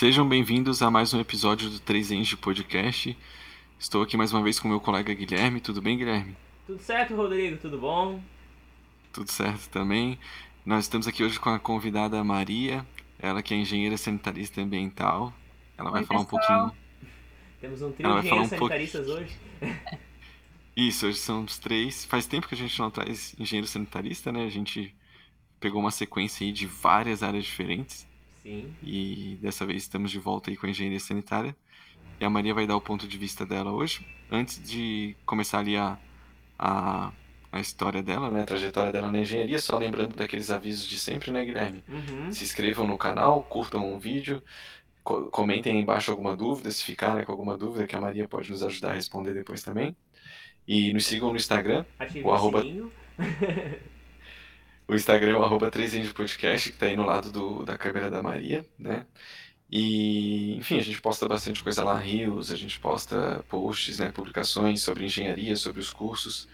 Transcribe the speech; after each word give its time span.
Sejam 0.00 0.26
bem-vindos 0.26 0.80
a 0.80 0.90
mais 0.90 1.12
um 1.12 1.20
episódio 1.20 1.68
do 1.68 1.78
3 1.78 2.12
Enge 2.12 2.34
Podcast. 2.34 3.14
Estou 3.78 4.00
aqui 4.00 4.16
mais 4.16 4.32
uma 4.32 4.42
vez 4.42 4.58
com 4.58 4.66
meu 4.66 4.80
colega 4.80 5.12
Guilherme. 5.12 5.60
Tudo 5.60 5.82
bem, 5.82 5.98
Guilherme? 5.98 6.34
Tudo 6.66 6.80
certo, 6.80 7.14
Rodrigo? 7.14 7.58
Tudo 7.58 7.76
bom? 7.76 8.18
Tudo 9.12 9.30
certo 9.30 9.68
também. 9.68 10.18
Nós 10.64 10.84
estamos 10.84 11.06
aqui 11.06 11.22
hoje 11.22 11.38
com 11.38 11.50
a 11.50 11.58
convidada 11.58 12.24
Maria, 12.24 12.82
ela 13.18 13.42
que 13.42 13.52
é 13.52 13.58
engenheira 13.58 13.98
sanitarista 13.98 14.62
ambiental. 14.62 15.34
Ela 15.76 15.90
vai 15.90 16.00
Oi, 16.00 16.06
falar 16.06 16.20
um 16.20 16.24
pessoal. 16.24 16.70
pouquinho. 16.70 16.82
Temos 17.60 17.82
um 17.82 17.92
trio 17.92 18.06
Ela 18.06 18.22
de 18.22 18.26
engenheiros 18.28 18.52
um 18.52 18.56
sanitaristas 18.56 19.06
hoje. 19.06 19.36
Isso, 20.74 21.08
hoje 21.08 21.18
são 21.18 21.44
os 21.44 21.58
três. 21.58 22.06
Faz 22.06 22.26
tempo 22.26 22.48
que 22.48 22.54
a 22.54 22.56
gente 22.58 22.78
não 22.78 22.90
traz 22.90 23.34
engenheiro 23.38 23.68
sanitarista, 23.68 24.32
né? 24.32 24.46
A 24.46 24.50
gente 24.50 24.94
pegou 25.60 25.78
uma 25.78 25.90
sequência 25.90 26.46
aí 26.46 26.52
de 26.54 26.66
várias 26.66 27.22
áreas 27.22 27.44
diferentes. 27.44 28.08
Sim. 28.42 28.74
E 28.82 29.38
dessa 29.40 29.66
vez 29.66 29.82
estamos 29.82 30.10
de 30.10 30.18
volta 30.18 30.50
aí 30.50 30.56
com 30.56 30.66
a 30.66 30.70
engenharia 30.70 31.00
sanitária. 31.00 31.54
E 32.20 32.24
a 32.24 32.30
Maria 32.30 32.52
vai 32.54 32.66
dar 32.66 32.76
o 32.76 32.80
ponto 32.80 33.06
de 33.08 33.16
vista 33.18 33.46
dela 33.46 33.72
hoje. 33.72 34.06
Antes 34.30 34.62
de 34.62 35.16
começar 35.24 35.60
ali 35.60 35.76
a, 35.76 35.98
a, 36.58 37.12
a 37.50 37.60
história 37.60 38.02
dela, 38.02 38.30
né? 38.30 38.42
A 38.42 38.46
trajetória 38.46 38.92
dela 38.92 39.10
na 39.10 39.18
engenharia, 39.20 39.58
só 39.58 39.78
lembrando 39.78 40.14
daqueles 40.14 40.50
avisos 40.50 40.86
de 40.86 40.98
sempre, 40.98 41.30
né, 41.30 41.44
Guilherme? 41.44 41.82
Uhum. 41.88 42.30
Se 42.30 42.44
inscrevam 42.44 42.86
no 42.86 42.98
canal, 42.98 43.42
curtam 43.44 43.94
o 43.94 43.98
vídeo, 43.98 44.42
co- 45.02 45.24
comentem 45.30 45.72
aí 45.74 45.80
embaixo 45.80 46.10
alguma 46.10 46.36
dúvida, 46.36 46.70
se 46.70 46.84
ficarem 46.84 47.24
com 47.24 47.32
alguma 47.32 47.56
dúvida, 47.56 47.86
que 47.86 47.96
a 47.96 48.00
Maria 48.00 48.28
pode 48.28 48.50
nos 48.50 48.62
ajudar 48.62 48.90
a 48.90 48.94
responder 48.94 49.32
depois 49.34 49.62
também. 49.62 49.96
E 50.68 50.92
nos 50.92 51.06
sigam 51.06 51.30
no 51.30 51.36
Instagram, 51.36 51.84
Ative 51.98 52.22
O 52.24 52.28
o, 52.28 52.32
arroba-. 52.34 52.62
O 54.90 54.94
Instagram 54.96 55.34
é 55.34 55.36
o 55.36 55.44
arroba 55.44 55.70
3 55.70 56.12
Podcast, 56.12 56.72
que 56.72 56.76
tá 56.76 56.86
aí 56.86 56.96
no 56.96 57.06
lado 57.06 57.30
do, 57.30 57.64
da 57.64 57.78
câmera 57.78 58.10
da 58.10 58.20
Maria, 58.24 58.66
né? 58.76 59.06
E, 59.70 60.56
enfim, 60.56 60.80
a 60.80 60.82
gente 60.82 61.00
posta 61.00 61.28
bastante 61.28 61.62
coisa 61.62 61.84
lá, 61.84 61.96
rios, 61.96 62.50
a 62.50 62.56
gente 62.56 62.80
posta 62.80 63.44
posts, 63.48 64.00
né, 64.00 64.10
publicações 64.10 64.82
sobre 64.82 65.04
engenharia, 65.04 65.54
sobre 65.54 65.78
os 65.78 65.92
cursos. 65.92 66.48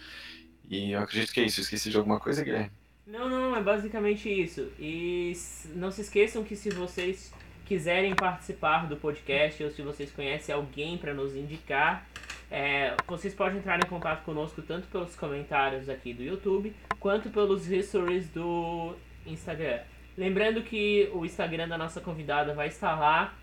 E 0.69 0.93
eu 0.93 1.01
acredito 1.01 1.33
que 1.33 1.41
é 1.41 1.45
isso. 1.45 1.63
Esqueci 1.63 1.89
de 1.89 1.97
alguma 1.97 2.21
coisa, 2.21 2.45
Guilherme? 2.45 2.71
Não, 3.07 3.27
não, 3.27 3.57
é 3.57 3.63
basicamente 3.63 4.29
isso. 4.29 4.71
E 4.79 5.33
não 5.75 5.91
se 5.91 6.03
esqueçam 6.03 6.45
que 6.45 6.57
se 6.57 6.69
vocês 6.69 7.33
quiserem 7.65 8.15
participar 8.15 8.87
do 8.87 8.99
podcast 8.99 9.65
ou 9.65 9.71
se 9.71 9.81
vocês 9.81 10.13
conhecem 10.13 10.55
alguém 10.55 10.99
para 10.99 11.15
nos 11.15 11.35
indicar, 11.35 12.07
é, 12.51 12.95
vocês 13.07 13.35
podem 13.35 13.61
entrar 13.61 13.79
em 13.83 13.89
contato 13.89 14.27
conosco 14.27 14.61
tanto 14.61 14.87
pelos 14.89 15.17
comentários 15.17 15.89
aqui 15.89 16.13
do 16.13 16.23
YouTube 16.23 16.75
quanto 16.99 17.31
pelos 17.31 17.65
stories 17.65 18.29
do 18.31 18.95
Instagram. 19.27 19.81
Lembrando 20.17 20.63
que 20.63 21.11
o 21.13 21.25
Instagram 21.25 21.69
da 21.69 21.77
nossa 21.77 22.01
convidada 22.01 22.55
vai 22.55 22.69
estar 22.69 22.99
lá 22.99 23.35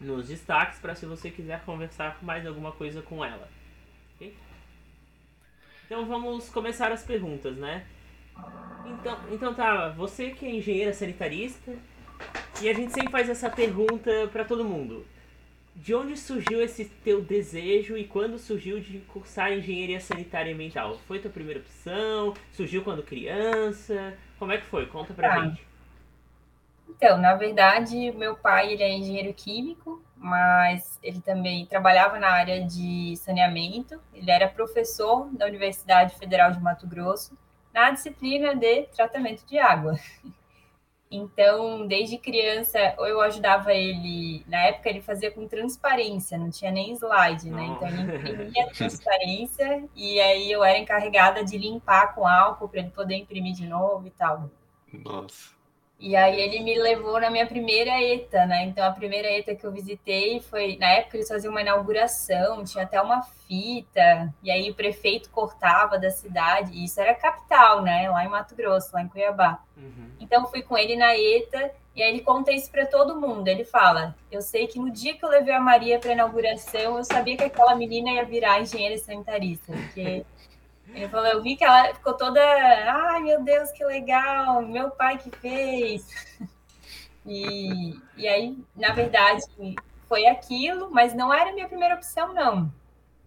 nos 0.00 0.28
destaques 0.28 0.78
para 0.78 0.94
se 0.94 1.06
você 1.06 1.30
quiser 1.30 1.62
conversar 1.64 2.18
mais 2.22 2.46
alguma 2.46 2.72
coisa 2.72 3.02
com 3.02 3.24
ela. 3.24 3.48
ok? 4.16 4.34
Então 5.86 6.06
vamos 6.06 6.48
começar 6.48 6.92
as 6.92 7.04
perguntas, 7.04 7.56
né? 7.56 7.86
Então, 8.86 9.18
então 9.32 9.54
tá, 9.54 9.88
você 9.88 10.30
que 10.30 10.46
é 10.46 10.50
engenheira 10.50 10.92
sanitarista, 10.92 11.72
e 12.62 12.68
a 12.68 12.74
gente 12.74 12.92
sempre 12.92 13.10
faz 13.10 13.28
essa 13.28 13.48
pergunta 13.48 14.28
pra 14.32 14.44
todo 14.44 14.64
mundo. 14.64 15.06
De 15.80 15.94
onde 15.94 16.14
surgiu 16.14 16.60
esse 16.60 16.84
teu 16.84 17.22
desejo 17.22 17.96
e 17.96 18.06
quando 18.06 18.38
surgiu 18.38 18.78
de 18.80 18.98
cursar 18.98 19.50
engenharia 19.50 19.98
sanitária 19.98 20.50
e 20.50 20.52
ambiental? 20.52 20.98
Foi 21.08 21.18
tua 21.18 21.30
primeira 21.30 21.58
opção? 21.60 22.34
Surgiu 22.52 22.84
quando 22.84 23.02
criança? 23.02 24.12
Como 24.38 24.52
é 24.52 24.58
que 24.58 24.66
foi? 24.66 24.84
Conta 24.84 25.14
pra 25.14 25.32
Ah. 25.32 25.40
gente. 25.40 25.66
Então, 26.86 27.16
na 27.16 27.34
verdade, 27.34 28.12
meu 28.12 28.36
pai 28.36 28.74
ele 28.74 28.82
é 28.82 28.92
engenheiro 28.92 29.32
químico, 29.32 30.04
mas 30.18 30.98
ele 31.02 31.22
também 31.22 31.64
trabalhava 31.64 32.18
na 32.18 32.28
área 32.28 32.62
de 32.62 33.16
saneamento. 33.16 33.98
Ele 34.12 34.30
era 34.30 34.48
professor 34.48 35.30
da 35.32 35.46
Universidade 35.46 36.14
Federal 36.18 36.52
de 36.52 36.60
Mato 36.60 36.86
Grosso 36.86 37.38
na 37.72 37.90
disciplina 37.90 38.54
de 38.54 38.82
tratamento 38.88 39.46
de 39.46 39.58
água. 39.58 39.98
Então, 41.10 41.86
desde 41.88 42.16
criança, 42.18 42.78
eu 42.98 43.20
ajudava 43.20 43.74
ele. 43.74 44.44
Na 44.46 44.58
época, 44.66 44.88
ele 44.88 45.00
fazia 45.00 45.30
com 45.30 45.48
transparência, 45.48 46.38
não 46.38 46.50
tinha 46.50 46.70
nem 46.70 46.92
slide, 46.92 47.50
né? 47.50 47.64
Então, 47.64 47.88
ele 47.88 48.02
imprimia 48.02 48.64
a 48.64 48.70
transparência 48.70 49.88
e 49.96 50.20
aí 50.20 50.52
eu 50.52 50.62
era 50.62 50.78
encarregada 50.78 51.44
de 51.44 51.58
limpar 51.58 52.14
com 52.14 52.26
álcool 52.26 52.68
para 52.68 52.80
ele 52.80 52.90
poder 52.90 53.16
imprimir 53.16 53.54
de 53.54 53.66
novo 53.66 54.06
e 54.06 54.10
tal. 54.10 54.48
Nossa. 54.92 55.59
E 56.00 56.16
aí 56.16 56.40
ele 56.40 56.60
me 56.60 56.78
levou 56.78 57.20
na 57.20 57.28
minha 57.28 57.46
primeira 57.46 58.02
ETA, 58.02 58.46
né? 58.46 58.64
Então 58.64 58.82
a 58.86 58.90
primeira 58.90 59.30
ETA 59.30 59.54
que 59.54 59.66
eu 59.66 59.70
visitei 59.70 60.40
foi, 60.40 60.78
na 60.78 60.88
época 60.92 61.18
eles 61.18 61.28
faziam 61.28 61.50
uma 61.50 61.60
inauguração, 61.60 62.64
tinha 62.64 62.84
até 62.84 62.98
uma 63.02 63.22
fita, 63.22 64.32
e 64.42 64.50
aí 64.50 64.70
o 64.70 64.74
prefeito 64.74 65.28
cortava 65.28 65.98
da 65.98 66.10
cidade, 66.10 66.72
e 66.72 66.86
isso 66.86 66.98
era 67.02 67.14
capital, 67.14 67.82
né? 67.82 68.08
Lá 68.08 68.24
em 68.24 68.28
Mato 68.28 68.56
Grosso, 68.56 68.88
lá 68.94 69.02
em 69.02 69.08
Cuiabá. 69.08 69.62
Uhum. 69.76 70.10
Então 70.18 70.46
fui 70.46 70.62
com 70.62 70.76
ele 70.76 70.96
na 70.96 71.14
ETA, 71.14 71.70
e 71.94 72.02
aí 72.02 72.10
ele 72.12 72.22
conta 72.22 72.50
isso 72.50 72.70
para 72.70 72.86
todo 72.86 73.20
mundo. 73.20 73.46
Ele 73.46 73.64
fala: 73.64 74.16
"Eu 74.32 74.40
sei 74.40 74.66
que 74.66 74.78
no 74.78 74.90
dia 74.90 75.14
que 75.14 75.22
eu 75.22 75.28
levei 75.28 75.52
a 75.52 75.60
Maria 75.60 75.98
para 75.98 76.12
inauguração, 76.12 76.96
eu 76.96 77.04
sabia 77.04 77.36
que 77.36 77.44
aquela 77.44 77.74
menina 77.74 78.10
ia 78.12 78.24
virar 78.24 78.58
engenheira 78.58 78.96
sanitarista, 78.96 79.70
porque 79.70 80.24
ele 80.94 81.08
falou, 81.08 81.26
eu 81.26 81.42
vi 81.42 81.56
que 81.56 81.64
ela 81.64 81.94
ficou 81.94 82.14
toda, 82.14 82.40
ai 82.40 83.20
meu 83.22 83.42
Deus, 83.42 83.70
que 83.72 83.84
legal, 83.84 84.62
meu 84.62 84.90
pai 84.90 85.18
que 85.18 85.30
fez. 85.30 86.06
E, 87.26 87.94
e 88.16 88.26
aí, 88.26 88.56
na 88.74 88.92
verdade, 88.92 89.42
foi 90.08 90.26
aquilo, 90.26 90.90
mas 90.90 91.14
não 91.14 91.32
era 91.32 91.50
a 91.50 91.52
minha 91.52 91.68
primeira 91.68 91.94
opção, 91.94 92.32
não. 92.32 92.72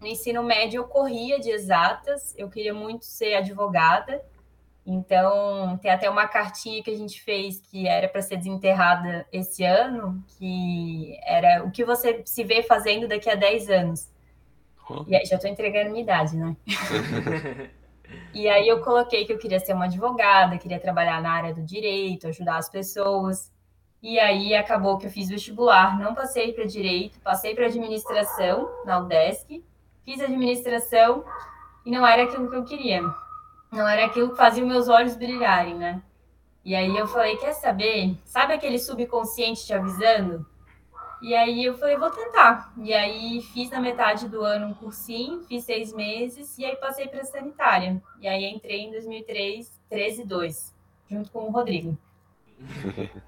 No 0.00 0.06
ensino 0.06 0.42
médio 0.42 0.80
eu 0.80 0.84
corria 0.88 1.38
de 1.40 1.50
exatas, 1.50 2.34
eu 2.36 2.50
queria 2.50 2.74
muito 2.74 3.04
ser 3.04 3.34
advogada. 3.34 4.22
Então, 4.86 5.78
tem 5.78 5.90
até 5.90 6.10
uma 6.10 6.28
cartinha 6.28 6.82
que 6.82 6.90
a 6.90 6.96
gente 6.96 7.22
fez 7.22 7.58
que 7.58 7.88
era 7.88 8.06
para 8.06 8.20
ser 8.20 8.36
desenterrada 8.36 9.26
esse 9.32 9.64
ano, 9.64 10.22
que 10.36 11.18
era 11.24 11.64
o 11.64 11.70
que 11.70 11.84
você 11.84 12.22
se 12.26 12.44
vê 12.44 12.62
fazendo 12.62 13.08
daqui 13.08 13.30
a 13.30 13.34
10 13.34 13.70
anos. 13.70 14.08
E 15.08 15.16
aí, 15.16 15.24
já 15.24 15.36
estou 15.36 15.50
entregando 15.50 15.90
minha 15.90 16.02
idade, 16.02 16.36
né? 16.36 16.56
E 18.32 18.48
aí 18.48 18.68
eu 18.68 18.82
coloquei 18.82 19.24
que 19.24 19.32
eu 19.32 19.38
queria 19.38 19.58
ser 19.60 19.72
uma 19.72 19.86
advogada, 19.86 20.58
queria 20.58 20.78
trabalhar 20.78 21.22
na 21.22 21.32
área 21.32 21.54
do 21.54 21.62
direito, 21.62 22.28
ajudar 22.28 22.56
as 22.56 22.68
pessoas. 22.68 23.52
E 24.02 24.18
aí 24.18 24.54
acabou 24.54 24.98
que 24.98 25.06
eu 25.06 25.10
fiz 25.10 25.28
vestibular, 25.28 25.98
não 25.98 26.14
passei 26.14 26.52
para 26.52 26.64
direito, 26.64 27.18
passei 27.20 27.54
para 27.54 27.66
administração 27.66 28.68
na 28.84 28.98
UDESC, 28.98 29.64
fiz 30.04 30.20
administração 30.20 31.24
e 31.86 31.90
não 31.90 32.06
era 32.06 32.24
aquilo 32.24 32.50
que 32.50 32.56
eu 32.56 32.64
queria. 32.64 33.02
Não 33.72 33.88
era 33.88 34.04
aquilo 34.04 34.30
que 34.30 34.36
fazia 34.36 34.64
meus 34.64 34.88
olhos 34.88 35.16
brilharem, 35.16 35.74
né? 35.74 36.02
E 36.64 36.74
aí 36.74 36.96
eu 36.96 37.06
falei, 37.06 37.36
quer 37.36 37.52
saber? 37.52 38.16
Sabe 38.24 38.54
aquele 38.54 38.78
subconsciente 38.78 39.64
te 39.64 39.72
avisando? 39.72 40.46
E 41.24 41.34
aí 41.34 41.64
eu 41.64 41.78
falei, 41.78 41.96
vou 41.96 42.10
tentar. 42.10 42.70
E 42.76 42.92
aí 42.92 43.40
fiz 43.40 43.70
na 43.70 43.80
metade 43.80 44.28
do 44.28 44.42
ano 44.42 44.66
um 44.66 44.74
cursinho, 44.74 45.42
fiz 45.44 45.64
seis 45.64 45.90
meses 45.90 46.58
e 46.58 46.66
aí 46.66 46.76
passei 46.76 47.08
para 47.08 47.24
sanitária. 47.24 48.02
E 48.20 48.28
aí 48.28 48.44
entrei 48.44 48.80
em 48.82 48.90
2003, 48.90 49.80
13 49.88 50.26
2, 50.26 50.74
junto 51.10 51.30
com 51.32 51.48
o 51.48 51.50
Rodrigo. 51.50 51.96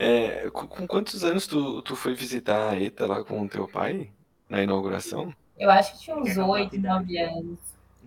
É, 0.00 0.48
com, 0.50 0.68
com 0.68 0.86
quantos 0.86 1.24
anos 1.24 1.46
tu, 1.48 1.82
tu 1.82 1.96
foi 1.96 2.14
visitar 2.14 2.70
a 2.70 2.80
ETA 2.80 3.04
lá 3.04 3.24
com 3.24 3.42
o 3.42 3.48
teu 3.48 3.66
pai? 3.66 4.12
Na 4.48 4.62
inauguração? 4.62 5.34
Eu 5.58 5.70
acho 5.70 5.94
que 5.94 6.00
tinha 6.04 6.16
uns 6.16 6.28
Quer 6.28 6.36
calcular 6.36 6.60
a 6.60 6.62
8, 6.62 6.76
idade? 6.76 7.08
9 7.08 7.18
anos. 7.18 7.58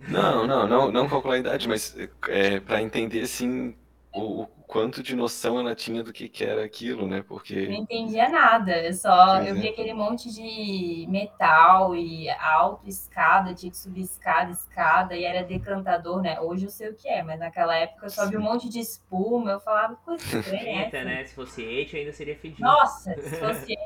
Não, 0.08 0.46
não, 0.46 0.66
não, 0.66 0.90
não 0.90 1.08
calcular 1.08 1.34
a 1.34 1.38
idade, 1.38 1.68
mas 1.68 1.94
é, 2.28 2.60
para 2.60 2.82
entender 2.82 3.20
assim 3.20 3.76
o 4.12 4.46
quanto 4.72 5.02
de 5.02 5.14
noção 5.14 5.58
ela 5.60 5.74
tinha 5.74 6.02
do 6.02 6.12
que, 6.12 6.28
que 6.28 6.44
era 6.44 6.64
aquilo, 6.64 7.06
né? 7.06 7.22
Não 7.66 7.74
Porque 7.74 7.76
entendia 7.76 8.28
nada, 8.28 8.82
eu 8.84 8.92
só 8.92 9.40
eu 9.42 9.54
é. 9.54 9.58
vi 9.58 9.68
aquele 9.68 9.94
monte 9.94 10.30
de 10.32 11.06
metal 11.08 11.94
e 11.94 12.28
alto 12.30 12.88
escada, 12.88 13.54
tinha 13.54 13.70
que 13.70 13.76
subir 13.78 14.02
escada, 14.02 14.50
escada, 14.50 15.16
e 15.16 15.22
era 15.24 15.44
decantador, 15.44 16.20
né? 16.20 16.40
Hoje 16.40 16.66
eu 16.66 16.70
sei 16.70 16.90
o 16.90 16.94
que 16.96 17.08
é, 17.08 17.22
mas 17.22 17.38
naquela 17.38 17.76
época 17.76 18.06
eu 18.06 18.10
só 18.10 18.26
vi 18.28 18.36
um 18.36 18.42
monte 18.42 18.68
de 18.68 18.80
espuma, 18.80 19.52
eu 19.52 19.60
falava 19.60 19.94
coisa 19.96 20.26
estranha 20.28 20.70
é 20.70 20.86
Eita, 20.86 20.96
essa? 20.98 21.04
né? 21.04 21.24
Se 21.24 21.34
fosse 21.34 21.62
Eight 21.62 21.96
ainda 21.96 22.12
seria 22.12 22.36
fedido. 22.36 22.60
Nossa, 22.60 23.16
se 23.20 23.34
fosse 23.36 23.76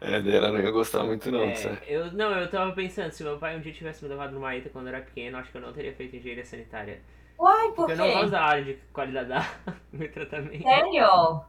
é, 0.00 0.20
daí 0.22 0.34
ela 0.36 0.50
não 0.52 0.60
ia 0.60 0.70
gostar 0.70 1.04
muito 1.04 1.30
não, 1.30 1.52
É, 1.52 1.54
certo? 1.54 1.86
eu, 1.86 2.12
não, 2.12 2.32
eu 2.38 2.50
tava 2.50 2.72
pensando, 2.74 3.12
se 3.12 3.22
meu 3.22 3.38
pai 3.38 3.56
um 3.56 3.60
dia 3.60 3.72
tivesse 3.72 4.02
me 4.04 4.10
levado 4.10 4.32
numa 4.32 4.54
ETA 4.56 4.70
quando 4.70 4.88
eu 4.88 4.94
era 4.94 5.04
pequeno, 5.04 5.38
acho 5.38 5.50
que 5.50 5.56
eu 5.58 5.62
não 5.62 5.72
teria 5.72 5.94
feito 5.94 6.16
engenharia 6.16 6.44
sanitária. 6.44 7.02
Uai, 7.40 7.72
por 7.72 7.88
Porque 7.88 7.92
eu 7.92 7.96
não 7.96 8.10
quê? 8.10 8.12
gosto 8.12 8.30
da 8.30 8.42
área 8.42 8.64
de 8.64 8.74
qualidade 8.92 9.28
da 9.28 9.40
e 10.04 10.08
tratamento. 10.08 10.62
Sério? 10.62 11.44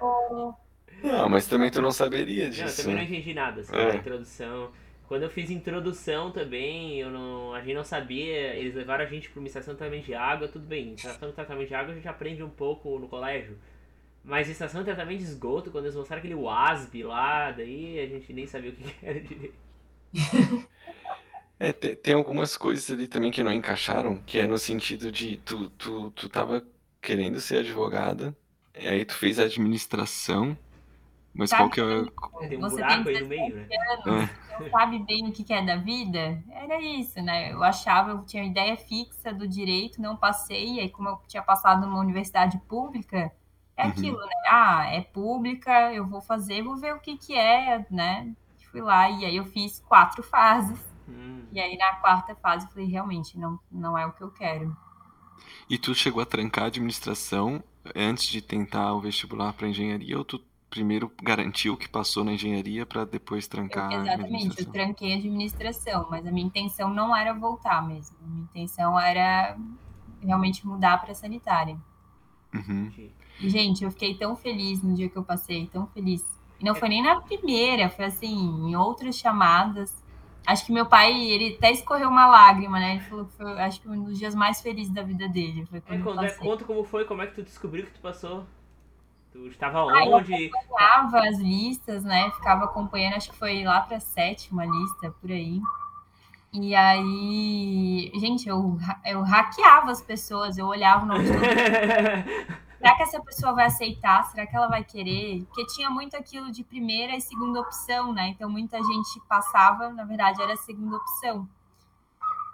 Oh, 0.00 0.54
Não, 1.02 1.28
mas 1.28 1.46
também 1.46 1.70
tu 1.70 1.80
não 1.82 1.90
saberia 1.92 2.48
Não, 2.56 2.66
eu 2.66 2.72
disso, 2.72 2.74
também 2.74 2.94
não 2.94 3.02
né? 3.02 3.04
entendi 3.04 3.34
nada, 3.34 3.60
assim, 3.60 3.76
É. 3.76 3.86
da 3.86 3.94
introdução. 3.94 4.72
Quando 5.06 5.22
eu 5.22 5.30
fiz 5.30 5.50
introdução 5.50 6.32
também, 6.32 6.98
eu 7.00 7.10
não, 7.10 7.54
a 7.54 7.60
gente 7.60 7.74
não 7.74 7.84
sabia, 7.84 8.54
eles 8.56 8.74
levaram 8.74 9.04
a 9.04 9.06
gente 9.06 9.30
para 9.30 9.38
uma 9.38 9.46
estação 9.46 9.74
de 9.74 9.78
tratamento 9.78 10.04
de 10.06 10.14
água, 10.14 10.48
tudo 10.48 10.66
bem. 10.66 10.94
Estação 10.94 11.28
de 11.28 11.34
tratamento 11.34 11.68
de 11.68 11.74
água 11.74 11.92
a 11.92 11.94
gente 11.94 12.08
aprende 12.08 12.42
um 12.42 12.50
pouco 12.50 12.98
no 12.98 13.08
colégio. 13.08 13.56
Mas 14.24 14.48
estação 14.48 14.82
de 14.82 14.86
tratamento 14.86 15.18
de 15.20 15.24
esgoto, 15.24 15.70
quando 15.70 15.86
eles 15.86 15.96
mostraram 15.96 16.20
aquele 16.20 16.34
WASP 16.36 17.04
lá, 17.04 17.52
daí 17.52 18.00
a 18.00 18.06
gente 18.08 18.32
nem 18.32 18.46
sabia 18.46 18.70
o 18.70 18.74
que 18.74 18.94
era 19.06 19.20
direito. 19.20 19.54
É, 21.58 21.72
te- 21.72 21.96
tem, 21.96 22.14
algumas 22.14 22.56
coisas 22.56 22.90
ali 22.90 23.08
também 23.08 23.30
que 23.30 23.42
não 23.42 23.52
encaixaram, 23.52 24.22
que 24.22 24.38
é 24.38 24.46
no 24.46 24.58
sentido 24.58 25.10
de 25.10 25.38
tu, 25.38 25.70
tu, 25.70 26.10
tu 26.12 26.28
tava 26.28 26.66
querendo 27.00 27.40
ser 27.40 27.58
advogada, 27.60 28.36
e 28.74 28.86
aí 28.86 29.04
tu 29.06 29.14
fez 29.14 29.38
administração, 29.38 30.58
mas 31.34 31.52
Sabe 31.52 31.54
qual 31.54 31.70
que 31.70 31.80
é. 31.80 31.84
Tem 32.48 32.58
um 32.58 32.64
Você 32.64 32.68
buraco 32.68 33.08
tem 33.08 33.10
aí 33.10 33.18
no 33.18 33.26
meio, 33.28 33.56
né? 33.56 33.72
anos, 34.06 34.28
não 34.48 34.68
sabe 34.70 34.98
bem 35.04 35.28
o 35.28 35.32
que 35.32 35.52
é 35.52 35.64
da 35.64 35.76
vida? 35.76 36.42
Era 36.50 36.80
isso, 36.80 37.20
né? 37.22 37.52
Eu 37.52 37.62
achava, 37.62 38.10
eu 38.10 38.24
tinha 38.24 38.42
uma 38.42 38.50
ideia 38.50 38.76
fixa 38.76 39.32
do 39.32 39.46
direito, 39.48 40.00
não 40.00 40.16
passei, 40.16 40.80
aí 40.80 40.90
como 40.90 41.08
eu 41.08 41.18
tinha 41.28 41.42
passado 41.42 41.86
numa 41.86 42.00
universidade 42.00 42.58
pública, 42.68 43.32
é 43.76 43.82
Uhum. 43.82 43.84
aquilo, 43.84 44.18
né? 44.18 44.34
Ah, 44.48 44.86
é 44.92 45.02
pública, 45.02 45.92
eu 45.92 46.06
vou 46.08 46.20
fazer, 46.22 46.62
vou 46.62 46.76
ver 46.76 46.94
o 46.94 47.00
que 47.00 47.16
que 47.18 47.34
é, 47.34 47.86
né? 47.90 48.34
Fui 48.70 48.80
lá 48.80 49.10
e 49.10 49.24
aí 49.24 49.36
eu 49.36 49.44
fiz 49.46 49.80
quatro 49.80 50.22
fases. 50.22 50.95
Hum. 51.08 51.46
E 51.52 51.60
aí 51.60 51.76
na 51.76 51.96
quarta 51.96 52.34
fase 52.36 52.66
eu 52.66 52.70
falei, 52.70 52.86
realmente, 52.88 53.38
não, 53.38 53.58
não 53.70 53.96
é 53.96 54.06
o 54.06 54.12
que 54.12 54.22
eu 54.22 54.30
quero. 54.30 54.76
E 55.68 55.78
tu 55.78 55.94
chegou 55.94 56.22
a 56.22 56.26
trancar 56.26 56.64
a 56.64 56.66
administração 56.68 57.62
antes 57.94 58.26
de 58.26 58.40
tentar 58.42 58.92
o 58.94 59.00
vestibular 59.00 59.52
para 59.52 59.68
engenharia, 59.68 60.18
ou 60.18 60.24
tu 60.24 60.42
primeiro 60.70 61.10
garantiu 61.22 61.76
que 61.76 61.88
passou 61.88 62.24
na 62.24 62.32
engenharia 62.32 62.84
para 62.84 63.04
depois 63.04 63.46
Eu, 63.46 63.50
trancar 63.50 63.92
a 63.92 63.94
exatamente, 63.94 64.56
eu 64.58 64.62
administração? 64.62 64.72
tranquei 64.72 65.14
a 65.14 65.16
administração, 65.16 66.06
mas 66.10 66.26
a 66.26 66.32
minha 66.32 66.46
intenção 66.46 66.90
não 66.90 67.14
era 67.16 67.32
voltar 67.34 67.86
mesmo. 67.86 68.16
A 68.22 68.28
minha 68.28 68.44
intenção 68.44 68.98
era 68.98 69.56
realmente 70.20 70.66
mudar 70.66 70.98
para 70.98 71.14
sanitária. 71.14 71.78
Uhum. 72.54 72.92
Gente, 73.40 73.84
eu 73.84 73.90
fiquei 73.90 74.14
tão 74.16 74.34
feliz 74.36 74.82
no 74.82 74.94
dia 74.94 75.08
que 75.08 75.16
eu 75.16 75.24
passei, 75.24 75.66
tão 75.66 75.86
feliz. 75.88 76.24
E 76.58 76.64
não 76.64 76.74
foi 76.74 76.88
nem 76.88 77.02
na 77.02 77.20
primeira, 77.20 77.90
foi 77.90 78.06
assim, 78.06 78.34
em 78.34 78.76
outras 78.76 79.16
chamadas. 79.16 79.94
Acho 80.46 80.64
que 80.64 80.72
meu 80.72 80.86
pai, 80.86 81.12
ele 81.12 81.56
até 81.56 81.72
escorreu 81.72 82.08
uma 82.08 82.26
lágrima, 82.26 82.78
né? 82.78 82.92
Ele 82.92 83.00
falou 83.00 83.24
que 83.26 83.32
foi, 83.36 83.60
acho 83.60 83.80
que 83.80 83.88
um 83.88 84.04
dos 84.04 84.18
dias 84.18 84.34
mais 84.34 84.60
felizes 84.60 84.92
da 84.92 85.02
vida 85.02 85.28
dele. 85.28 85.66
Foi 85.66 85.78
É, 85.78 85.80
quando 85.80 85.98
eu 85.98 86.04
quando 86.04 86.24
é, 86.24 86.30
conta 86.30 86.64
como 86.64 86.84
foi, 86.84 87.04
como 87.04 87.22
é 87.22 87.26
que 87.26 87.34
tu 87.34 87.42
descobriu 87.42 87.84
que 87.84 87.92
tu 87.92 88.00
passou? 88.00 88.46
Tu 89.32 89.48
estava 89.48 89.80
Ah, 89.90 90.06
eu 90.06 90.16
onde? 90.16 90.46
acompanhava 90.46 91.28
as 91.28 91.38
listas, 91.38 92.04
né? 92.04 92.30
Ficava 92.32 92.64
acompanhando, 92.64 93.14
acho 93.16 93.30
que 93.30 93.36
foi 93.36 93.64
lá 93.64 93.80
pra 93.80 94.00
sétima 94.00 94.64
lista, 94.64 95.10
por 95.20 95.30
aí. 95.30 95.60
E 96.52 96.74
aí, 96.74 98.10
gente, 98.14 98.48
eu, 98.48 98.78
eu 99.04 99.22
hackeava 99.22 99.90
as 99.90 100.00
pessoas, 100.00 100.56
eu 100.56 100.66
olhava 100.66 101.04
o 101.04 101.08
nome 101.08 101.24
de 101.24 101.32
todo 101.32 101.44
Será 102.78 102.94
que 102.96 103.02
essa 103.02 103.20
pessoa 103.20 103.54
vai 103.54 103.66
aceitar? 103.66 104.24
Será 104.24 104.46
que 104.46 104.54
ela 104.54 104.68
vai 104.68 104.84
querer? 104.84 105.44
Porque 105.44 105.66
tinha 105.66 105.88
muito 105.88 106.16
aquilo 106.16 106.50
de 106.52 106.62
primeira 106.62 107.16
e 107.16 107.20
segunda 107.20 107.60
opção, 107.60 108.12
né? 108.12 108.28
Então 108.28 108.50
muita 108.50 108.78
gente 108.78 109.20
passava, 109.28 109.88
na 109.90 110.04
verdade 110.04 110.42
era 110.42 110.52
a 110.52 110.56
segunda 110.56 110.96
opção. 110.96 111.48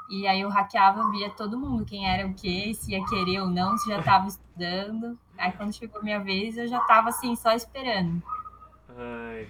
E 0.08 0.26
aí 0.26 0.42
eu 0.42 0.48
hackeava, 0.48 1.10
via 1.10 1.30
todo 1.30 1.58
mundo 1.58 1.84
quem 1.84 2.08
era 2.08 2.26
o 2.26 2.34
quê, 2.34 2.72
se 2.74 2.92
ia 2.92 3.04
querer 3.06 3.40
ou 3.40 3.48
não, 3.48 3.76
se 3.78 3.88
já 3.88 3.98
estava 3.98 4.28
estudando. 4.28 5.18
Aí 5.38 5.52
quando 5.52 5.74
chegou 5.74 6.00
a 6.00 6.04
minha 6.04 6.20
vez, 6.20 6.56
eu 6.56 6.68
já 6.68 6.78
estava 6.78 7.08
assim, 7.08 7.34
só 7.34 7.52
esperando. 7.52 8.22
Ai. 8.90 9.48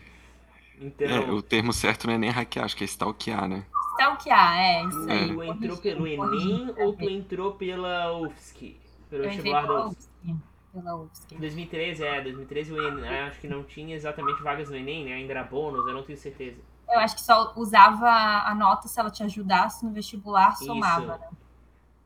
É, 0.80 0.86
Então, 0.86 1.34
o 1.34 1.42
termo 1.42 1.72
certo 1.72 2.06
não 2.06 2.14
é 2.14 2.18
nem 2.18 2.30
hackear, 2.30 2.64
acho 2.64 2.76
que 2.76 2.84
é 2.84 2.86
stalkear, 2.86 3.48
né? 3.48 3.66
Stalkear, 3.92 4.58
é 4.58 4.84
isso 4.84 5.10
aí. 5.10 5.34
tu 5.34 5.42
entrou 5.42 5.76
pelo 5.78 6.06
Enem 6.06 6.74
ou 6.78 6.92
tu 6.96 7.10
entrou 7.10 7.52
pela 7.54 8.12
UFSC? 8.18 8.76
Pelo 9.10 9.24
Eu 9.24 9.32
entrei 9.32 9.52
vestibular 9.52 9.62
da 9.62 9.66
pela 9.68 9.88
UFSC? 9.88 10.36
Pela 10.72 10.96
UFSC. 10.96 11.34
2013, 11.36 12.04
é, 12.04 12.20
2013 12.22 12.72
o 12.72 12.88
Enem, 12.88 13.08
acho 13.20 13.40
que 13.40 13.48
não 13.48 13.62
tinha 13.62 13.94
exatamente 13.94 14.42
vagas 14.42 14.70
no 14.70 14.76
Enem, 14.76 15.04
né? 15.04 15.12
Ainda 15.14 15.32
era 15.34 15.44
bônus, 15.44 15.86
eu 15.86 15.92
não 15.94 16.02
tenho 16.02 16.18
certeza. 16.18 16.60
Eu 16.90 16.98
acho 17.00 17.14
que 17.14 17.20
só 17.22 17.52
usava 17.56 18.08
a 18.08 18.54
nota 18.54 18.88
se 18.88 18.98
ela 18.98 19.10
te 19.10 19.22
ajudasse 19.22 19.84
no 19.84 19.92
vestibular, 19.92 20.56
somava. 20.56 21.16
Isso. 21.16 21.42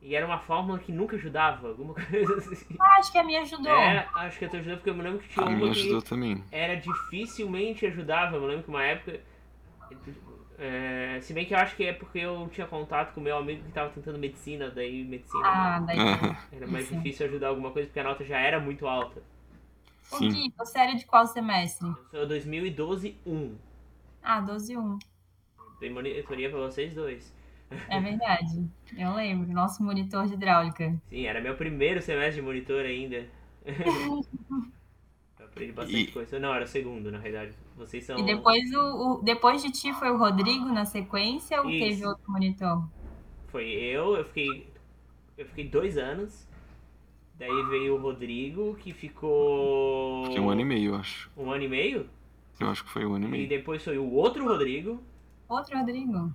E 0.02 0.14
era 0.14 0.24
uma 0.24 0.38
fórmula 0.38 0.78
que 0.78 0.92
nunca 0.92 1.16
ajudava, 1.16 1.68
alguma 1.68 1.94
coisa 1.94 2.34
assim. 2.52 2.76
Ah, 2.78 2.96
acho 2.98 3.10
que 3.10 3.18
a 3.18 3.24
minha 3.24 3.42
ajudou. 3.42 3.72
É, 3.72 4.08
acho 4.16 4.38
que 4.38 4.44
eu 4.44 4.50
tô 4.50 4.56
ajudando 4.58 4.76
porque 4.78 4.90
eu 4.90 4.94
me 4.94 5.02
lembro 5.02 5.18
que 5.20 5.28
tinha 5.28 5.44
A 5.44 5.48
uma 5.48 5.56
minha 5.58 5.72
que 5.72 5.80
ajudou 5.80 6.02
também. 6.02 6.44
era 6.52 6.74
dificilmente 6.76 7.86
ajudava. 7.86 8.36
Eu 8.36 8.40
me 8.42 8.46
lembro 8.48 8.62
que 8.64 8.68
uma 8.70 8.84
época. 8.84 9.20
É, 10.58 11.18
se 11.20 11.32
bem 11.34 11.44
que 11.44 11.54
eu 11.54 11.58
acho 11.58 11.76
que 11.76 11.84
é 11.84 11.92
porque 11.92 12.18
eu 12.18 12.48
tinha 12.52 12.66
contato 12.66 13.12
com 13.14 13.20
meu 13.20 13.36
amigo 13.36 13.62
que 13.64 13.72
tava 13.72 13.90
tentando 13.90 14.18
medicina, 14.18 14.70
daí 14.70 15.04
medicina 15.04 15.42
Ah, 15.46 15.80
daí. 15.80 15.98
era 16.52 16.66
mais 16.66 16.86
sim. 16.86 16.96
difícil 16.96 17.26
ajudar 17.26 17.48
alguma 17.48 17.70
coisa 17.70 17.86
porque 17.88 18.00
a 18.00 18.04
nota 18.04 18.24
já 18.24 18.38
era 18.38 18.58
muito 18.58 18.86
alta. 18.86 19.22
Sim. 20.02 20.28
Gui, 20.28 20.54
você 20.56 20.78
era 20.78 20.94
de 20.94 21.04
qual 21.04 21.26
semestre? 21.26 21.86
Eu 22.12 22.20
sou 22.20 22.26
2012 22.26 23.16
1. 23.26 23.54
Ah, 24.22 24.40
12 24.40 24.76
1. 24.76 24.98
Dei 25.80 25.90
monitoria 25.90 26.48
pra 26.48 26.58
vocês 26.60 26.94
dois. 26.94 27.34
É 27.88 28.00
verdade. 28.00 28.64
Eu 28.96 29.12
lembro. 29.14 29.52
Nosso 29.52 29.82
monitor 29.82 30.26
de 30.26 30.34
hidráulica. 30.34 30.94
Sim, 31.10 31.26
era 31.26 31.40
meu 31.40 31.56
primeiro 31.56 32.00
semestre 32.00 32.36
de 32.36 32.42
monitor 32.42 32.84
ainda. 32.84 33.26
eu 35.38 35.44
aprendi 35.46 35.72
bastante 35.72 35.98
E- 36.02 36.12
coisa. 36.12 36.38
Não, 36.38 36.54
era 36.54 36.64
o 36.64 36.68
segundo, 36.68 37.10
na 37.10 37.18
realidade. 37.18 37.52
Vocês 37.76 38.04
são. 38.04 38.16
E 38.18 38.22
depois, 38.24 38.64
o, 38.74 39.18
o- 39.18 39.22
depois 39.22 39.62
de 39.62 39.70
ti 39.70 39.92
foi 39.92 40.10
o 40.10 40.16
Rodrigo 40.18 40.66
na 40.66 40.84
sequência 40.86 41.60
ou 41.62 41.70
Isso. 41.70 41.78
teve 41.78 42.06
outro 42.06 42.24
monitor? 42.30 42.88
Foi 43.48 43.64
eu, 43.70 44.16
eu 44.16 44.24
fiquei. 44.24 44.72
Eu 45.36 45.46
fiquei 45.46 45.68
dois 45.68 45.98
anos. 45.98 46.46
Daí 47.38 47.62
veio 47.64 47.96
o 47.96 48.00
Rodrigo, 48.00 48.74
que 48.76 48.92
ficou. 48.92 50.24
Fiquei 50.24 50.40
um 50.40 50.50
ano 50.50 50.60
e 50.62 50.64
meio, 50.64 50.92
eu 50.92 50.96
acho. 50.96 51.30
Um 51.36 51.50
ano 51.50 51.64
e 51.64 51.68
meio. 51.68 52.08
Eu 52.58 52.68
acho 52.70 52.84
que 52.84 52.90
foi 52.90 53.04
um 53.06 53.14
ano 53.14 53.26
e 53.26 53.28
E 53.28 53.30
meio. 53.30 53.48
depois 53.48 53.82
foi 53.84 53.98
o 53.98 54.10
outro 54.12 54.44
Rodrigo. 54.44 55.02
Outro 55.48 55.76
Rodrigo? 55.78 56.32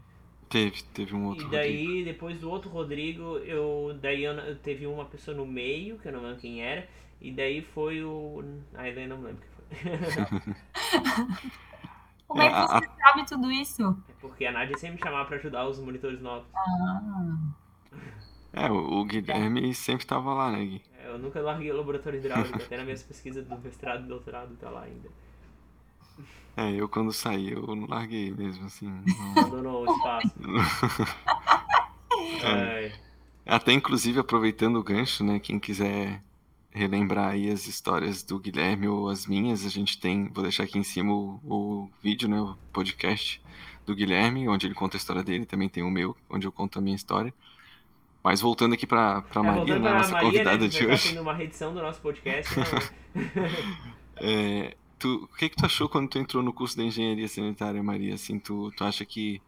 Teve, 0.49 0.83
teve 0.93 1.15
um 1.15 1.25
outro 1.27 1.45
e 1.45 1.49
daí, 1.49 1.85
Rodrigo. 1.85 2.05
depois 2.05 2.39
do 2.39 2.49
outro 2.49 2.69
Rodrigo, 2.69 3.37
eu. 3.39 3.97
Daí 4.01 4.23
eu, 4.23 4.33
eu 4.33 4.55
teve 4.59 4.85
uma 4.85 5.05
pessoa 5.05 5.35
no 5.35 5.45
meio, 5.45 5.97
que 5.99 6.07
eu 6.07 6.11
não 6.11 6.21
lembro 6.23 6.39
quem 6.39 6.61
era. 6.61 6.87
E 7.21 7.31
daí 7.31 7.61
foi 7.61 8.03
o. 8.03 8.43
Aí 8.73 8.93
daí 8.93 9.03
eu 9.05 9.09
não 9.09 9.21
lembro. 9.23 9.43
Como 12.27 12.41
é, 12.41 12.45
É, 12.47 12.49
que 12.49 12.55
a- 12.55 12.67
você 12.79 12.89
sabe 12.97 13.25
tudo 13.25 13.51
isso? 13.51 13.97
É 14.09 14.13
porque 14.21 14.45
a 14.45 14.51
Nádia 14.51 14.77
sempre 14.77 15.01
chamava 15.01 15.25
pra 15.27 15.37
ajudar 15.37 15.67
os 15.67 15.79
monitores 15.79 16.21
novos. 16.21 16.47
Ah, 16.55 17.37
É, 18.53 18.69
o, 18.69 18.99
o 19.01 19.05
Guilherme 19.05 19.73
sempre 19.73 20.05
tava 20.05 20.33
lá, 20.33 20.51
né, 20.51 20.63
Gui? 20.65 20.81
É, 20.99 21.07
Eu 21.07 21.17
nunca 21.19 21.41
larguei 21.41 21.71
o 21.71 21.77
laboratório 21.77 22.19
hidráulico, 22.19 22.61
até 22.61 22.75
nas 22.77 22.85
minhas 22.85 23.03
pesquisas 23.03 23.45
do 23.45 23.57
mestrado 23.59 24.05
e 24.05 24.07
doutorado 24.07 24.55
tá 24.55 24.69
lá 24.69 24.83
ainda. 24.83 25.09
É, 26.55 26.69
eu 26.75 26.87
quando 26.89 27.11
saí, 27.13 27.51
eu 27.51 27.75
não 27.75 27.87
larguei 27.87 28.31
mesmo, 28.31 28.65
assim. 28.65 28.87
não- 28.87 29.31
Abandonou 29.31 29.87
o 29.87 29.95
espaço. 29.95 30.31
Ai. 32.43 32.93
Até 33.45 33.71
inclusive 33.73 34.19
aproveitando 34.19 34.77
o 34.77 34.83
gancho, 34.83 35.23
né? 35.23 35.39
Quem 35.39 35.59
quiser 35.59 36.21
relembrar 36.71 37.31
aí 37.31 37.49
as 37.49 37.67
histórias 37.67 38.23
do 38.23 38.39
Guilherme 38.39 38.87
ou 38.87 39.09
as 39.09 39.25
minhas, 39.25 39.65
a 39.65 39.69
gente 39.69 39.99
tem, 39.99 40.29
vou 40.29 40.43
deixar 40.43 40.63
aqui 40.63 40.77
em 40.77 40.83
cima 40.83 41.13
o, 41.13 41.39
o 41.43 41.89
vídeo, 42.01 42.29
né? 42.29 42.39
O 42.39 42.55
podcast 42.71 43.41
do 43.85 43.95
Guilherme, 43.95 44.47
onde 44.47 44.67
ele 44.67 44.73
conta 44.75 44.95
a 44.95 44.99
história 44.99 45.23
dele, 45.23 45.45
também 45.45 45.67
tem 45.67 45.83
o 45.83 45.91
meu, 45.91 46.15
onde 46.29 46.47
eu 46.47 46.51
conto 46.51 46.79
a 46.79 46.81
minha 46.81 46.95
história. 46.95 47.33
Mas 48.23 48.39
voltando 48.39 48.73
aqui 48.73 48.85
pra, 48.85 49.21
pra 49.23 49.41
É, 49.41 49.43
Maria, 49.43 49.59
voltando 49.59 49.83
né, 49.83 49.89
pra 49.89 49.97
nossa 49.97 50.11
Maria, 50.11 50.29
convidada 50.29 50.63
né, 50.63 50.67
de 50.67 50.85
hoje. 50.85 51.09
tendo 51.09 51.21
uma 51.21 51.33
reedição 51.33 51.73
do 51.73 51.81
nosso 51.81 51.99
podcast. 52.01 52.59
né? 52.59 52.65
É, 54.23 54.75
tu, 54.99 55.23
o 55.23 55.35
que 55.35 55.49
que 55.49 55.55
tu 55.55 55.65
achou 55.65 55.89
quando 55.89 56.07
tu 56.07 56.19
entrou 56.19 56.43
no 56.43 56.53
curso 56.53 56.77
da 56.77 56.83
engenharia 56.83 57.27
sanitária, 57.27 57.81
Maria? 57.81 58.13
Assim, 58.13 58.37
tu, 58.37 58.71
tu 58.77 58.83
acha 58.83 59.03
que 59.03 59.41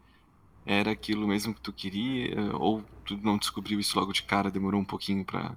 era 0.66 0.90
aquilo 0.90 1.28
mesmo 1.28 1.54
que 1.54 1.60
tu 1.60 1.72
queria? 1.72 2.34
Ou 2.56 2.82
tu 3.04 3.16
não 3.22 3.38
descobriu 3.38 3.78
isso 3.78 3.96
logo 3.96 4.12
de 4.12 4.24
cara, 4.24 4.50
demorou 4.50 4.80
um 4.80 4.84
pouquinho 4.84 5.24
pra... 5.24 5.54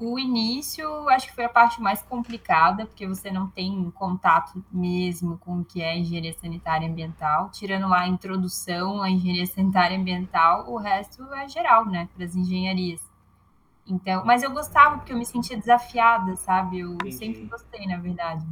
O 0.00 0.18
início, 0.18 1.08
acho 1.08 1.26
que 1.26 1.34
foi 1.34 1.44
a 1.44 1.48
parte 1.48 1.80
mais 1.80 2.00
complicada, 2.02 2.86
porque 2.86 3.06
você 3.06 3.30
não 3.32 3.48
tem 3.48 3.90
contato 3.90 4.64
mesmo 4.70 5.38
com 5.38 5.60
o 5.60 5.64
que 5.64 5.82
é 5.82 5.98
engenharia 5.98 6.32
sanitária 6.34 6.86
e 6.86 6.88
ambiental. 6.88 7.50
Tirando 7.50 7.88
lá 7.88 8.00
a 8.00 8.08
introdução 8.08 9.02
à 9.02 9.10
engenharia 9.10 9.46
sanitária 9.46 9.96
e 9.96 9.98
ambiental, 9.98 10.70
o 10.70 10.76
resto 10.76 11.24
é 11.34 11.48
geral, 11.48 11.84
né, 11.84 12.08
para 12.14 12.24
as 12.24 12.36
engenharias. 12.36 13.00
Então, 13.86 14.24
mas 14.24 14.42
eu 14.42 14.50
gostava 14.50 14.98
porque 14.98 15.12
eu 15.12 15.16
me 15.16 15.24
sentia 15.24 15.56
desafiada, 15.56 16.36
sabe? 16.36 16.80
Eu 16.80 16.92
Entendi. 16.92 17.12
sempre 17.12 17.44
gostei, 17.46 17.86
na 17.86 17.96
verdade. 17.96 18.46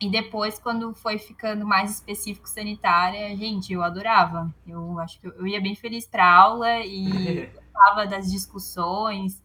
E 0.00 0.10
depois, 0.10 0.58
quando 0.58 0.92
foi 0.94 1.16
ficando 1.16 1.64
mais 1.64 1.92
específico 1.92 2.48
sanitária, 2.48 3.34
gente, 3.36 3.72
eu 3.72 3.82
adorava. 3.82 4.52
Eu 4.66 4.98
acho 4.98 5.20
que 5.20 5.28
eu, 5.28 5.32
eu 5.32 5.46
ia 5.46 5.60
bem 5.60 5.74
feliz 5.74 6.06
para 6.06 6.30
aula 6.30 6.80
e 6.80 7.46
gostava 7.54 8.06
das 8.06 8.30
discussões. 8.30 9.40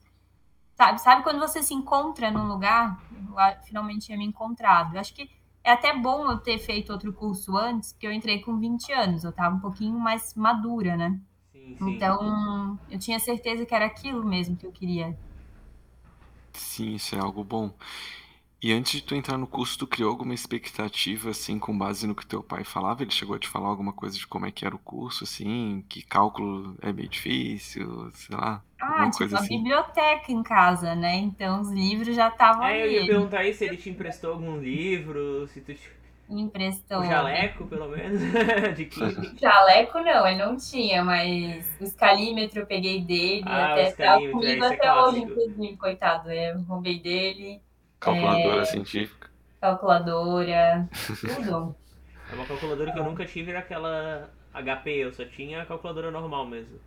Sabe, 0.80 1.02
sabe 1.02 1.24
quando 1.24 1.40
você 1.40 1.62
se 1.62 1.74
encontra 1.74 2.32
num 2.32 2.48
lugar? 2.48 3.04
Eu 3.12 3.64
finalmente 3.66 4.06
tinha 4.06 4.18
me 4.18 4.24
encontrado. 4.24 4.94
Eu 4.96 5.02
acho 5.02 5.14
que 5.14 5.30
é 5.62 5.72
até 5.74 5.94
bom 5.94 6.32
eu 6.32 6.38
ter 6.40 6.58
feito 6.58 6.94
outro 6.94 7.12
curso 7.12 7.58
antes, 7.58 7.92
porque 7.92 8.08
eu 8.08 8.14
entrei 8.14 8.40
com 8.40 8.58
20 8.58 8.90
anos, 8.94 9.26
eu 9.26 9.30
estava 9.32 9.54
um 9.54 9.60
pouquinho 9.60 10.00
mais 10.00 10.34
madura, 10.36 10.96
né? 10.96 11.20
Sim, 11.52 11.78
sim. 11.78 11.82
Então, 11.90 12.80
eu 12.90 12.98
tinha 12.98 13.20
certeza 13.20 13.66
que 13.66 13.76
era 13.76 13.86
aquilo 13.88 14.26
mesmo 14.26 14.56
que 14.56 14.66
eu 14.66 14.72
queria. 14.72 15.20
Sim, 16.54 16.96
isso 16.96 17.14
é 17.14 17.20
algo 17.20 17.44
bom. 17.44 17.74
E 18.62 18.72
antes 18.74 18.94
de 18.94 19.02
tu 19.02 19.16
entrar 19.16 19.38
no 19.38 19.48
curso, 19.48 19.78
tu 19.80 19.88
criou 19.88 20.12
alguma 20.12 20.34
expectativa, 20.34 21.32
assim, 21.32 21.60
com 21.60 21.78
base 21.78 22.08
no 22.08 22.16
que 22.16 22.26
teu 22.26 22.42
pai 22.44 22.64
falava? 22.64 23.04
Ele 23.04 23.12
chegou 23.12 23.36
a 23.36 23.40
te 23.40 23.50
falar 23.50 23.70
alguma 23.70 23.94
coisa 23.94 24.18
de 24.18 24.28
como 24.28 24.46
é 24.46 24.52
que 24.52 24.66
era 24.66 24.76
o 24.76 24.80
curso, 24.80 25.26
assim? 25.26 25.84
Que 25.90 26.02
cálculo 26.04 26.78
é 26.82 26.94
meio 26.94 27.10
difícil, 27.10 28.12
sei 28.14 28.36
lá, 28.38 28.64
Ah, 28.82 29.10
tipo, 29.12 29.36
a 29.36 29.42
assim? 29.42 29.50
biblioteca 29.50 30.32
em 30.32 30.44
casa, 30.44 30.94
né? 30.96 31.16
Então 31.18 31.62
os 31.62 31.72
livros 31.72 32.16
já 32.16 32.28
estavam 32.30 32.64
É, 32.64 32.86
eu 32.86 32.92
ia 32.92 33.06
ali. 33.06 33.06
perguntar 33.06 33.40
aí 33.40 33.54
se 33.54 33.66
ele 33.66 33.78
te 33.78 33.90
emprestou 33.90 34.32
algum 34.34 34.60
livro, 34.60 35.48
se 35.48 35.62
tu 35.62 35.74
te... 35.74 35.90
Emprestou. 36.30 37.02
O 37.02 37.04
jaleco, 37.04 37.66
pelo 37.68 37.88
menos, 37.90 38.22
de 38.78 38.86
química. 38.86 39.36
Jaleco 39.40 40.00
não, 40.00 40.28
ele 40.28 40.38
não 40.44 40.58
tinha, 40.58 41.04
mas 41.04 41.76
o 41.80 41.84
escalímetro 41.84 42.60
eu 42.62 42.66
peguei 42.68 43.04
dele, 43.04 43.58
Ah, 43.58 43.78
o 43.80 43.82
até 43.82 43.92
tá 43.92 44.22
escalímetro, 44.22 44.32
comigo 44.32 44.64
esse 44.64 44.74
é 44.74 44.78
até 44.78 44.94
hoje, 44.94 45.20
inclusive, 45.20 45.78
coitado. 45.78 46.30
é, 46.30 46.52
Eu 46.52 46.62
roubei 46.64 47.00
dele, 47.02 47.62
Calculadora 48.00 48.66
científica. 48.66 49.30
calculadora, 49.62 50.90
tudo. 51.26 51.76
É 52.30 52.34
uma 52.36 52.46
calculadora 52.46 52.92
que 52.94 53.00
eu 53.00 53.04
nunca 53.04 53.26
tive, 53.26 53.52
era 53.52 53.60
aquela 53.60 54.30
HP, 54.54 54.92
eu 54.92 55.12
só 55.14 55.26
tinha 55.26 55.62
a 55.62 55.66
calculadora 55.66 56.12
normal 56.12 56.46
mesmo. 56.48 56.80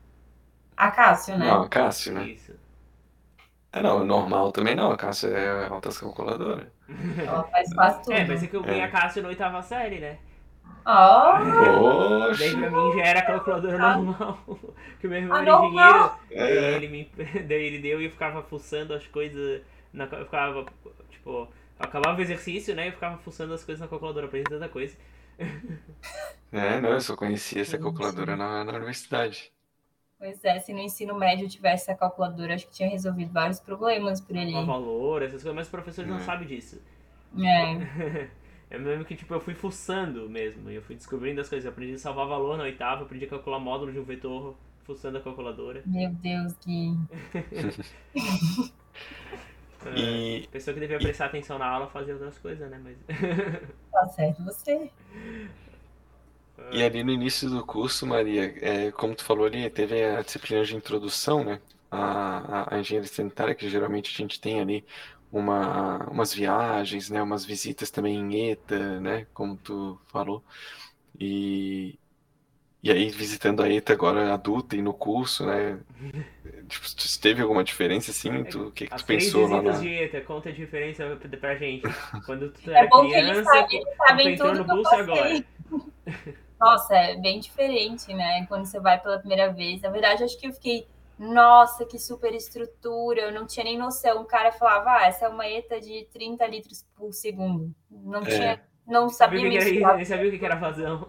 A 0.77 0.91
Cássio, 0.91 1.39
né? 1.39 1.47
Não, 1.47 1.63
a 1.63 1.69
Cássio, 1.69 2.13
né? 2.15 2.33
Isso. 2.35 2.53
É, 3.73 3.83
não, 3.83 4.05
normal 4.05 4.53
também 4.53 4.75
não, 4.75 4.91
a 4.93 4.97
Cássio 4.97 5.35
é 5.35 5.67
altas 5.67 5.99
calculadoras. 5.99 6.69
Ela 7.25 7.45
faz 7.45 7.73
quase 7.75 8.03
tudo. 8.03 8.13
É, 8.13 8.25
mas 8.25 8.43
é 8.43 8.47
que 8.47 8.57
eu 8.57 8.63
ganhei 8.65 8.81
É. 8.81 8.85
a 8.85 8.91
Cássio 8.91 9.23
na 9.23 9.29
oitava 9.29 9.63
série, 9.63 9.99
né? 10.01 10.19
Ó, 10.85 11.39
Daí 12.39 12.57
pra 12.57 12.71
mim 12.71 12.93
já 12.93 13.03
era 13.05 13.21
a 13.21 13.27
calculadora 13.27 13.79
normal. 13.79 14.39
que 15.01 15.07
o 15.07 15.11
meu 15.11 15.19
irmão 15.21 15.37
Ah, 15.37 15.43
era 15.43 15.53
engenheiro. 15.53 16.11
normal? 16.11 16.21
Daí 16.35 16.75
É. 16.75 16.75
ele, 16.75 16.89
me, 16.89 17.05
daí 17.49 17.63
ele 17.65 17.79
deu 17.79 18.01
e 18.01 18.07
eu 18.07 18.11
ficava 18.11 18.43
fuçando 18.43 18.95
as 18.95 19.07
coisas. 19.07 19.63
Na, 19.93 20.05
eu 20.07 20.25
ficava, 20.25 20.65
tipo, 21.11 21.49
acabava 21.79 22.19
o 22.19 22.23
exercício, 22.23 22.75
né? 22.75 22.89
Eu 22.89 22.93
ficava 22.93 23.19
fuçando 23.19 23.55
as 23.55 23.65
coisas 23.65 23.81
na 23.81 23.89
calculadora, 23.89 24.27
aprendi 24.27 24.49
tanta 24.49 24.69
coisa. 24.69 24.97
É, 26.53 26.81
não, 26.81 26.91
eu 26.93 27.01
só 27.01 27.17
conhecia 27.17 27.63
essa 27.63 27.79
calculadora 27.79 28.37
na, 28.37 28.65
na 28.65 28.73
universidade. 28.75 29.53
Pois 30.23 30.45
é, 30.45 30.61
se 30.61 30.73
no 30.73 30.79
ensino 30.79 31.17
médio 31.19 31.49
tivesse 31.49 31.91
essa 31.91 31.99
calculadora, 31.99 32.55
acho 32.55 32.69
que 32.69 32.73
tinha 32.73 32.89
resolvido 32.89 33.33
vários 33.33 33.59
problemas 33.59 34.21
por 34.21 34.39
ali. 34.39 34.53
Qual 34.53 34.65
valor, 34.65 35.21
essas 35.21 35.43
coisas, 35.43 35.53
mas 35.57 35.67
os 35.67 35.71
professores 35.73 36.09
não 36.09 36.19
É. 36.19 36.21
sabem 36.21 36.47
disso. 36.47 36.81
É, 37.37 38.31
Eu 38.71 38.81
lembro 38.83 39.05
que 39.05 39.17
tipo, 39.17 39.35
eu 39.35 39.41
fui 39.41 39.53
fuçando 39.53 40.31
mesmo, 40.31 40.71
e 40.71 40.77
eu 40.77 40.83
fui 40.83 40.95
descobrindo 40.95 41.41
as 41.41 41.49
coisas. 41.49 41.65
Eu 41.67 41.73
aprendi 41.73 41.95
a 41.95 41.99
salvar 41.99 42.27
valor 42.29 42.57
na 42.57 42.63
oitava, 42.63 43.03
aprendi 43.03 43.25
a 43.25 43.29
calcular 43.29 43.59
módulo 43.59 43.93
de 43.93 43.99
um 43.99 44.05
vetor 44.05 44.55
fuçando 44.85 45.19
a 45.19 45.21
calculadora. 45.21 45.83
meu 45.85 46.09
Deus, 46.11 46.53
que. 46.61 46.95
É, 49.85 50.39
E, 50.39 50.47
Pessoa 50.47 50.73
que 50.73 50.79
devia 50.81 50.99
prestar 50.99 51.27
atenção 51.27 51.59
na 51.59 51.67
aula 51.67 51.89
fazia 51.89 52.15
outras 52.15 52.39
coisas, 52.39 52.71
né? 52.71 52.81
Mas. 52.83 52.97
Tá 53.91 54.07
certo, 54.07 54.43
você. 54.45 54.89
e 56.71 56.83
ali 56.83 57.05
no 57.05 57.13
início 57.13 57.51
do 57.51 57.65
curso, 57.67 58.07
Maria, 58.07 58.45
é, 58.65 58.93
como 58.93 59.15
tu 59.15 59.25
falou 59.25 59.47
ali, 59.47 59.69
teve 59.71 60.03
a 60.05 60.23
disciplina 60.23 60.65
de 60.65 60.75
introdução, 60.77 61.45
né? 61.45 61.63
A, 61.91 62.63
a, 62.73 62.77
a 62.77 62.81
engenharia 62.81 63.09
sanitária, 63.09 63.55
que 63.55 63.69
geralmente 63.69 64.11
a 64.11 64.17
gente 64.17 64.41
tem 64.41 64.61
ali 64.61 64.87
uma, 65.31 65.99
umas 66.11 66.33
viagens, 66.33 67.11
né? 67.11 67.23
Umas 67.23 67.45
visitas 67.45 67.91
também 67.91 68.17
em 68.19 68.51
ETA, 68.51 69.01
né? 69.01 69.27
Como 69.35 69.57
tu 69.59 70.01
falou. 70.09 70.45
E, 71.21 71.99
e 72.83 72.91
aí, 72.93 73.11
visitando 73.11 73.63
a 73.63 73.71
ETA 73.71 73.93
agora 73.95 74.35
adulta 74.35 74.77
e 74.77 74.83
no 74.83 74.95
curso, 74.95 75.47
né? 75.47 75.85
Tipo, 76.69 76.87
teve 77.21 77.43
alguma 77.43 77.65
diferença, 77.65 78.11
assim? 78.13 78.45
Tu, 78.47 78.69
o 78.69 78.73
que 78.73 78.89
que 78.89 78.95
As 78.95 79.03
tu 79.03 79.07
pensou 79.07 79.47
lá 79.49 79.63
na... 79.63 79.79
de 79.79 79.89
ETA, 79.89 80.21
conta 80.21 80.49
a 80.51 80.53
diferença 80.53 81.17
pra- 81.41 81.57
gente. 81.57 81.91
Quando 82.25 82.53
tu 82.53 82.71
É 82.75 82.85
era 82.85 82.89
bom 82.89 83.09
que 83.09 83.19
eles 83.19 83.39
criança, 83.39 83.43
sabem, 83.43 83.79
eles 83.81 83.97
sabem 83.97 84.29
tu 84.29 84.35
entrou 84.35 84.55
tudo 84.55 84.55
no 84.55 84.65
que 84.65 84.71
eu 84.71 84.77
curso 84.77 84.95
agora. 84.95 85.43
Nossa, 86.61 86.95
é 86.95 87.17
bem 87.17 87.41
diferente, 87.41 88.13
né? 88.15 88.47
Quando 88.47 88.65
você 88.67 88.79
vai 88.79 89.01
pela 89.01 89.19
primeira 89.19 89.53
vez. 89.53 89.81
Na 89.83 89.91
verdade, 89.91 90.23
acho 90.25 90.39
que 90.39 90.47
eu 90.47 90.53
fiquei, 90.53 90.87
nossa, 91.19 91.85
que 91.85 91.99
super 91.99 92.33
estrutura. 92.35 93.23
Eu 93.23 93.33
não 93.33 93.47
tinha 93.47 93.65
nem 93.65 93.77
noção. 93.79 94.23
O 94.23 94.27
cara 94.27 94.53
falava, 94.53 94.91
ah, 94.99 95.07
essa 95.07 95.27
é 95.27 95.29
uma 95.29 95.47
ETA 95.49 95.81
de 95.81 96.07
30 96.13 96.47
litros 96.47 96.85
por 96.97 97.13
segundo. 97.13 97.75
Não 97.91 98.21
É. 98.23 98.25
tinha, 98.25 98.61
não 98.87 99.09
Sabia 99.09 99.41
sabia 99.41 99.61
mensurar. 99.61 99.97
nem 99.97 100.05
sabia 100.05 100.29
o 100.29 100.31
que 100.31 100.39
que 100.39 100.45
era 100.45 100.57
vazão. 100.57 101.09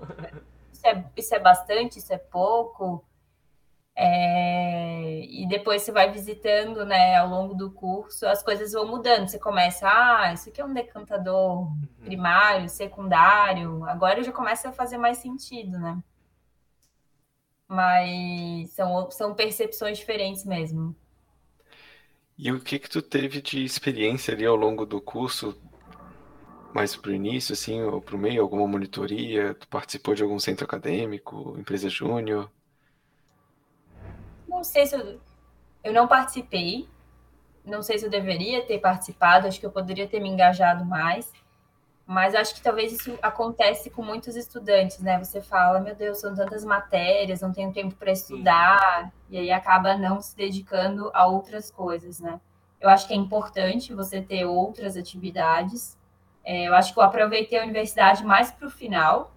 Isso 0.71 0.87
é, 0.87 1.05
isso 1.15 1.35
é 1.35 1.39
bastante, 1.39 1.99
isso 1.99 2.11
é 2.13 2.17
pouco. 2.17 3.05
É, 3.95 5.25
e 5.25 5.47
depois 5.47 5.83
você 5.83 5.91
vai 5.91 6.11
visitando, 6.11 6.85
né, 6.85 7.15
ao 7.17 7.27
longo 7.29 7.53
do 7.53 7.71
curso, 7.71 8.25
as 8.25 8.41
coisas 8.43 8.71
vão 8.73 8.87
mudando. 8.87 9.27
Você 9.27 9.39
começa, 9.39 9.87
ah, 9.87 10.33
isso 10.33 10.49
aqui 10.49 10.61
é 10.61 10.65
um 10.65 10.73
decantador 10.73 11.67
primário, 12.03 12.69
secundário. 12.69 13.83
Agora 13.85 14.23
já 14.23 14.31
começa 14.31 14.69
a 14.69 14.73
fazer 14.73 14.97
mais 14.97 15.17
sentido, 15.19 15.77
né? 15.79 16.01
Mas 17.67 18.71
são, 18.71 19.09
são 19.11 19.35
percepções 19.35 19.97
diferentes 19.97 20.45
mesmo. 20.45 20.95
E 22.37 22.51
o 22.51 22.59
que 22.59 22.77
que 22.79 22.89
tu 22.89 23.01
teve 23.01 23.41
de 23.41 23.63
experiência 23.63 24.33
ali 24.33 24.45
ao 24.45 24.55
longo 24.55 24.85
do 24.85 25.01
curso, 25.01 25.59
mais 26.73 26.95
pro 26.95 27.13
início, 27.13 27.53
assim, 27.53 27.81
ou 27.81 28.01
pro 28.01 28.17
meio, 28.17 28.41
alguma 28.41 28.67
monitoria? 28.67 29.53
Tu 29.55 29.67
participou 29.67 30.15
de 30.15 30.23
algum 30.23 30.39
centro 30.39 30.65
acadêmico, 30.65 31.55
empresa 31.57 31.89
júnior? 31.89 32.51
Não 34.53 34.63
sei 34.63 34.85
se 34.85 34.95
eu, 34.95 35.19
eu 35.83 35.91
não 35.91 36.07
participei, 36.07 36.87
não 37.65 37.81
sei 37.81 37.97
se 37.97 38.05
eu 38.05 38.09
deveria 38.09 38.63
ter 38.63 38.77
participado, 38.79 39.47
acho 39.47 39.59
que 39.59 39.65
eu 39.65 39.71
poderia 39.71 40.07
ter 40.07 40.19
me 40.19 40.29
engajado 40.29 40.85
mais, 40.85 41.33
mas 42.05 42.35
acho 42.35 42.53
que 42.53 42.61
talvez 42.61 42.93
isso 42.93 43.17
acontece 43.19 43.89
com 43.89 44.03
muitos 44.03 44.35
estudantes, 44.35 44.99
né? 44.99 45.17
Você 45.17 45.41
fala, 45.41 45.79
meu 45.79 45.95
Deus, 45.95 46.19
são 46.19 46.35
tantas 46.35 46.63
matérias, 46.63 47.41
não 47.41 47.51
tenho 47.51 47.73
tempo 47.73 47.95
para 47.95 48.11
estudar, 48.11 49.11
e 49.27 49.39
aí 49.39 49.51
acaba 49.51 49.97
não 49.97 50.21
se 50.21 50.35
dedicando 50.35 51.09
a 51.15 51.25
outras 51.25 51.71
coisas, 51.71 52.19
né? 52.19 52.39
Eu 52.79 52.89
acho 52.89 53.07
que 53.07 53.13
é 53.13 53.17
importante 53.17 53.91
você 53.91 54.21
ter 54.21 54.45
outras 54.45 54.95
atividades. 54.95 55.97
É, 56.43 56.67
eu 56.67 56.75
acho 56.75 56.93
que 56.93 56.99
eu 56.99 57.03
aproveitei 57.03 57.57
a 57.57 57.63
universidade 57.63 58.23
mais 58.23 58.51
para 58.51 58.67
o 58.67 58.69
final, 58.69 59.33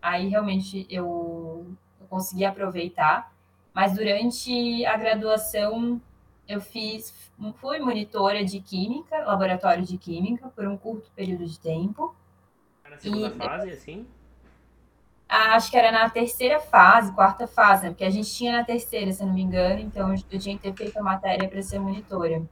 aí 0.00 0.28
realmente 0.28 0.86
eu, 0.88 1.66
eu 2.00 2.06
consegui 2.06 2.44
aproveitar. 2.44 3.32
Mas 3.74 3.94
durante 3.94 4.84
a 4.86 4.96
graduação 4.96 6.00
eu 6.48 6.60
fiz, 6.60 7.12
fui 7.60 7.78
monitora 7.78 8.44
de 8.44 8.60
química, 8.60 9.18
laboratório 9.24 9.84
de 9.84 9.96
química, 9.98 10.48
por 10.50 10.66
um 10.66 10.76
curto 10.76 11.10
período 11.12 11.46
de 11.46 11.58
tempo. 11.60 12.14
Na 12.90 12.98
segunda 12.98 13.30
E- 13.30 13.30
fase, 13.30 13.70
assim? 13.70 14.06
Ah, 15.26 15.54
Acho 15.56 15.70
que 15.70 15.78
era 15.78 15.90
na 15.90 16.10
terceira 16.10 16.60
fase, 16.60 17.14
quarta 17.14 17.46
fase, 17.46 17.84
né? 17.84 17.88
porque 17.90 18.04
a 18.04 18.10
gente 18.10 18.30
tinha 18.30 18.52
na 18.52 18.64
terceira, 18.64 19.10
se 19.12 19.22
eu 19.22 19.26
não 19.28 19.34
me 19.34 19.40
engano, 19.40 19.80
então 19.80 20.12
eu 20.30 20.38
tinha 20.38 20.56
que 20.56 20.62
ter 20.62 20.74
feito 20.76 20.98
a 20.98 21.02
matéria 21.02 21.48
para 21.48 21.62
ser 21.62 21.78
monitora. 21.78 22.42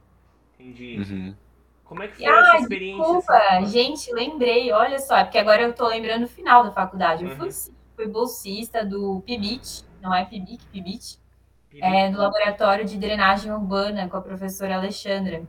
Entendi. 0.59 1.01
Uhum. 1.01 1.35
Como 1.83 2.03
é 2.03 2.07
que 2.07 2.17
foi 2.17 2.37
Ah, 2.37 2.41
essa 2.41 2.55
experiência? 2.57 3.17
Desculpa, 3.17 3.33
assim? 3.59 3.65
gente, 3.65 4.11
lembrei, 4.13 4.71
olha 4.71 4.99
só, 4.99 5.17
é 5.17 5.23
porque 5.23 5.37
agora 5.37 5.61
eu 5.63 5.73
tô 5.73 5.87
lembrando 5.87 6.23
o 6.25 6.27
final 6.27 6.63
da 6.63 6.71
faculdade. 6.71 7.23
Eu 7.23 7.29
Uhum. 7.29 7.37
fui, 7.37 7.51
sim, 7.51 7.73
fui 7.95 8.07
bolsista 8.07 8.85
do 8.85 9.21
PIBIT, 9.25 9.83
não 10.01 10.13
é 10.13 10.25
PIBIC, 10.25 10.65
PIBIT, 10.71 11.19
Pibi- 11.69 11.83
é, 11.83 12.09
do 12.09 12.17
laboratório 12.17 12.85
de 12.85 12.97
drenagem 12.97 13.51
urbana 13.51 14.07
com 14.09 14.17
a 14.17 14.21
professora 14.21 14.75
Alexandra. 14.75 15.43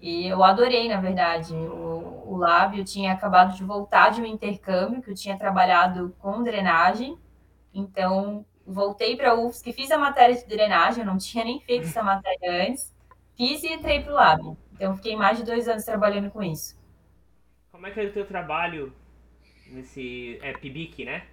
E 0.00 0.26
eu 0.26 0.44
adorei, 0.44 0.88
na 0.88 1.00
verdade. 1.00 1.54
O, 1.54 2.24
o 2.32 2.36
lab, 2.36 2.78
eu 2.78 2.84
tinha 2.84 3.12
acabado 3.12 3.54
de 3.56 3.64
voltar 3.64 4.10
de 4.10 4.20
um 4.20 4.26
intercâmbio, 4.26 5.02
que 5.02 5.10
eu 5.10 5.14
tinha 5.14 5.38
trabalhado 5.38 6.14
com 6.18 6.42
drenagem. 6.42 7.16
Então, 7.72 8.44
voltei 8.66 9.16
para 9.16 9.30
a 9.30 9.34
UFSC, 9.34 9.72
fiz 9.72 9.90
a 9.90 9.98
matéria 9.98 10.34
de 10.34 10.46
drenagem, 10.46 11.00
eu 11.00 11.06
não 11.06 11.18
tinha 11.18 11.44
nem 11.44 11.60
feito 11.60 11.84
essa 11.86 12.02
matéria 12.02 12.68
antes. 12.68 12.94
Fiz 13.36 13.62
e 13.62 13.72
entrei 13.72 14.02
para 14.02 14.12
o 14.12 14.14
lab. 14.16 14.56
Então, 14.72 14.94
fiquei 14.96 15.16
mais 15.16 15.38
de 15.38 15.44
dois 15.44 15.68
anos 15.68 15.84
trabalhando 15.84 16.30
com 16.30 16.42
isso. 16.42 16.76
Como 17.70 17.86
é 17.86 17.90
que 17.90 18.00
é 18.00 18.04
o 18.04 18.12
teu 18.12 18.26
trabalho 18.26 18.92
nesse. 19.66 20.38
É 20.42 20.52
PIBIC, 20.52 21.04
né? 21.04 21.26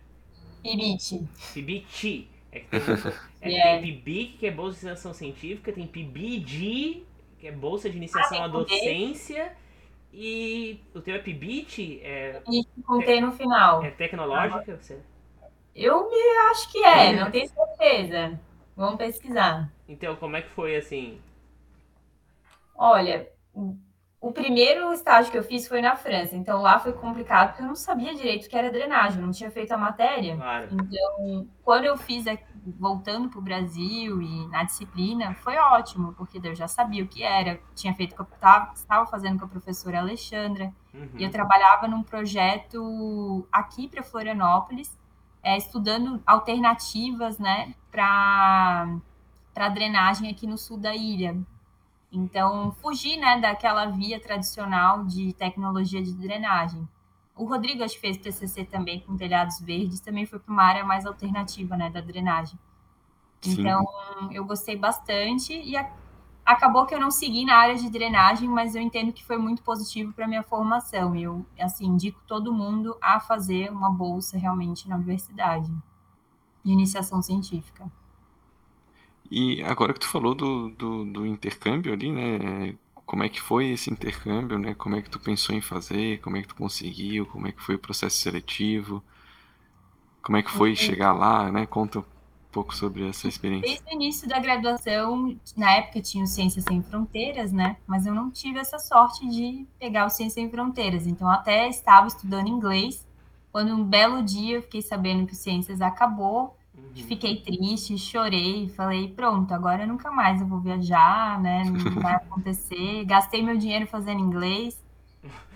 PIBIT. 0.63 1.27
PIBIT. 1.53 2.27
É 2.51 2.59
que 2.59 2.67
tem, 2.67 2.81
é, 3.41 3.49
Yeah. 3.49 3.81
tem 3.81 3.93
PIBIC, 3.95 4.37
que 4.37 4.47
é 4.47 4.51
Bolsa 4.51 4.79
de 4.79 4.85
Iniciação 4.85 5.13
Científica, 5.13 5.71
tem 5.71 5.87
PIBID, 5.87 7.03
que 7.39 7.47
é 7.47 7.51
Bolsa 7.51 7.89
de 7.89 7.97
Iniciação 7.97 8.41
Ah, 8.41 8.45
à. 8.45 8.47
Docência, 8.47 9.55
e 10.13 10.79
o 10.93 11.01
teu 11.01 11.15
é 11.15 11.19
PIBIT, 11.19 12.01
é, 12.03 12.41
E 12.47 12.63
contei 12.83 13.21
no 13.21 13.31
final. 13.31 13.83
é 13.83 13.91
tecnológica? 13.91 14.77
Você- 14.77 14.99
Eu 15.75 16.09
me 16.09 16.37
acho 16.51 16.71
que 16.71 16.83
é, 16.83 17.13
não 17.13 17.31
tenho 17.31 17.47
certeza. 17.49 18.39
Vamos 18.75 18.97
pesquisar. 18.97 19.71
Então, 19.87 20.15
como 20.15 20.35
é 20.37 20.41
que 20.41 20.49
foi 20.49 20.75
assim? 20.75 21.19
Olha, 22.75 23.27
o- 24.21 24.31
primeiro 24.31 24.93
estágio 24.93 25.31
que 25.31 25.37
eu 25.37 25.43
fiz 25.43 25.67
foi 25.67 25.81
na 25.81 25.95
França, 25.95 26.35
então 26.35 26.61
lá 26.61 26.79
foi 26.79 26.93
complicado 26.93 27.49
porque 27.49 27.63
eu 27.63 27.67
não 27.67 27.75
sabia 27.75 28.13
direito 28.13 28.45
o 28.45 28.49
que 28.49 28.55
era 28.55 28.71
drenagem, 28.71 29.21
não 29.21 29.31
tinha 29.31 29.49
feito 29.51 29.71
a 29.71 29.77
matéria. 29.77 30.35
Claro. 30.37 30.67
Então, 30.71 31.47
quando 31.63 31.85
eu 31.85 31.97
fiz, 31.97 32.25
voltando 32.79 33.29
para 33.29 33.39
o 33.39 33.41
Brasil 33.41 34.21
e 34.21 34.47
na 34.49 34.63
disciplina, 34.63 35.33
foi 35.33 35.57
ótimo, 35.57 36.13
porque 36.13 36.39
eu 36.43 36.55
já 36.55 36.67
sabia 36.67 37.03
o 37.03 37.07
que 37.07 37.23
era, 37.23 37.59
tinha 37.75 37.93
feito 37.95 38.15
que 38.15 38.21
eu 38.21 38.27
estava 38.31 39.05
fazendo 39.07 39.39
com 39.39 39.45
a 39.45 39.49
professora 39.49 39.99
Alexandra, 39.99 40.71
uhum. 40.93 41.09
e 41.17 41.23
eu 41.23 41.31
trabalhava 41.31 41.87
num 41.87 42.03
projeto 42.03 43.47
aqui 43.51 43.87
para 43.87 44.03
Florianópolis, 44.03 44.95
é, 45.43 45.57
estudando 45.57 46.21
alternativas 46.25 47.39
né, 47.39 47.73
para 47.89 48.87
drenagem 49.73 50.29
aqui 50.29 50.45
no 50.45 50.57
sul 50.57 50.77
da 50.77 50.95
ilha. 50.95 51.35
Então, 52.11 52.71
fugir 52.81 53.17
né, 53.17 53.39
daquela 53.39 53.85
via 53.85 54.19
tradicional 54.19 55.05
de 55.05 55.31
tecnologia 55.33 56.03
de 56.03 56.13
drenagem. 56.13 56.87
O 57.35 57.45
Rodrigo, 57.45 57.83
acho 57.83 57.95
que 57.95 58.01
fez 58.01 58.17
TCC 58.17 58.65
também 58.65 58.99
com 58.99 59.15
telhados 59.15 59.59
verdes, 59.61 60.01
também 60.01 60.25
foi 60.25 60.37
para 60.37 60.51
uma 60.51 60.63
área 60.63 60.83
mais 60.83 61.05
alternativa, 61.05 61.77
né, 61.77 61.89
da 61.89 62.01
drenagem. 62.01 62.59
Sim. 63.41 63.61
Então, 63.61 63.85
eu 64.31 64.45
gostei 64.45 64.75
bastante 64.75 65.53
e 65.53 65.75
a, 65.77 65.89
acabou 66.45 66.85
que 66.85 66.93
eu 66.93 66.99
não 66.99 67.09
segui 67.09 67.45
na 67.45 67.55
área 67.55 67.75
de 67.75 67.89
drenagem, 67.89 68.49
mas 68.49 68.75
eu 68.75 68.81
entendo 68.81 69.13
que 69.13 69.23
foi 69.23 69.37
muito 69.37 69.63
positivo 69.63 70.13
para 70.13 70.27
minha 70.27 70.43
formação. 70.43 71.15
Eu, 71.15 71.45
assim, 71.59 71.85
indico 71.85 72.21
todo 72.27 72.53
mundo 72.53 72.97
a 73.01 73.19
fazer 73.19 73.71
uma 73.71 73.89
bolsa 73.89 74.37
realmente 74.37 74.87
na 74.87 74.97
universidade 74.97 75.71
de 76.63 76.71
iniciação 76.71 77.21
científica. 77.21 77.91
E 79.31 79.63
agora 79.63 79.93
que 79.93 79.99
tu 80.01 80.09
falou 80.09 80.35
do, 80.35 80.69
do, 80.71 81.05
do 81.05 81.25
intercâmbio 81.25 81.93
ali, 81.93 82.11
né, 82.11 82.75
como 83.11 83.23
é 83.23 83.29
que 83.29 83.41
foi 83.41 83.71
esse 83.71 83.91
intercâmbio, 83.91 84.57
né? 84.57 84.73
Como 84.73 84.95
é 84.95 85.01
que 85.01 85.09
tu 85.09 85.19
pensou 85.19 85.53
em 85.53 85.59
fazer? 85.59 86.19
Como 86.21 86.37
é 86.37 86.41
que 86.41 86.47
tu 86.47 86.55
conseguiu? 86.55 87.25
Como 87.25 87.45
é 87.45 87.51
que 87.51 87.61
foi 87.61 87.75
o 87.75 87.79
processo 87.79 88.15
seletivo? 88.15 89.03
Como 90.21 90.37
é 90.37 90.41
que 90.41 90.49
foi 90.49 90.75
chegar 90.77 91.11
lá, 91.11 91.51
né? 91.51 91.65
Conta 91.65 91.99
um 91.99 92.05
pouco 92.53 92.73
sobre 92.73 93.05
essa 93.05 93.27
experiência. 93.27 93.67
Desde 93.67 93.85
o 93.89 93.93
início 93.93 94.29
da 94.29 94.39
graduação, 94.39 95.37
na 95.57 95.71
época 95.73 95.99
tinha 96.01 96.23
o 96.23 96.27
Ciências 96.27 96.63
Sem 96.63 96.81
Fronteiras, 96.83 97.51
né? 97.51 97.75
Mas 97.85 98.05
eu 98.05 98.13
não 98.13 98.31
tive 98.31 98.59
essa 98.59 98.79
sorte 98.79 99.27
de 99.27 99.65
pegar 99.77 100.05
o 100.05 100.09
Ciências 100.09 100.35
Sem 100.35 100.49
Fronteiras. 100.49 101.05
Então, 101.05 101.29
até 101.29 101.67
estava 101.67 102.07
estudando 102.07 102.47
inglês, 102.47 103.05
quando 103.51 103.73
um 103.73 103.83
belo 103.83 104.23
dia 104.23 104.55
eu 104.55 104.61
fiquei 104.61 104.81
sabendo 104.81 105.27
que 105.27 105.33
o 105.33 105.35
Ciências 105.35 105.81
acabou 105.81 106.55
Uhum. 106.95 107.07
Fiquei 107.07 107.41
triste, 107.41 107.97
chorei, 107.97 108.67
falei, 108.69 109.07
pronto, 109.07 109.53
agora 109.53 109.85
nunca 109.85 110.11
mais 110.11 110.41
eu 110.41 110.47
vou 110.47 110.59
viajar, 110.59 111.39
né? 111.41 111.63
Não 111.63 111.73
vai 112.01 112.15
acontecer. 112.15 113.05
Gastei 113.05 113.41
meu 113.41 113.57
dinheiro 113.57 113.87
fazendo 113.87 114.19
inglês. 114.19 114.81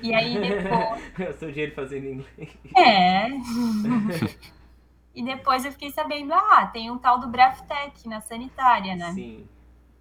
E 0.02 0.14
aí 0.14 0.40
depois. 0.40 1.12
Gastou 1.18 1.50
dinheiro 1.50 1.76
fazendo 1.76 2.06
inglês. 2.06 2.58
É. 2.78 3.28
e 5.14 5.24
depois 5.24 5.66
eu 5.66 5.72
fiquei 5.72 5.92
sabendo, 5.92 6.34
ah, 6.34 6.68
tem 6.68 6.90
um 6.90 6.98
tal 6.98 7.20
do 7.20 7.28
Braftec 7.28 8.08
na 8.08 8.22
sanitária, 8.22 8.96
né? 8.96 9.12
Sim. 9.12 9.48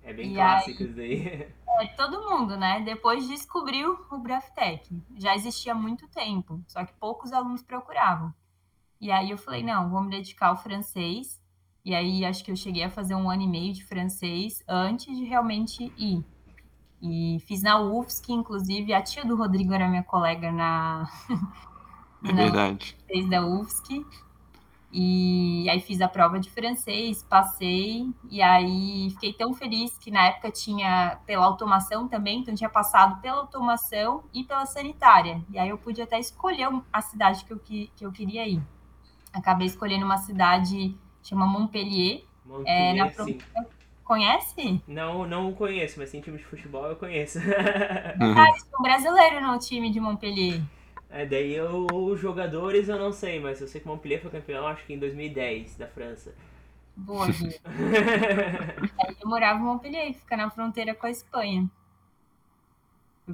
É 0.02 0.12
bem 0.12 0.32
e 0.32 0.34
clássico 0.34 0.82
aí, 0.82 0.88
isso 0.88 0.96
daí. 0.96 1.48
É, 1.76 1.86
todo 1.88 2.30
mundo, 2.30 2.56
né? 2.56 2.82
Depois 2.84 3.26
descobriu 3.26 3.98
o 4.08 4.18
Braftec. 4.18 4.88
Já 5.16 5.34
existia 5.34 5.72
há 5.72 5.74
muito 5.74 6.06
tempo, 6.06 6.62
só 6.68 6.84
que 6.84 6.92
poucos 7.00 7.32
alunos 7.32 7.64
procuravam. 7.64 8.32
E 9.04 9.12
aí 9.12 9.30
eu 9.30 9.36
falei, 9.36 9.62
não, 9.62 9.90
vou 9.90 10.00
me 10.00 10.08
dedicar 10.08 10.46
ao 10.46 10.56
francês. 10.56 11.38
E 11.84 11.94
aí 11.94 12.24
acho 12.24 12.42
que 12.42 12.50
eu 12.50 12.56
cheguei 12.56 12.84
a 12.84 12.88
fazer 12.88 13.14
um 13.14 13.28
ano 13.28 13.42
e 13.42 13.46
meio 13.46 13.74
de 13.74 13.84
francês 13.84 14.64
antes 14.66 15.14
de 15.14 15.24
realmente 15.24 15.92
ir. 15.98 16.24
E 17.02 17.38
fiz 17.40 17.60
na 17.60 17.78
UFSC, 17.78 18.32
inclusive, 18.32 18.94
a 18.94 19.02
tia 19.02 19.22
do 19.22 19.36
Rodrigo 19.36 19.74
era 19.74 19.90
minha 19.90 20.02
colega 20.02 20.50
na. 20.50 21.06
É 22.24 22.32
verdade. 22.32 22.96
Fez 23.06 23.28
da 23.28 23.46
UFSC. 23.46 24.06
E 24.90 25.68
aí 25.68 25.80
fiz 25.80 26.00
a 26.00 26.08
prova 26.08 26.40
de 26.40 26.48
francês, 26.50 27.22
passei, 27.22 28.08
e 28.30 28.40
aí 28.40 29.10
fiquei 29.10 29.34
tão 29.34 29.52
feliz 29.52 29.98
que 29.98 30.10
na 30.10 30.28
época 30.28 30.50
tinha 30.50 31.18
pela 31.26 31.44
automação 31.44 32.08
também, 32.08 32.38
então 32.38 32.54
tinha 32.54 32.70
passado 32.70 33.20
pela 33.20 33.40
automação 33.40 34.24
e 34.32 34.44
pela 34.44 34.64
sanitária. 34.64 35.44
E 35.50 35.58
aí 35.58 35.68
eu 35.68 35.76
pude 35.76 36.00
até 36.00 36.18
escolher 36.18 36.70
a 36.90 37.02
cidade 37.02 37.44
que 37.44 37.52
eu, 37.52 37.58
que, 37.58 37.90
que 37.96 38.06
eu 38.06 38.12
queria 38.12 38.48
ir 38.48 38.62
acabei 39.34 39.66
escolhendo 39.66 40.04
uma 40.04 40.18
cidade 40.18 40.96
chama 41.22 41.46
Montpellier. 41.46 42.22
Montpellier, 42.44 42.66
é, 42.68 42.94
na 42.94 43.10
sim. 43.10 43.38
Conhece? 44.04 44.82
Não, 44.86 45.26
não 45.26 45.52
conheço, 45.54 45.98
mas 45.98 46.10
tem 46.10 46.20
time 46.20 46.36
de 46.36 46.44
futebol 46.44 46.86
eu 46.86 46.96
conheço. 46.96 47.38
ah, 48.20 48.78
um 48.78 48.82
brasileiro 48.82 49.40
no 49.40 49.58
time 49.58 49.90
de 49.90 49.98
Montpellier. 49.98 50.60
É, 51.08 51.24
daí 51.24 51.54
eu, 51.54 51.86
os 51.90 52.20
jogadores 52.20 52.88
eu 52.88 52.98
não 52.98 53.12
sei, 53.12 53.40
mas 53.40 53.60
eu 53.60 53.68
sei 53.68 53.80
que 53.80 53.86
Montpellier 53.86 54.20
foi 54.20 54.30
campeão, 54.30 54.66
acho 54.66 54.84
que 54.84 54.92
em 54.92 54.98
2010, 54.98 55.76
da 55.76 55.86
França. 55.86 56.34
Boa, 56.96 57.26
Aí 57.26 59.16
eu 59.20 59.28
morava 59.28 59.58
em 59.58 59.62
Montpellier, 59.62 60.12
fica 60.12 60.36
na 60.36 60.50
fronteira 60.50 60.94
com 60.94 61.06
a 61.06 61.10
Espanha. 61.10 61.70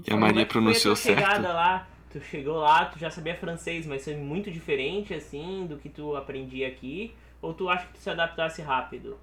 E 0.06 0.12
a 0.12 0.16
Maria 0.16 0.46
pronunciou 0.46 0.94
certo. 0.94 1.42
lá? 1.42 1.88
Tu 2.10 2.20
chegou 2.20 2.56
lá, 2.56 2.86
tu 2.86 2.98
já 2.98 3.10
sabia 3.10 3.36
francês, 3.36 3.86
mas 3.86 4.04
foi 4.04 4.16
muito 4.16 4.50
diferente, 4.50 5.14
assim, 5.14 5.66
do 5.66 5.78
que 5.78 5.88
tu 5.88 6.16
aprendia 6.16 6.68
aqui? 6.68 7.14
Ou 7.40 7.54
tu 7.54 7.68
acha 7.68 7.86
que 7.86 7.94
tu 7.94 7.98
se 8.00 8.10
adaptasse 8.10 8.60
rápido? 8.60 9.18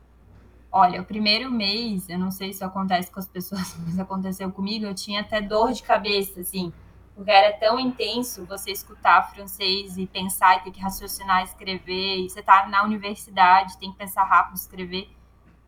Olha, 0.71 1.01
o 1.01 1.05
primeiro 1.05 1.49
mês, 1.51 2.09
eu 2.09 2.17
não 2.17 2.31
sei 2.31 2.53
se 2.53 2.63
acontece 2.63 3.11
com 3.11 3.19
as 3.19 3.27
pessoas, 3.27 3.75
mas 3.85 3.99
aconteceu 3.99 4.51
comigo, 4.51 4.85
eu 4.85 4.95
tinha 4.95 5.21
até 5.21 5.41
dor 5.41 5.71
de 5.73 5.83
cabeça, 5.83 6.41
assim, 6.41 6.73
porque 7.15 7.31
era 7.31 7.57
tão 7.57 7.79
intenso 7.79 8.45
você 8.45 8.71
escutar 8.71 9.33
francês 9.33 9.97
e 9.97 10.05
pensar 10.05 10.57
e 10.57 10.63
ter 10.63 10.71
que 10.71 10.79
raciocinar, 10.79 11.43
escrever, 11.43 12.19
e 12.19 12.29
você 12.29 12.41
tá 12.41 12.67
na 12.67 12.83
universidade, 12.83 13.77
tem 13.77 13.91
que 13.91 13.97
pensar 13.97 14.23
rápido, 14.23 14.55
escrever. 14.55 15.09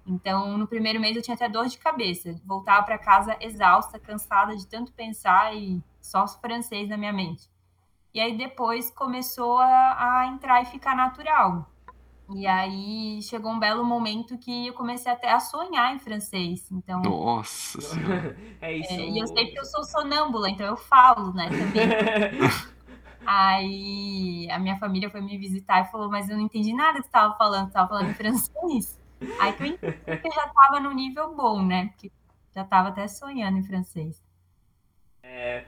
Então, 0.06 0.58
no 0.58 0.68
primeiro 0.68 1.00
mês 1.00 1.16
eu 1.16 1.22
tinha 1.22 1.36
até 1.36 1.48
dor 1.50 1.68
de 1.68 1.78
cabeça, 1.78 2.36
voltava 2.46 2.84
para 2.84 2.98
casa 2.98 3.38
exausta, 3.42 4.00
cansada 4.00 4.56
de 4.56 4.66
tanto 4.68 4.92
pensar 4.94 5.56
e 5.56 5.84
só 6.10 6.28
francês 6.28 6.90
na 6.90 6.98
minha 6.98 7.14
mente. 7.14 7.50
E 8.14 8.20
aí 8.20 8.36
depois 8.38 8.90
começou 8.90 9.60
a, 9.60 10.22
a 10.22 10.28
entrar 10.28 10.62
e 10.62 10.66
ficar 10.66 10.96
natural. 10.96 11.70
E 12.36 12.46
aí 12.46 13.22
chegou 13.24 13.52
um 13.52 13.60
belo 13.60 13.84
momento 13.84 14.38
que 14.38 14.68
eu 14.68 14.74
comecei 14.74 15.12
até 15.12 15.32
a 15.32 15.40
sonhar 15.40 15.96
em 15.96 16.00
francês. 16.00 16.72
Então. 16.72 17.02
Nossa 17.02 17.80
É 18.62 18.74
isso. 18.78 18.94
É, 18.94 19.10
e 19.10 19.20
eu 19.20 19.28
sei 19.28 19.48
que 19.48 19.60
eu 19.60 19.66
sou 19.66 19.84
sonâmbula, 19.84 20.50
então 20.50 20.66
eu 20.66 20.78
falo, 20.78 21.34
né, 21.34 21.50
também. 21.50 21.90
aí 23.26 24.48
a 24.52 24.60
minha 24.60 24.78
família 24.78 25.10
foi 25.10 25.22
me 25.22 25.38
visitar 25.38 25.82
e 25.82 25.92
falou, 25.92 26.10
mas 26.10 26.30
eu 26.30 26.38
não 26.38 26.44
entendi 26.44 26.74
nada 26.74 26.98
que 26.98 27.04
você 27.04 27.08
estava 27.08 27.36
falando, 27.36 27.64
você 27.64 27.70
estava 27.70 27.90
falando 27.90 28.10
em 28.10 28.14
francês. 28.14 29.00
Aí 29.40 29.54
que 29.54 29.64
eu 29.64 29.68
entendi 29.68 29.98
que 30.04 30.28
eu 30.28 30.32
já 30.32 30.46
estava 30.46 30.80
no 30.80 30.92
nível 30.92 31.36
bom, 31.36 31.64
né? 31.64 31.88
Porque 31.88 32.12
já 32.56 32.62
estava 32.62 32.90
até 32.90 33.08
sonhando 33.08 33.58
em 33.58 33.64
francês. 33.64 34.24
É, 35.24 35.66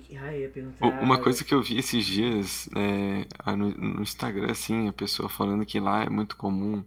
que, 0.00 0.16
ai, 0.16 0.42
ia 0.42 0.48
perguntar... 0.48 0.86
Uma 1.02 1.18
coisa 1.18 1.44
que 1.44 1.54
eu 1.54 1.62
vi 1.62 1.78
esses 1.78 2.04
dias 2.04 2.68
é, 2.74 3.54
no, 3.54 3.70
no, 3.70 4.02
Instagram, 4.02 4.50
assim, 4.50 4.88
a 4.88 4.92
pessoa 4.92 5.28
falando 5.28 5.66
que 5.66 5.78
lá 5.80 6.04
é 6.04 6.08
muito 6.08 6.36
comum. 6.36 6.84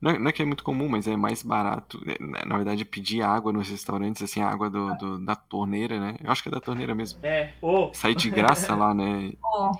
Não 0.00 0.10
é, 0.10 0.18
não 0.18 0.28
é 0.28 0.32
que 0.32 0.42
é 0.42 0.44
muito 0.44 0.64
comum, 0.64 0.88
mas 0.88 1.06
é 1.06 1.16
mais 1.16 1.42
barato. 1.42 2.02
É, 2.06 2.44
na 2.44 2.56
verdade, 2.56 2.84
pedir 2.84 3.22
água 3.22 3.52
nos 3.52 3.68
restaurantes, 3.68 4.22
assim, 4.22 4.42
água 4.42 4.68
do, 4.68 4.94
do, 4.96 5.24
da 5.24 5.36
torneira, 5.36 6.00
né? 6.00 6.16
Eu 6.22 6.30
acho 6.30 6.42
que 6.42 6.48
é 6.48 6.52
da 6.52 6.60
torneira 6.60 6.94
mesmo. 6.94 7.20
É, 7.22 7.54
oh. 7.60 7.90
Sair 7.94 8.14
de 8.14 8.30
graça 8.30 8.74
lá, 8.74 8.92
né? 8.92 9.32
Oh. 9.54 9.72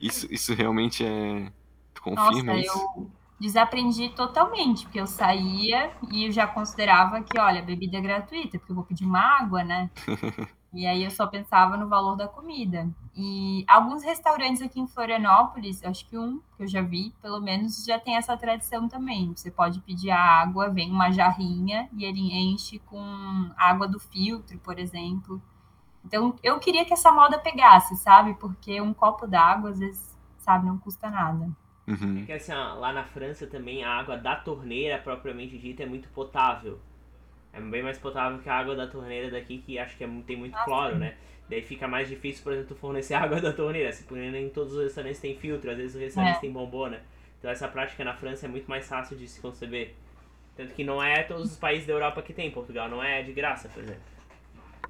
Isso, 0.00 0.32
isso 0.32 0.54
realmente 0.54 1.04
é. 1.04 1.52
Tu 1.92 2.00
confirma 2.00 2.54
Nossa, 2.54 2.60
isso? 2.60 2.78
Eu 2.96 3.10
desaprendi 3.40 4.08
totalmente, 4.10 4.84
porque 4.84 5.00
eu 5.00 5.06
saía 5.06 5.90
e 6.10 6.26
eu 6.26 6.32
já 6.32 6.46
considerava 6.46 7.20
que, 7.22 7.38
olha, 7.38 7.62
bebida 7.62 7.98
é 7.98 8.00
gratuita, 8.00 8.58
porque 8.58 8.72
eu 8.72 8.76
vou 8.76 8.84
pedir 8.84 9.04
uma 9.04 9.20
água, 9.20 9.62
né? 9.62 9.90
E 10.72 10.86
aí 10.86 11.02
eu 11.02 11.10
só 11.10 11.26
pensava 11.26 11.76
no 11.76 11.88
valor 11.88 12.14
da 12.14 12.28
comida. 12.28 12.88
E 13.16 13.64
alguns 13.66 14.04
restaurantes 14.04 14.60
aqui 14.60 14.78
em 14.78 14.86
Florianópolis, 14.86 15.82
acho 15.82 16.06
que 16.06 16.16
um 16.16 16.40
que 16.56 16.62
eu 16.62 16.68
já 16.68 16.82
vi, 16.82 17.12
pelo 17.22 17.40
menos, 17.40 17.84
já 17.84 17.98
tem 17.98 18.16
essa 18.16 18.36
tradição 18.36 18.86
também. 18.86 19.32
Você 19.34 19.50
pode 19.50 19.80
pedir 19.80 20.10
a 20.10 20.20
água, 20.20 20.68
vem 20.68 20.90
uma 20.90 21.10
jarrinha 21.10 21.88
e 21.96 22.04
ele 22.04 22.20
enche 22.20 22.78
com 22.80 23.50
água 23.56 23.88
do 23.88 23.98
filtro, 23.98 24.58
por 24.58 24.78
exemplo. 24.78 25.40
Então 26.04 26.36
eu 26.42 26.58
queria 26.58 26.84
que 26.84 26.92
essa 26.92 27.10
moda 27.10 27.38
pegasse, 27.38 27.96
sabe? 27.96 28.34
Porque 28.34 28.80
um 28.80 28.92
copo 28.92 29.26
d'água, 29.26 29.70
às 29.70 29.78
vezes, 29.78 30.16
sabe, 30.38 30.66
não 30.66 30.78
custa 30.78 31.10
nada. 31.10 31.50
Uhum. 31.86 32.18
Porque 32.18 32.32
assim, 32.32 32.52
ó, 32.52 32.74
lá 32.74 32.92
na 32.92 33.04
França 33.04 33.46
também 33.46 33.82
a 33.82 33.90
água 33.90 34.16
da 34.16 34.36
torneira, 34.36 34.98
propriamente 34.98 35.58
dita, 35.58 35.82
é 35.82 35.86
muito 35.86 36.08
potável. 36.10 36.78
É 37.58 37.70
bem 37.70 37.82
mais 37.82 37.98
potável 37.98 38.38
que 38.38 38.48
a 38.48 38.54
água 38.54 38.74
da 38.74 38.86
torneira 38.86 39.30
daqui, 39.30 39.58
que 39.58 39.78
acho 39.78 39.96
que 39.96 40.04
é, 40.04 40.08
tem 40.26 40.36
muito 40.36 40.56
cloro, 40.64 40.96
né? 40.96 41.14
Daí 41.48 41.62
fica 41.62 41.88
mais 41.88 42.08
difícil, 42.08 42.44
por 42.44 42.52
exemplo, 42.52 42.76
fornecer 42.76 43.14
água 43.14 43.40
da 43.40 43.52
torneira. 43.52 43.92
Se 43.92 44.04
por 44.04 44.16
nem 44.16 44.48
todos 44.50 44.74
os 44.74 44.82
restaurantes 44.82 45.20
têm 45.20 45.36
filtro, 45.36 45.70
às 45.70 45.76
vezes 45.76 45.94
os 45.94 46.00
restaurantes 46.00 46.38
é. 46.38 46.40
têm 46.40 46.52
bombona. 46.52 47.00
Então 47.38 47.50
essa 47.50 47.68
prática 47.68 48.04
na 48.04 48.14
França 48.14 48.46
é 48.46 48.48
muito 48.48 48.68
mais 48.68 48.86
fácil 48.88 49.16
de 49.16 49.26
se 49.26 49.40
conceber. 49.40 49.94
Tanto 50.56 50.74
que 50.74 50.82
não 50.82 51.02
é 51.02 51.22
todos 51.22 51.52
os 51.52 51.56
países 51.56 51.86
da 51.86 51.92
Europa 51.92 52.20
que 52.20 52.32
tem, 52.32 52.50
Portugal 52.50 52.88
não 52.88 53.02
é 53.02 53.22
de 53.22 53.32
graça, 53.32 53.68
por 53.68 53.82
exemplo. 53.82 54.02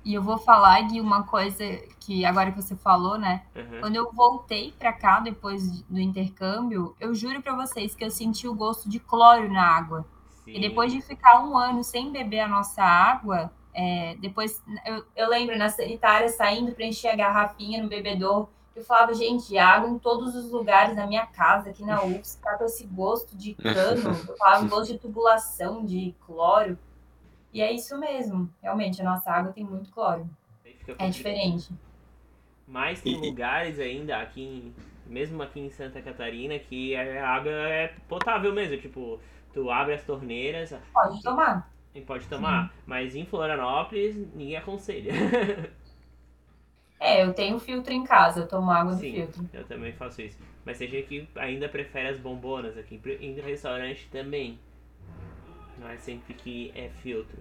E 0.04 0.14
eu 0.14 0.22
vou 0.22 0.38
falar, 0.38 0.81
Gui, 0.83 1.00
uma 1.00 1.24
coisa 1.24 1.64
que 2.00 2.24
agora 2.24 2.50
que 2.50 2.62
você 2.62 2.74
falou, 2.76 3.18
né? 3.18 3.42
Uhum. 3.54 3.81
Quando 3.81 3.96
eu 3.96 4.11
voltei 4.12 4.72
para 4.78 4.92
cá 4.92 5.20
depois 5.20 5.83
do 5.83 6.00
intercâmbio, 6.00 6.96
eu 6.98 7.14
juro 7.14 7.42
para 7.42 7.54
vocês 7.54 7.94
que 7.94 8.02
eu 8.02 8.11
senti 8.11 8.48
o 8.48 8.54
gosto 8.54 8.88
de 8.88 8.98
cloro 8.98 9.52
na 9.52 9.62
água. 9.62 10.07
Sim. 10.48 10.56
E 10.56 10.61
depois 10.61 10.90
de 10.90 11.02
ficar 11.02 11.44
um 11.44 11.56
ano 11.56 11.84
sem 11.84 12.11
beber 12.11 12.40
a 12.40 12.48
nossa 12.48 12.82
água, 12.82 13.52
é, 13.74 14.16
depois 14.16 14.62
eu, 14.87 15.04
eu, 15.14 15.28
lembro 15.28 15.56
na 15.58 15.68
sanitária 15.68 16.28
saindo 16.28 16.72
para 16.72 16.87
encher 16.87 17.08
a 17.08 17.16
garrafinha 17.16 17.82
no 17.82 17.88
bebedor, 17.88 18.48
eu 18.74 18.82
falava, 18.82 19.12
gente, 19.12 19.58
água 19.58 19.90
em 19.90 19.98
todos 19.98 20.34
os 20.34 20.50
lugares 20.50 20.96
na 20.96 21.06
minha 21.06 21.26
casa, 21.26 21.70
aqui 21.70 21.84
na 21.84 22.02
UFS, 22.02 22.37
tá 22.37 22.56
com 22.56 22.64
esse 22.64 22.87
gosto 22.87 23.37
de 23.37 23.54
cano, 23.61 24.00
eu 24.26 24.37
falava 24.37 24.66
gosto 24.66 24.92
de 24.92 24.98
tubulação, 24.98 25.84
de 25.84 26.14
cloro. 26.24 26.78
E 27.52 27.61
é 27.61 27.70
isso 27.72 27.98
mesmo, 27.98 28.48
realmente, 28.62 29.00
a 29.02 29.04
nossa 29.04 29.30
água 29.30 29.52
tem 29.52 29.64
muito 29.64 29.90
cloro. 29.90 30.28
É 30.98 31.08
diferente. 31.11 31.70
Mas 32.66 33.02
tem 33.02 33.16
lugares 33.16 33.78
ainda 33.78 34.18
aqui, 34.18 34.72
mesmo 35.06 35.42
aqui 35.42 35.61
em 35.61 35.70
Santa 35.70 36.00
Catarina, 36.00 36.58
que 36.58 36.94
a 36.94 37.28
água 37.28 37.50
é 37.50 37.94
potável 38.08 38.52
mesmo, 38.52 38.76
tipo, 38.78 39.20
tu 39.52 39.70
abre 39.70 39.94
as 39.94 40.04
torneiras. 40.04 40.74
Pode 40.92 41.22
tomar. 41.22 41.70
E 41.94 42.00
pode 42.00 42.26
tomar. 42.26 42.68
Sim. 42.68 42.74
Mas 42.87 43.16
em 43.16 43.24
Florianópolis, 43.24 44.16
ninguém 44.34 44.56
aconselha. 44.56 45.12
É, 47.00 47.22
eu 47.24 47.32
tenho 47.32 47.58
filtro 47.61 47.92
em 47.92 48.02
casa, 48.02 48.40
eu 48.40 48.48
tomo 48.48 48.70
água 48.70 48.92
Sim, 48.94 49.11
do 49.11 49.32
filtro. 49.32 49.50
Eu 49.52 49.64
também 49.64 49.92
faço 49.92 50.20
isso. 50.20 50.37
Mas 50.64 50.78
tem 50.78 50.88
gente 50.88 51.06
que 51.06 51.28
ainda 51.37 51.68
prefere 51.68 52.08
as 52.08 52.18
bombonas 52.18 52.76
aqui. 52.76 53.00
Em 53.20 53.34
restaurante 53.34 54.08
também. 54.11 54.58
Não 55.78 55.88
é 55.88 55.96
sempre 55.96 56.34
que 56.34 56.72
é 56.74 56.88
filtro. 56.88 57.38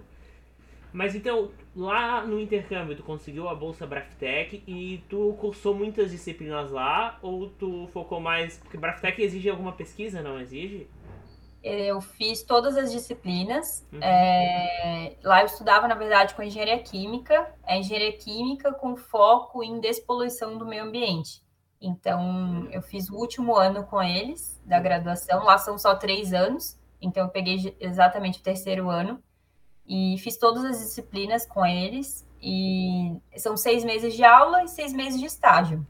Mas 0.92 1.14
então, 1.14 1.50
lá 1.76 2.24
no 2.24 2.40
intercâmbio, 2.40 2.96
tu 2.96 3.02
conseguiu 3.02 3.48
a 3.48 3.54
bolsa 3.54 3.86
Braftec 3.86 4.62
e 4.66 5.02
tu 5.08 5.36
cursou 5.38 5.74
muitas 5.74 6.12
disciplinas 6.12 6.70
lá? 6.70 7.18
Ou 7.20 7.50
tu 7.50 7.88
focou 7.92 8.20
mais. 8.20 8.58
Porque 8.58 8.76
Braftec 8.78 9.20
exige 9.20 9.50
alguma 9.50 9.72
pesquisa, 9.72 10.22
não 10.22 10.40
exige? 10.40 10.86
Eu 11.70 12.00
fiz 12.00 12.42
todas 12.42 12.78
as 12.78 12.90
disciplinas. 12.90 13.86
Uhum. 13.92 14.00
É, 14.02 15.16
lá 15.22 15.42
eu 15.42 15.46
estudava, 15.46 15.86
na 15.86 15.94
verdade, 15.94 16.34
com 16.34 16.42
engenharia 16.42 16.78
química. 16.78 17.54
É 17.66 17.78
engenharia 17.78 18.16
química 18.16 18.72
com 18.72 18.96
foco 18.96 19.62
em 19.62 19.78
despoluição 19.78 20.56
do 20.56 20.64
meio 20.64 20.84
ambiente. 20.84 21.42
Então, 21.78 22.66
eu 22.72 22.80
fiz 22.80 23.10
o 23.10 23.16
último 23.16 23.54
ano 23.54 23.84
com 23.84 24.02
eles, 24.02 24.58
da 24.64 24.80
graduação. 24.80 25.44
Lá 25.44 25.58
são 25.58 25.76
só 25.76 25.94
três 25.94 26.32
anos. 26.32 26.80
Então, 27.02 27.24
eu 27.24 27.28
peguei 27.28 27.76
exatamente 27.78 28.40
o 28.40 28.42
terceiro 28.42 28.88
ano. 28.88 29.22
E 29.86 30.16
fiz 30.18 30.38
todas 30.38 30.64
as 30.64 30.78
disciplinas 30.78 31.46
com 31.46 31.66
eles. 31.66 32.26
E 32.40 33.20
são 33.36 33.58
seis 33.58 33.84
meses 33.84 34.14
de 34.14 34.24
aula 34.24 34.64
e 34.64 34.68
seis 34.68 34.92
meses 34.94 35.20
de 35.20 35.26
estágio. 35.26 35.86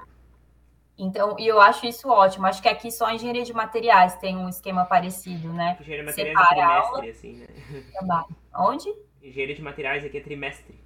Então, 0.99 1.37
e 1.39 1.47
eu 1.47 1.61
acho 1.61 1.87
isso 1.87 2.09
ótimo. 2.09 2.47
Acho 2.47 2.61
que 2.61 2.69
aqui 2.69 2.91
só 2.91 3.07
a 3.07 3.15
engenharia 3.15 3.45
de 3.45 3.53
materiais 3.53 4.17
tem 4.17 4.37
um 4.37 4.49
esquema 4.49 4.85
parecido, 4.85 5.53
né? 5.53 5.79
Engenharia 5.81 6.05
de 6.05 6.11
materiais 6.11 6.39
Separa 6.39 6.61
é 6.61 6.65
trimestre, 6.65 6.97
aula, 6.97 7.11
assim, 7.11 7.33
né? 7.37 7.47
Trabalho. 7.93 8.37
Onde? 8.57 8.95
Engenharia 9.23 9.55
de 9.55 9.63
materiais 9.63 10.05
aqui 10.05 10.19
é 10.19 10.21
trimestre. 10.21 10.79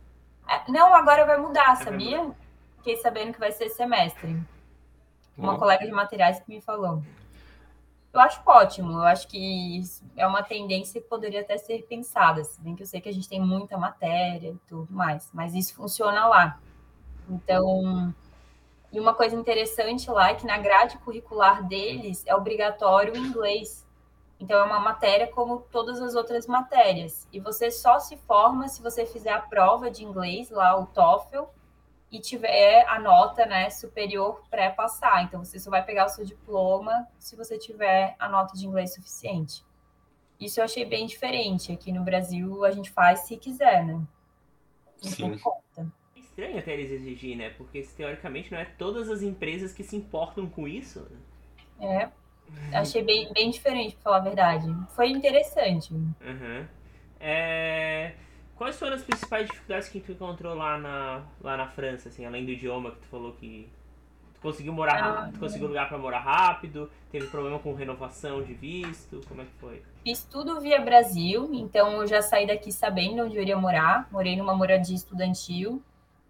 É, 0.46 0.70
não, 0.70 0.94
agora 0.94 1.24
vai 1.24 1.38
mudar, 1.38 1.76
sabia? 1.76 2.18
Vai 2.18 2.26
mudar. 2.26 2.36
Fiquei 2.76 2.96
sabendo 2.96 3.32
que 3.32 3.40
vai 3.40 3.52
ser 3.52 3.70
semestre. 3.70 4.36
Uma 5.38 5.58
colega 5.58 5.86
de 5.86 5.92
materiais 5.92 6.40
que 6.40 6.50
me 6.50 6.60
falou. 6.60 7.02
Eu 8.12 8.20
acho 8.20 8.42
ótimo, 8.44 8.92
eu 8.92 9.04
acho 9.04 9.26
que 9.26 9.80
é 10.16 10.26
uma 10.26 10.42
tendência 10.42 11.00
que 11.00 11.08
poderia 11.08 11.40
até 11.40 11.56
ser 11.56 11.86
pensada, 11.88 12.44
se 12.44 12.60
bem 12.60 12.76
que 12.76 12.82
eu 12.82 12.86
sei 12.86 13.00
que 13.00 13.08
a 13.08 13.12
gente 13.12 13.26
tem 13.26 13.40
muita 13.40 13.78
matéria 13.78 14.50
e 14.50 14.58
tudo 14.68 14.92
mais, 14.92 15.30
mas 15.32 15.54
isso 15.54 15.74
funciona 15.74 16.26
lá. 16.26 16.60
Então, 17.30 18.14
e 18.92 19.00
uma 19.00 19.14
coisa 19.14 19.34
interessante 19.34 20.10
lá 20.10 20.30
é 20.30 20.34
que 20.34 20.46
na 20.46 20.58
grade 20.58 20.98
curricular 20.98 21.66
deles 21.66 22.22
é 22.26 22.36
obrigatório 22.36 23.14
o 23.14 23.16
inglês. 23.16 23.86
Então 24.38 24.58
é 24.58 24.64
uma 24.64 24.80
matéria 24.80 25.26
como 25.28 25.60
todas 25.72 26.00
as 26.02 26.14
outras 26.14 26.46
matérias. 26.46 27.26
E 27.32 27.40
você 27.40 27.70
só 27.70 27.98
se 27.98 28.18
forma 28.18 28.68
se 28.68 28.82
você 28.82 29.06
fizer 29.06 29.30
a 29.30 29.40
prova 29.40 29.90
de 29.90 30.04
inglês 30.04 30.50
lá, 30.50 30.78
o 30.78 30.86
TOEFL, 30.86 31.44
e 32.10 32.20
tiver 32.20 32.84
a 32.86 32.98
nota 32.98 33.46
né, 33.46 33.70
superior 33.70 34.42
pré-passar. 34.50 35.24
Então 35.24 35.42
você 35.42 35.58
só 35.58 35.70
vai 35.70 35.82
pegar 35.82 36.04
o 36.04 36.10
seu 36.10 36.26
diploma 36.26 37.08
se 37.18 37.34
você 37.34 37.56
tiver 37.56 38.14
a 38.18 38.28
nota 38.28 38.54
de 38.54 38.66
inglês 38.66 38.92
suficiente. 38.92 39.64
Isso 40.38 40.60
eu 40.60 40.64
achei 40.64 40.84
bem 40.84 41.06
diferente. 41.06 41.72
Aqui 41.72 41.90
no 41.92 42.02
Brasil 42.02 42.62
a 42.62 42.70
gente 42.70 42.90
faz 42.90 43.20
se 43.20 43.38
quiser, 43.38 43.86
né? 43.86 44.02
Sim. 45.00 45.38
Conta 45.38 46.01
estranho 46.32 46.58
até 46.58 46.72
eles 46.72 46.90
exigir, 46.90 47.36
né? 47.36 47.50
Porque 47.50 47.82
teoricamente 47.96 48.50
não 48.50 48.58
é 48.58 48.64
todas 48.64 49.08
as 49.08 49.22
empresas 49.22 49.72
que 49.72 49.84
se 49.84 49.94
importam 49.94 50.46
com 50.46 50.66
isso. 50.66 51.06
Né? 51.78 52.10
É. 52.70 52.76
Achei 52.76 53.02
bem, 53.02 53.32
bem 53.32 53.50
diferente, 53.50 53.94
pra 53.94 54.02
falar 54.02 54.16
a 54.16 54.20
verdade. 54.20 54.74
Foi 54.94 55.08
interessante. 55.08 55.92
Uhum. 55.92 56.66
É... 57.20 58.14
Quais 58.56 58.78
foram 58.78 58.94
as 58.94 59.02
principais 59.02 59.46
dificuldades 59.46 59.88
que 59.88 60.00
tu 60.00 60.12
encontrou 60.12 60.54
lá 60.54 60.78
na, 60.78 61.22
lá 61.40 61.56
na 61.56 61.68
França, 61.68 62.08
assim, 62.08 62.24
além 62.24 62.44
do 62.44 62.52
idioma 62.52 62.92
que 62.92 63.00
tu 63.00 63.06
falou 63.06 63.32
que 63.32 63.68
tu 64.34 64.40
conseguiu 64.40 64.72
morar, 64.72 65.02
ah, 65.02 65.30
tu 65.32 65.38
conseguiu 65.40 65.66
lugar 65.66 65.88
para 65.88 65.98
morar 65.98 66.20
rápido, 66.20 66.88
teve 67.10 67.26
problema 67.26 67.58
com 67.58 67.74
renovação 67.74 68.42
de 68.42 68.54
visto, 68.54 69.20
como 69.26 69.40
é 69.40 69.44
que 69.44 69.52
foi? 69.58 69.82
Fiz 70.04 70.22
tudo 70.24 70.60
via 70.60 70.80
Brasil, 70.80 71.50
então 71.52 72.02
eu 72.02 72.06
já 72.06 72.22
saí 72.22 72.46
daqui 72.46 72.70
sabendo 72.70 73.24
onde 73.24 73.36
eu 73.36 73.42
iria 73.42 73.56
morar, 73.56 74.06
morei 74.12 74.36
numa 74.36 74.54
moradia 74.54 74.94
estudantil, 74.94 75.82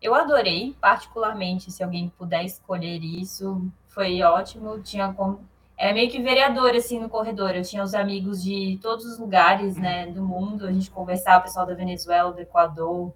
eu 0.03 0.15
adorei, 0.15 0.77
particularmente, 0.81 1.71
se 1.71 1.83
alguém 1.83 2.13
puder 2.19 2.45
escolher 2.45 2.99
isso, 2.99 3.63
foi 3.89 4.23
ótimo. 4.23 4.81
Tinha 4.81 5.15
era 5.79 5.95
meio 5.95 6.11
que 6.11 6.21
vereador 6.21 6.75
assim 6.75 7.01
no 7.01 7.09
corredor. 7.09 7.51
Eu 7.51 7.63
tinha 7.63 7.83
os 7.83 7.95
amigos 7.95 8.43
de 8.43 8.79
todos 8.83 9.05
os 9.05 9.19
lugares, 9.19 9.77
né, 9.77 10.07
do 10.07 10.23
mundo. 10.23 10.67
A 10.67 10.73
gente 10.73 10.91
conversava, 10.91 11.45
pessoal 11.45 11.67
da 11.67 11.75
Venezuela, 11.75 12.33
do 12.33 12.41
Equador, 12.41 13.13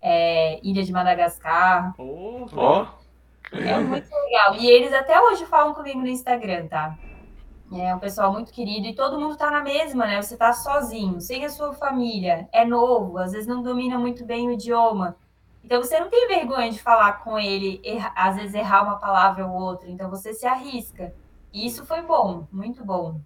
é, 0.00 0.60
Ilha 0.62 0.82
de 0.82 0.92
Madagascar. 0.92 1.94
Oh, 1.98 2.46
oh. 2.54 2.86
É 3.52 3.78
muito 3.78 4.08
legal. 4.10 4.54
E 4.56 4.66
eles 4.66 4.92
até 4.92 5.20
hoje 5.20 5.46
falam 5.46 5.74
comigo 5.74 6.00
no 6.00 6.08
Instagram, 6.08 6.66
tá? 6.68 6.98
É 7.72 7.94
um 7.94 7.98
pessoal 7.98 8.32
muito 8.32 8.52
querido 8.52 8.86
e 8.86 8.94
todo 8.94 9.18
mundo 9.18 9.36
tá 9.36 9.50
na 9.50 9.60
mesma, 9.60 10.06
né? 10.06 10.22
Você 10.22 10.36
tá 10.36 10.52
sozinho, 10.52 11.20
sem 11.20 11.44
a 11.44 11.50
sua 11.50 11.74
família, 11.74 12.48
é 12.52 12.64
novo, 12.64 13.18
às 13.18 13.32
vezes 13.32 13.46
não 13.46 13.60
domina 13.62 13.98
muito 13.98 14.24
bem 14.24 14.48
o 14.48 14.52
idioma. 14.52 15.16
Então 15.66 15.82
você 15.82 15.98
não 15.98 16.08
tem 16.08 16.28
vergonha 16.28 16.70
de 16.70 16.80
falar 16.80 17.24
com 17.24 17.36
ele, 17.36 17.80
erra, 17.84 18.12
às 18.14 18.36
vezes 18.36 18.54
errar 18.54 18.84
uma 18.84 19.00
palavra 19.00 19.44
ou 19.44 19.52
outra. 19.52 19.90
Então 19.90 20.08
você 20.08 20.32
se 20.32 20.46
arrisca. 20.46 21.12
E 21.52 21.66
isso 21.66 21.84
foi 21.84 22.02
bom, 22.02 22.46
muito 22.52 22.84
bom. 22.84 23.20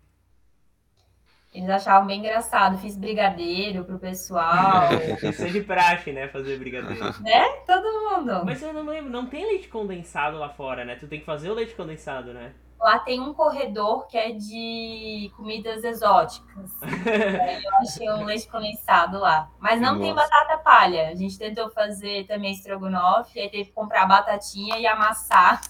Eles 1.53 1.68
achavam 1.68 2.07
bem 2.07 2.20
engraçado. 2.20 2.79
Fiz 2.79 2.96
brigadeiro 2.96 3.85
pro 3.85 3.98
pessoal. 3.98 4.88
Isso 5.20 5.42
é 5.42 5.48
de 5.48 5.61
praxe, 5.62 6.12
né? 6.12 6.29
Fazer 6.29 6.57
brigadeiro. 6.59 7.05
Né? 7.20 7.48
Todo 7.66 7.83
mundo. 7.83 8.44
Mas 8.46 8.62
eu 8.62 8.72
não 8.72 8.87
lembro, 8.87 9.11
não 9.11 9.26
tem 9.26 9.44
leite 9.44 9.68
condensado 9.68 10.38
lá 10.38 10.48
fora, 10.48 10.85
né? 10.85 10.94
Tu 10.94 11.09
tem 11.09 11.18
que 11.18 11.26
fazer 11.26 11.50
o 11.50 11.55
leite 11.55 11.74
condensado, 11.74 12.33
né? 12.33 12.55
Lá 12.81 12.99
tem 12.99 13.21
um 13.21 13.35
corredor 13.35 14.07
que 14.07 14.16
é 14.16 14.33
de 14.33 15.31
comidas 15.37 15.85
exóticas. 15.85 16.71
eu 17.62 17.77
achei 17.77 18.11
um 18.11 18.25
leite 18.25 18.49
condensado 18.49 19.19
lá. 19.19 19.51
Mas 19.59 19.79
não 19.79 19.93
Nossa. 19.93 20.01
tem 20.01 20.14
batata 20.14 20.59
palha. 20.59 21.09
A 21.09 21.14
gente 21.14 21.38
tentou 21.38 21.69
fazer 21.71 22.27
também 22.27 22.53
estrogonofe, 22.53 23.38
aí 23.38 23.51
teve 23.51 23.66
que 23.66 23.73
comprar 23.73 24.07
batatinha 24.07 24.79
e 24.79 24.87
amassar 24.87 25.61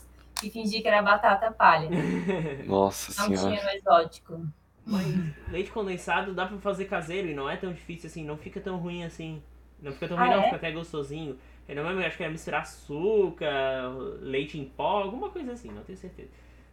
e 0.41 0.49
fingir 0.51 0.83
que 0.83 0.89
era 0.89 1.03
batata 1.03 1.51
palha. 1.51 1.89
Nossa 2.65 3.23
não 3.23 3.37
senhora. 3.37 3.51
Não 3.51 3.59
tinha 3.59 3.65
no 3.65 3.79
exótico. 3.79 4.47
Mas 4.87 5.07
leite 5.51 5.73
condensado 5.73 6.33
dá 6.33 6.47
pra 6.47 6.59
fazer 6.59 6.85
caseiro 6.85 7.29
e 7.29 7.35
não 7.35 7.51
é 7.51 7.57
tão 7.57 7.73
difícil 7.73 8.07
assim, 8.07 8.25
não 8.25 8.37
fica 8.37 8.61
tão 8.61 8.77
ruim 8.77 9.03
assim. 9.03 9.43
Não 9.83 9.93
fica 9.93 10.07
tão 10.07 10.17
ruim, 10.17 10.29
ah, 10.29 10.37
não, 10.37 10.43
é? 10.43 10.45
fica 10.45 10.57
até 10.57 10.71
gostosinho. 10.71 11.37
Eu 11.69 11.77
não 11.77 11.89
lembro, 11.89 12.05
acho 12.05 12.17
que 12.17 12.23
era 12.23 12.33
misturar 12.33 12.63
açúcar, 12.63 13.89
leite 14.21 14.59
em 14.59 14.65
pó, 14.65 15.03
alguma 15.03 15.31
coisa 15.31 15.53
assim, 15.53 15.71
não 15.71 15.83
tenho 15.83 15.99
certeza. 15.99 16.31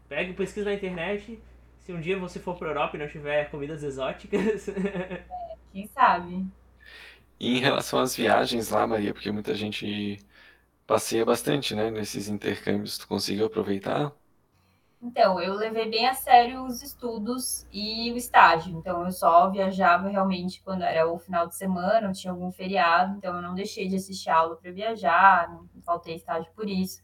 Pegue, 0.07 0.33
pesquisa 0.33 0.65
na 0.69 0.75
internet. 0.75 1.41
Se 1.79 1.93
um 1.93 2.01
dia 2.01 2.19
você 2.19 2.39
for 2.39 2.57
para 2.57 2.69
Europa 2.69 2.97
e 2.97 2.99
não 2.99 3.07
tiver 3.07 3.49
comidas 3.49 3.83
exóticas. 3.83 4.67
É, 4.69 5.25
quem 5.71 5.87
sabe? 5.87 6.45
E 7.39 7.57
em 7.57 7.59
relação 7.59 7.99
às 7.99 8.15
viagens 8.15 8.69
lá, 8.69 8.85
Maria, 8.87 9.13
porque 9.13 9.31
muita 9.31 9.53
gente 9.55 10.19
passeia 10.87 11.25
bastante, 11.25 11.75
né, 11.75 11.91
nesses 11.91 12.27
intercâmbios, 12.29 12.97
tu 12.97 13.07
conseguiu 13.07 13.47
aproveitar? 13.47 14.13
Então, 15.01 15.39
eu 15.39 15.53
levei 15.53 15.89
bem 15.89 16.07
a 16.07 16.13
sério 16.13 16.63
os 16.65 16.81
estudos 16.81 17.67
e 17.71 18.11
o 18.11 18.17
estágio. 18.17 18.75
Então, 18.77 19.05
eu 19.05 19.11
só 19.11 19.49
viajava 19.49 20.09
realmente 20.09 20.61
quando 20.63 20.81
era 20.83 21.07
o 21.07 21.19
final 21.19 21.47
de 21.47 21.55
semana, 21.55 22.07
ou 22.07 22.13
tinha 22.13 22.31
algum 22.33 22.51
feriado. 22.51 23.15
Então, 23.17 23.35
eu 23.35 23.41
não 23.41 23.53
deixei 23.53 23.87
de 23.87 23.95
assistir 23.95 24.29
aula 24.31 24.55
para 24.55 24.71
viajar, 24.71 25.49
não 25.49 25.67
faltei 25.83 26.15
estágio 26.15 26.51
por 26.55 26.67
isso. 26.67 26.99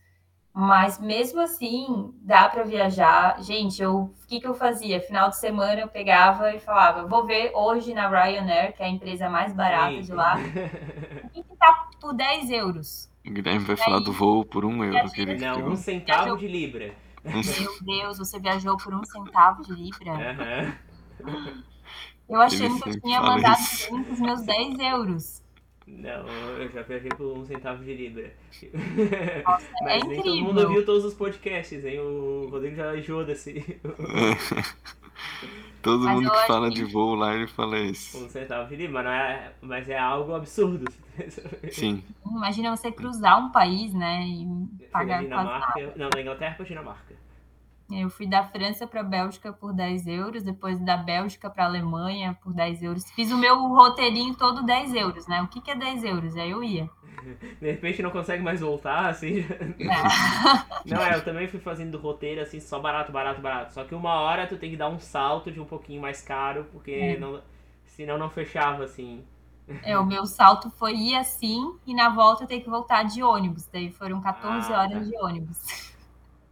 Mas 0.54 1.00
mesmo 1.00 1.42
assim, 1.42 2.14
dá 2.22 2.48
para 2.48 2.64
viajar. 2.64 3.42
Gente, 3.42 3.82
eu, 3.82 3.96
o 3.96 4.28
que, 4.28 4.40
que 4.40 4.48
eu 4.48 4.54
fazia? 4.54 5.02
Final 5.02 5.30
de 5.30 5.40
semana 5.40 5.82
eu 5.82 5.88
pegava 5.88 6.54
e 6.54 6.60
falava: 6.60 7.08
vou 7.08 7.26
ver 7.26 7.52
hoje 7.56 7.92
na 7.94 8.08
Ryanair, 8.08 8.76
que 8.76 8.84
é 8.84 8.86
a 8.86 8.90
empresa 8.90 9.28
mais 9.28 9.52
barata 9.52 10.00
de 10.00 10.14
lá, 10.14 10.36
o 10.38 11.30
que, 11.34 11.44
que 11.44 11.56
tá 11.58 11.90
por 12.00 12.14
10 12.14 12.52
euros. 12.52 13.12
O 13.26 13.32
Guilherme 13.32 13.66
vai 13.66 13.76
falar 13.76 14.00
do 14.00 14.14
voo 14.14 14.46
por 14.46 14.64
um 14.64 14.84
euro. 14.84 15.10
Que 15.10 15.22
ele 15.22 15.38
Não, 15.38 15.70
um 15.70 15.76
centavo 15.76 16.38
de 16.38 16.48
libra. 16.48 16.94
Meu 17.24 17.42
Deus, 17.82 18.20
você 18.20 18.38
viajou 18.38 18.78
por 18.78 18.94
um 18.94 19.04
centavo 19.04 19.64
de 19.64 19.74
libra? 19.74 20.12
Aham. 20.12 20.78
Eu 22.30 22.42
achei 22.42 22.70
que 22.70 22.90
eu 22.90 23.02
tinha 23.02 23.22
mandado 23.22 23.60
os 24.12 24.20
meus 24.20 24.42
10 24.44 24.80
euros. 24.80 25.43
Não, 25.86 26.28
eu 26.60 26.70
já 26.72 26.82
viajei 26.82 27.10
por 27.10 27.38
um 27.38 27.46
centavo 27.46 27.84
de 27.84 27.94
libra. 27.94 28.34
Nossa, 29.46 29.68
Mas 29.84 30.02
é 30.04 30.08
nem 30.08 30.18
todo 30.18 30.30
incrível. 30.30 30.44
mundo 30.46 30.62
ouviu 30.62 30.86
todos 30.86 31.04
os 31.06 31.14
podcasts, 31.14 31.84
hein? 31.86 32.00
O 32.00 32.48
Rodrigo 32.50 32.76
já 32.76 32.96
enjoou 32.98 33.26
desse 33.26 33.54
Todo 35.82 36.06
Mas 36.06 36.16
mundo 36.16 36.32
que 36.32 36.48
fala 36.48 36.70
que- 36.70 36.76
de 36.76 36.86
voo 36.86 37.14
lá, 37.16 37.36
ele 37.36 37.48
fala 37.48 37.78
isso. 37.78 38.18
um 38.24 38.30
centavo 38.30 38.70
de 38.70 38.76
libra, 38.78 39.04
mas, 39.04 39.08
é, 39.22 39.54
mas 39.62 39.90
é 39.90 39.98
algo 40.00 40.34
absurdo. 40.34 40.90
Sim. 41.72 42.02
Imagina 42.26 42.74
você 42.76 42.90
cruzar 42.92 43.38
um 43.46 43.52
país, 43.52 43.94
né? 43.94 44.24
E 44.26 44.88
pagar 44.92 45.22
Dinamarca, 45.22 45.94
não, 45.98 46.10
da 46.10 46.22
Inglaterra 46.22 46.56
pra 46.56 46.66
Dinamarca. 46.66 47.14
Eu 47.92 48.10
fui 48.10 48.26
da 48.28 48.44
França 48.44 48.88
para 48.88 49.02
a 49.02 49.04
Bélgica 49.04 49.52
por 49.54 49.74
10 49.74 50.08
euros, 50.08 50.42
depois 50.44 50.80
da 50.80 50.98
Bélgica 50.98 51.50
para 51.50 51.64
a 51.66 51.68
Alemanha 51.68 52.38
por 52.42 52.54
10 52.54 52.82
euros. 52.82 53.10
Fiz 53.12 53.32
o 53.32 53.38
meu 53.38 53.56
roteirinho 53.68 54.34
todo 54.36 54.64
10 54.64 54.96
euros, 54.96 55.28
né? 55.28 55.42
O 55.42 55.48
que, 55.48 55.62
que 55.62 55.70
é 55.72 55.76
10 55.76 56.04
euros? 56.04 56.36
Aí 56.36 56.50
eu 56.52 56.64
ia. 56.64 56.90
De 57.62 57.72
repente 57.72 58.02
não 58.02 58.10
consegue 58.10 58.42
mais 58.44 58.62
voltar, 58.62 59.08
assim. 59.10 59.40
É. 59.80 60.86
Não, 60.86 61.02
é, 61.02 61.16
eu 61.16 61.24
também 61.24 61.48
fui 61.48 61.60
fazendo 61.60 61.98
roteiro 61.98 62.42
assim, 62.42 62.60
só 62.60 62.80
barato, 62.80 63.12
barato, 63.12 63.40
barato. 63.42 63.74
Só 63.74 63.84
que 63.86 63.96
uma 63.96 64.16
hora 64.16 64.46
tu 64.48 64.58
tem 64.58 64.70
que 64.72 64.76
dar 64.78 64.90
um 64.90 65.00
salto 65.00 65.52
de 65.52 65.60
um 65.62 65.66
pouquinho 65.66 66.02
mais 66.02 66.22
caro, 66.22 66.66
porque 66.72 66.92
É. 66.92 67.18
não, 67.18 67.42
senão 67.86 68.18
não 68.18 68.30
fechava, 68.30 68.84
assim. 68.84 69.24
É, 69.84 69.98
o 69.98 70.06
meu 70.06 70.26
salto 70.26 70.70
foi 70.72 70.94
ir 70.94 71.16
assim 71.16 71.74
e 71.86 71.94
na 71.94 72.10
volta 72.10 72.44
eu 72.44 72.48
tenho 72.48 72.62
que 72.64 72.70
voltar 72.70 73.04
de 73.04 73.24
ônibus. 73.24 73.66
Daí 73.72 73.90
foram 73.92 74.20
14 74.20 74.74
Ah, 74.74 74.82
horas 74.82 74.94
tá. 74.94 75.00
de 75.00 75.16
ônibus. 75.18 75.93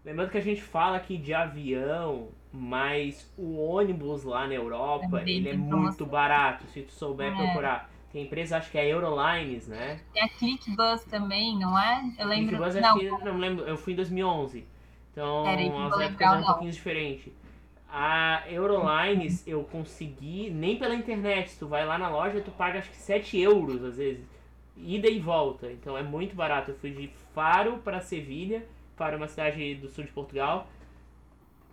Lembrando 0.03 0.31
que 0.31 0.37
a 0.37 0.41
gente 0.41 0.61
fala 0.61 0.97
aqui 0.97 1.17
de 1.17 1.33
avião, 1.33 2.29
mas 2.51 3.31
o 3.37 3.57
ônibus 3.57 4.23
lá 4.23 4.47
na 4.47 4.53
Europa, 4.55 5.07
Também 5.19 5.37
ele 5.37 5.49
é 5.49 5.53
muito 5.53 6.05
barato, 6.05 6.65
se 6.67 6.81
tu 6.81 6.91
souber 6.91 7.31
É. 7.31 7.35
procurar. 7.35 7.89
Tem 8.11 8.23
empresa, 8.23 8.57
acho 8.57 8.69
que 8.69 8.77
é 8.77 8.81
a 8.81 8.85
Eurolines, 8.87 9.67
né? 9.67 10.01
Tem 10.11 10.23
a 10.23 10.27
ClickBus 10.29 11.03
também, 11.05 11.57
não 11.57 11.79
é? 11.79 12.03
Eu 12.19 12.27
lembro. 12.27 12.61
Acho 12.63 12.81
Não, 12.81 12.97
que, 12.99 13.09
não 13.09 13.37
lembro, 13.37 13.63
eu 13.65 13.77
fui 13.77 13.93
em 13.93 13.95
2011. 13.95 14.65
Então, 15.11 15.45
eu 15.47 15.77
as 15.83 15.99
épocas 15.99 16.21
eram 16.21 16.31
um 16.31 16.35
nome. 16.35 16.45
pouquinho 16.45 16.71
diferentes. 16.71 17.33
A 17.93 18.43
Eurolines 18.49 19.45
eu 19.47 19.63
consegui, 19.65 20.49
nem 20.49 20.77
pela 20.77 20.95
internet, 20.95 21.57
tu 21.59 21.67
vai 21.67 21.85
lá 21.85 21.97
na 21.97 22.09
loja, 22.09 22.41
tu 22.41 22.51
paga 22.51 22.79
acho 22.79 22.89
que 22.89 22.95
7 22.97 23.39
euros 23.39 23.83
às 23.83 23.97
vezes, 23.97 24.25
ida 24.77 25.09
e 25.09 25.19
volta, 25.19 25.71
então 25.71 25.97
é 25.97 26.03
muito 26.03 26.35
barato. 26.35 26.71
Eu 26.71 26.75
fui 26.75 26.91
de 26.91 27.09
Faro 27.33 27.77
para 27.79 27.99
Sevilha, 28.01 28.65
para 29.01 29.17
uma 29.17 29.27
cidade 29.27 29.73
do 29.73 29.89
sul 29.89 30.03
de 30.03 30.11
Portugal, 30.11 30.67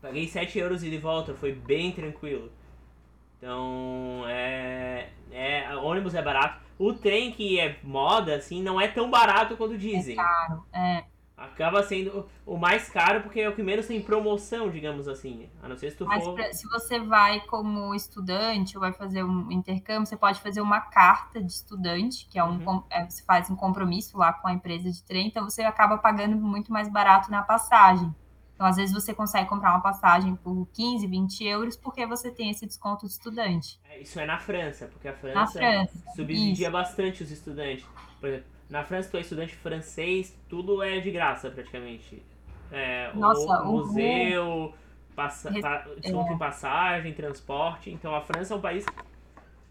paguei 0.00 0.26
7 0.26 0.58
euros 0.58 0.82
e 0.82 0.96
volta, 0.96 1.34
foi 1.34 1.52
bem 1.52 1.92
tranquilo. 1.92 2.50
Então, 3.36 4.24
é, 4.26 5.10
é, 5.30 5.76
ônibus 5.76 6.14
é 6.14 6.22
barato. 6.22 6.58
O 6.78 6.94
trem 6.94 7.30
que 7.30 7.60
é 7.60 7.76
moda, 7.82 8.36
assim, 8.36 8.62
não 8.62 8.80
é 8.80 8.88
tão 8.88 9.10
barato 9.10 9.58
quanto 9.58 9.76
dizem. 9.76 10.16
é, 10.72 11.04
Acaba 11.38 11.82
sendo 11.84 12.28
o 12.44 12.56
mais 12.56 12.88
caro 12.88 13.22
porque 13.22 13.40
é 13.40 13.48
o 13.48 13.54
que 13.54 13.62
menos 13.62 13.86
tem 13.86 14.02
promoção, 14.02 14.68
digamos 14.68 15.06
assim. 15.06 15.48
A 15.62 15.68
não 15.68 15.76
ser 15.76 15.92
se 15.92 15.96
tu 15.96 16.04
mas 16.04 16.24
for. 16.24 16.34
pra- 16.34 16.52
se 16.52 16.66
você 16.68 16.98
vai 16.98 17.38
como 17.42 17.94
estudante 17.94 18.76
ou 18.76 18.80
vai 18.80 18.92
fazer 18.92 19.22
um 19.22 19.50
intercâmbio, 19.52 20.04
você 20.04 20.16
pode 20.16 20.40
fazer 20.40 20.60
uma 20.60 20.80
carta 20.80 21.40
de 21.40 21.52
estudante, 21.52 22.26
que 22.28 22.38
é 22.40 22.44
um 22.44 22.58
Uhum. 22.66 22.82
é, 22.90 23.04
você 23.08 23.22
faz 23.22 23.48
um 23.48 23.54
compromisso 23.54 24.18
lá 24.18 24.32
com 24.32 24.48
a 24.48 24.52
empresa 24.52 24.90
de 24.90 25.00
trem, 25.04 25.28
então 25.28 25.48
você 25.48 25.62
acaba 25.62 25.96
pagando 25.96 26.36
muito 26.36 26.72
mais 26.72 26.88
barato 26.88 27.30
na 27.30 27.42
passagem. 27.42 28.12
Então, 28.56 28.66
às 28.66 28.74
vezes, 28.74 28.92
você 28.92 29.14
consegue 29.14 29.48
comprar 29.48 29.70
uma 29.70 29.80
passagem 29.80 30.34
por 30.34 30.66
15, 30.72 31.06
20 31.06 31.44
euros, 31.44 31.76
porque 31.76 32.04
você 32.04 32.28
tem 32.32 32.50
esse 32.50 32.66
desconto 32.66 33.06
de 33.06 33.12
estudante. 33.12 33.78
É, 33.88 34.00
Isso 34.00 34.18
é 34.18 34.26
na 34.26 34.40
França, 34.40 34.86
porque 34.88 35.06
a 35.06 35.12
Na 35.12 35.18
França 35.46 35.58
França. 35.60 35.92
subsidia 36.16 36.66
isso. 36.66 36.70
bastante 36.72 37.22
os 37.22 37.30
estudantes. 37.30 37.86
Por 38.18 38.28
exemplo, 38.28 38.46
na 38.68 38.84
França, 38.84 39.10
tu 39.10 39.16
é 39.16 39.20
estudante 39.20 39.54
francês, 39.54 40.36
tudo 40.48 40.82
é 40.82 41.00
de 41.00 41.10
graça 41.10 41.50
praticamente. 41.50 42.22
É, 42.70 43.10
Nossa, 43.14 43.62
o 43.62 43.68
o- 43.68 43.72
museu, 43.78 44.74
passa, 45.16 45.50
Re- 45.50 45.60
pa- 45.62 45.86
desconto 45.98 46.32
em 46.32 46.38
passagem, 46.38 47.12
transporte. 47.14 47.90
Então 47.90 48.14
a 48.14 48.20
França 48.20 48.54
é 48.54 48.56
um 48.56 48.60
país. 48.60 48.84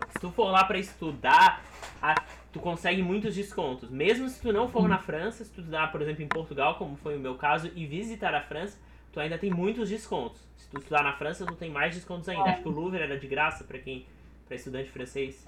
Se 0.10 0.20
tu 0.20 0.32
for 0.32 0.50
lá 0.52 0.64
pra 0.64 0.78
estudar, 0.78 1.64
a- 2.02 2.16
tu 2.52 2.60
consegue 2.60 3.02
muitos 3.04 3.36
descontos. 3.36 3.90
Mesmo 3.90 4.28
se 4.30 4.42
tu 4.42 4.52
não 4.52 4.68
for 4.68 4.88
na 4.88 4.98
França, 4.98 5.44
se 5.44 5.52
tu 5.52 5.60
estudar, 5.62 5.92
por 5.92 6.02
exemplo, 6.02 6.24
em 6.24 6.28
Portugal, 6.28 6.76
como 6.76 6.96
foi 6.98 7.16
o 7.18 7.20
meu 7.20 7.36
caso, 7.36 7.72
e 7.76 7.86
visitar 7.86 8.34
a 8.34 8.42
França, 8.42 8.80
tu 9.12 9.20
ainda 9.20 9.38
tem 9.38 9.52
muitos 9.52 9.90
descontos. 9.90 10.42
Se 10.56 10.70
tu 10.70 10.80
estudar 10.80 11.04
na 11.04 11.14
França, 11.14 11.46
tu 11.46 11.56
tem 11.56 11.70
mais 11.70 11.94
descontos 11.96 12.28
ainda. 12.30 12.44
Acho 12.52 12.62
que 12.64 12.68
o 12.68 12.72
Louvre 12.72 13.02
era 13.02 13.18
de 13.20 13.28
graça 13.28 13.64
pra 13.64 13.78
quem, 13.80 14.06
para 14.48 14.56
estudante 14.56 14.90
francês. 14.90 15.44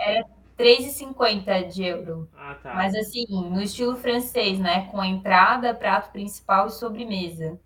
3,50 0.60 1.70
de 1.70 1.84
euro. 1.84 2.30
Ah, 2.38 2.56
tá. 2.62 2.74
Mas 2.74 2.94
assim, 2.94 3.26
no 3.30 3.62
estilo 3.62 3.96
francês, 3.96 4.60
né? 4.60 4.88
Com 4.88 5.02
entrada, 5.02 5.74
prato 5.74 6.12
principal 6.12 6.68
e 6.68 6.72
sobremesa. 6.72 7.58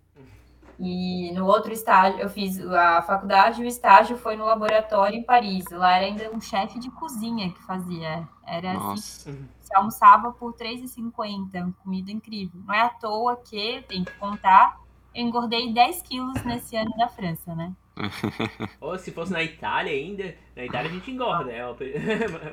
E 0.78 1.30
no 1.32 1.46
outro 1.46 1.72
estágio, 1.72 2.20
eu 2.20 2.28
fiz 2.28 2.60
a 2.60 3.00
faculdade 3.02 3.62
e 3.62 3.64
o 3.64 3.68
estágio 3.68 4.16
foi 4.16 4.36
no 4.36 4.44
laboratório 4.44 5.16
em 5.16 5.22
Paris. 5.22 5.64
Lá 5.70 5.96
era 5.96 6.06
ainda 6.06 6.30
um 6.30 6.40
chefe 6.40 6.78
de 6.78 6.90
cozinha 6.90 7.50
que 7.50 7.62
fazia. 7.62 8.28
Era 8.46 8.72
assim, 8.72 8.78
Nossa. 8.78 9.38
você 9.60 9.74
almoçava 9.74 10.32
por 10.32 10.54
R$3,50, 10.58 11.74
comida 11.82 12.10
incrível. 12.10 12.60
Não 12.64 12.74
é 12.74 12.82
à 12.82 12.88
toa 12.88 13.36
que, 13.36 13.82
tem 13.88 14.04
que 14.04 14.12
contar, 14.18 14.80
eu 15.14 15.22
engordei 15.22 15.72
10 15.72 16.02
quilos 16.02 16.42
nesse 16.44 16.76
ano 16.76 16.90
da 16.96 17.08
França, 17.08 17.54
né? 17.54 17.72
Ou 18.80 18.98
se 18.98 19.12
fosse 19.12 19.32
na 19.32 19.42
Itália 19.42 19.92
ainda, 19.92 20.36
na 20.56 20.64
Itália 20.64 20.90
a 20.90 20.94
gente 20.94 21.10
engorda, 21.10 21.52
é, 21.52 21.66
o- 21.68 21.76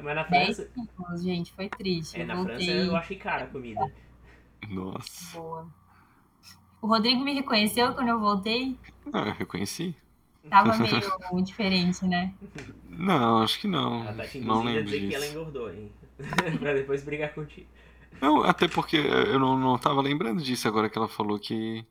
mas 0.04 0.16
na 0.16 0.24
10 0.24 0.56
França, 0.58 0.72
quilos, 0.74 1.24
gente, 1.24 1.52
foi 1.54 1.70
triste. 1.70 2.18
é, 2.18 2.24
eu 2.24 2.28
na 2.28 2.36
voltei 2.36 2.56
França 2.58 2.72
eu 2.72 2.96
achei 2.96 3.18
cara 3.18 3.44
a 3.46 3.48
comida. 3.48 3.92
Nossa. 4.70 5.40
boa. 5.40 5.68
O 6.82 6.88
Rodrigo 6.88 7.24
me 7.24 7.34
reconheceu 7.34 7.94
quando 7.94 8.10
eu 8.10 8.20
voltei. 8.20 8.78
Ah, 9.14 9.28
eu 9.28 9.34
reconheci? 9.34 9.96
Tava 10.50 10.76
meio 10.78 11.00
diferente, 11.44 12.06
né? 12.06 12.34
Não, 12.90 13.44
acho 13.44 13.60
que 13.60 13.68
não. 13.68 14.08
A 14.08 14.14
Tati 14.14 14.40
Não 14.40 14.62
inclusive 14.62 14.74
ia 14.74 14.82
lembro 14.82 14.84
dizer 14.84 15.08
que 15.08 15.16
ela 15.16 15.26
disso. 15.26 15.38
engordou, 15.38 15.74
hein? 15.74 15.92
pra 16.60 16.74
depois 16.74 17.04
brigar 17.04 17.34
contigo. 17.34 17.68
Não, 18.20 18.44
até 18.44 18.68
porque 18.68 18.98
eu 18.98 19.40
não, 19.40 19.58
não 19.58 19.78
tava 19.78 20.02
lembrando 20.02 20.42
disso 20.42 20.68
agora 20.68 20.90
que 20.90 20.98
ela 20.98 21.08
falou 21.08 21.40
que. 21.40 21.86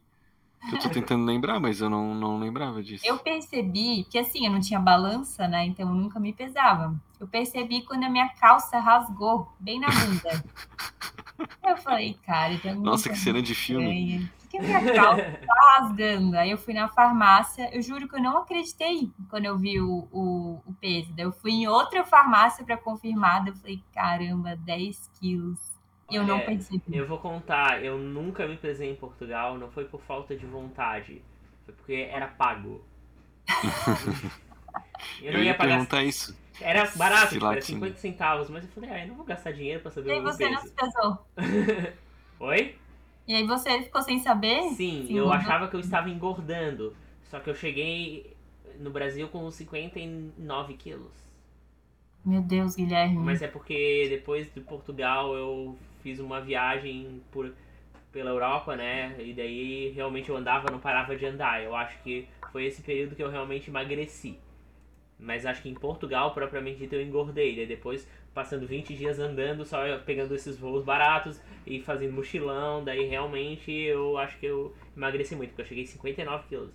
Eu 0.72 0.78
tô 0.78 0.88
tentando 0.90 1.24
lembrar, 1.24 1.58
mas 1.58 1.80
eu 1.80 1.88
não, 1.88 2.14
não 2.14 2.38
lembrava 2.38 2.82
disso. 2.82 3.04
Eu 3.06 3.18
percebi 3.18 4.04
que 4.04 4.18
assim, 4.18 4.46
eu 4.46 4.52
não 4.52 4.60
tinha 4.60 4.78
balança, 4.78 5.48
né? 5.48 5.64
Então 5.64 5.88
eu 5.88 5.94
nunca 5.94 6.20
me 6.20 6.32
pesava. 6.32 6.94
Eu 7.18 7.26
percebi 7.26 7.82
quando 7.82 8.04
a 8.04 8.08
minha 8.10 8.28
calça 8.28 8.78
rasgou 8.78 9.50
bem 9.58 9.80
na 9.80 9.88
bunda. 9.88 10.44
eu 11.66 11.76
falei, 11.78 12.18
cara, 12.26 12.58
tem 12.58 12.72
alguma 12.72 12.90
Nossa, 12.90 13.08
que 13.08 13.18
cena 13.18 13.40
de 13.40 13.54
filme. 13.54 13.84
estranha. 13.84 14.32
Por 14.40 14.48
que 14.48 14.58
a 14.58 14.62
minha 14.62 14.94
calça 14.94 15.40
tá 15.46 15.78
rasgando? 15.78 16.36
Aí 16.36 16.50
eu 16.50 16.58
fui 16.58 16.74
na 16.74 16.88
farmácia, 16.88 17.70
eu 17.74 17.80
juro 17.80 18.08
que 18.08 18.16
eu 18.16 18.22
não 18.22 18.38
acreditei 18.38 19.10
quando 19.28 19.46
eu 19.46 19.56
vi 19.56 19.80
o, 19.80 20.08
o, 20.12 20.60
o 20.66 20.74
peso. 20.80 21.12
Daí 21.14 21.24
eu 21.24 21.32
fui 21.32 21.52
em 21.52 21.68
outra 21.68 22.04
farmácia 22.04 22.64
para 22.64 22.76
confirmar, 22.76 23.46
eu 23.46 23.54
falei, 23.56 23.82
caramba, 23.94 24.56
10 24.56 25.10
quilos. 25.18 25.69
E 26.10 26.16
eu 26.16 26.24
não 26.24 26.40
Olha, 26.40 26.44
percebi. 26.44 26.82
Eu 26.92 27.06
vou 27.06 27.18
contar, 27.18 27.84
eu 27.84 27.98
nunca 27.98 28.46
me 28.46 28.56
pesei 28.56 28.90
em 28.90 28.96
Portugal, 28.96 29.56
não 29.58 29.70
foi 29.70 29.84
por 29.86 30.00
falta 30.02 30.36
de 30.36 30.46
vontade, 30.46 31.22
foi 31.64 31.74
porque 31.74 31.94
era 32.10 32.26
pago. 32.28 32.84
Eu 35.20 35.32
Eu 35.32 35.38
não 35.38 35.42
ia 35.42 35.54
ia 35.54 35.54
pagar. 35.54 35.88
perguntar 35.88 36.02
isso. 36.04 36.36
Era 36.60 36.90
barato, 36.96 37.40
tipo, 37.40 37.50
era 37.50 37.62
tinha. 37.62 37.62
50 37.62 37.98
centavos, 37.98 38.50
mas 38.50 38.64
eu 38.64 38.70
falei, 38.70 38.90
ah, 38.90 39.02
eu 39.04 39.08
não 39.08 39.16
vou 39.16 39.24
gastar 39.26 39.52
dinheiro 39.52 39.80
pra 39.82 39.90
E 40.04 40.10
saber 40.10 40.12
aí 40.12 40.20
o 40.20 40.22
você 40.22 40.48
não 40.48 40.60
peso. 40.60 40.66
se 40.66 40.72
pesou. 40.74 41.18
Oi? 42.40 42.78
E 43.26 43.34
aí 43.34 43.46
você 43.46 43.82
ficou 43.82 44.02
sem 44.02 44.18
saber? 44.22 44.60
Sim, 44.76 45.06
Sim, 45.06 45.16
eu 45.16 45.30
engordou. 45.30 45.32
achava 45.32 45.68
que 45.68 45.76
eu 45.76 45.80
estava 45.80 46.08
engordando. 46.10 46.96
Só 47.24 47.40
que 47.40 47.50
eu 47.50 47.54
cheguei 47.54 48.36
no 48.78 48.90
Brasil 48.90 49.28
com 49.28 49.50
59 49.50 50.74
quilos. 50.76 51.12
Meu 52.24 52.40
Deus, 52.42 52.74
Guilherme. 52.76 53.18
Mas 53.18 53.42
é 53.42 53.48
porque 53.48 54.06
depois 54.08 54.52
de 54.52 54.60
Portugal 54.60 55.34
eu 55.34 55.78
fiz 56.02 56.18
uma 56.18 56.40
viagem 56.40 57.22
por, 57.30 57.52
pela 58.12 58.30
Europa, 58.30 58.76
né? 58.76 59.16
E 59.18 59.32
daí 59.32 59.90
realmente 59.90 60.28
eu 60.28 60.36
andava, 60.36 60.70
não 60.70 60.78
parava 60.78 61.16
de 61.16 61.26
andar. 61.26 61.62
Eu 61.62 61.74
acho 61.74 62.02
que 62.02 62.28
foi 62.52 62.64
esse 62.64 62.82
período 62.82 63.14
que 63.14 63.22
eu 63.22 63.30
realmente 63.30 63.70
emagreci. 63.70 64.38
Mas 65.18 65.44
acho 65.44 65.62
que 65.62 65.68
em 65.68 65.74
Portugal, 65.74 66.32
propriamente 66.32 66.78
dito, 66.78 66.94
eu 66.94 67.02
engordei. 67.02 67.54
Daí 67.54 67.66
depois, 67.66 68.08
passando 68.32 68.66
20 68.66 68.94
dias 68.96 69.18
andando, 69.18 69.64
só 69.64 69.98
pegando 69.98 70.34
esses 70.34 70.58
voos 70.58 70.84
baratos 70.84 71.40
e 71.66 71.80
fazendo 71.80 72.14
mochilão, 72.14 72.82
daí 72.82 73.06
realmente 73.06 73.70
eu 73.70 74.16
acho 74.16 74.38
que 74.38 74.46
eu 74.46 74.74
emagreci 74.96 75.36
muito, 75.36 75.50
porque 75.50 75.62
eu 75.62 75.66
cheguei 75.66 75.84
a 75.84 75.86
59 75.86 76.48
quilos. 76.48 76.72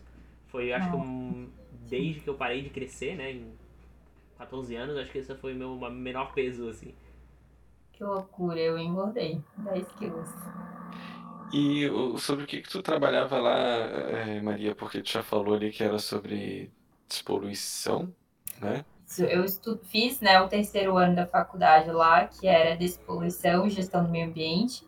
Foi, 0.48 0.72
acho 0.72 0.90
que 0.90 0.96
um, 0.96 1.50
desde 1.90 2.22
que 2.22 2.30
eu 2.30 2.36
parei 2.36 2.62
de 2.62 2.70
crescer, 2.70 3.16
né, 3.16 3.32
em 3.32 3.52
14 4.38 4.76
anos, 4.76 4.98
acho 4.98 5.12
que 5.12 5.18
esse 5.18 5.34
foi 5.36 5.54
o 5.54 5.56
meu 5.56 5.76
menor 5.90 6.34
peso, 6.34 6.70
assim. 6.70 6.94
Que 7.96 8.04
loucura, 8.04 8.60
eu 8.60 8.78
engordei 8.78 9.42
10 9.58 9.88
quilos. 9.94 10.30
E 11.54 11.90
sobre 12.20 12.44
o 12.44 12.48
que, 12.48 12.62
que 12.62 12.70
tu 12.70 12.82
trabalhava 12.82 13.40
lá, 13.40 13.58
é, 13.58 14.42
Maria? 14.42 14.76
Porque 14.76 15.02
tu 15.02 15.10
já 15.10 15.24
falou 15.24 15.56
ali 15.56 15.72
que 15.72 15.84
era 15.84 15.98
sobre 15.98 16.70
despoluição, 17.08 18.14
né? 18.60 18.84
Eu 19.20 19.46
estudo, 19.46 19.80
fiz 19.86 20.20
né, 20.20 20.42
o 20.42 20.50
terceiro 20.50 20.98
ano 20.98 21.16
da 21.16 21.26
faculdade 21.26 21.92
lá, 21.92 22.26
que 22.26 22.48
era 22.48 22.76
despoluição 22.76 23.66
e 23.66 23.70
gestão 23.70 24.04
do 24.04 24.10
meio 24.10 24.28
ambiente, 24.28 24.86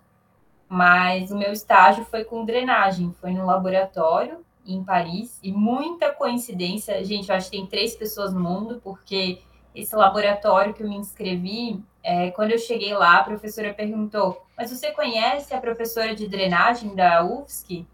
mas 0.67 1.31
o 1.31 1.37
meu 1.37 1.53
estágio 1.53 2.03
foi 2.05 2.25
com 2.25 2.43
drenagem, 2.43 3.15
foi 3.21 3.31
no 3.31 3.45
laboratório 3.45 4.43
em 4.65 4.83
Paris, 4.83 5.39
e 5.41 5.51
muita 5.51 6.11
coincidência, 6.11 7.01
gente, 7.05 7.29
eu 7.29 7.35
acho 7.35 7.49
que 7.49 7.57
tem 7.57 7.65
três 7.67 7.95
pessoas 7.95 8.33
no 8.33 8.39
mundo, 8.41 8.81
porque 8.83 9.39
esse 9.77 9.95
laboratório 9.95 10.73
que 10.73 10.81
eu 10.81 10.89
me 10.89 10.95
inscrevi, 10.95 11.79
é, 12.03 12.31
quando 12.31 12.51
eu 12.51 12.57
cheguei 12.57 12.93
lá, 12.93 13.17
a 13.17 13.23
professora 13.23 13.73
perguntou: 13.73 14.43
Mas 14.57 14.71
você 14.71 14.91
conhece 14.91 15.53
a 15.53 15.61
professora 15.61 16.15
de 16.15 16.27
drenagem 16.27 16.95
da 16.95 17.23
UFSC? 17.23 17.85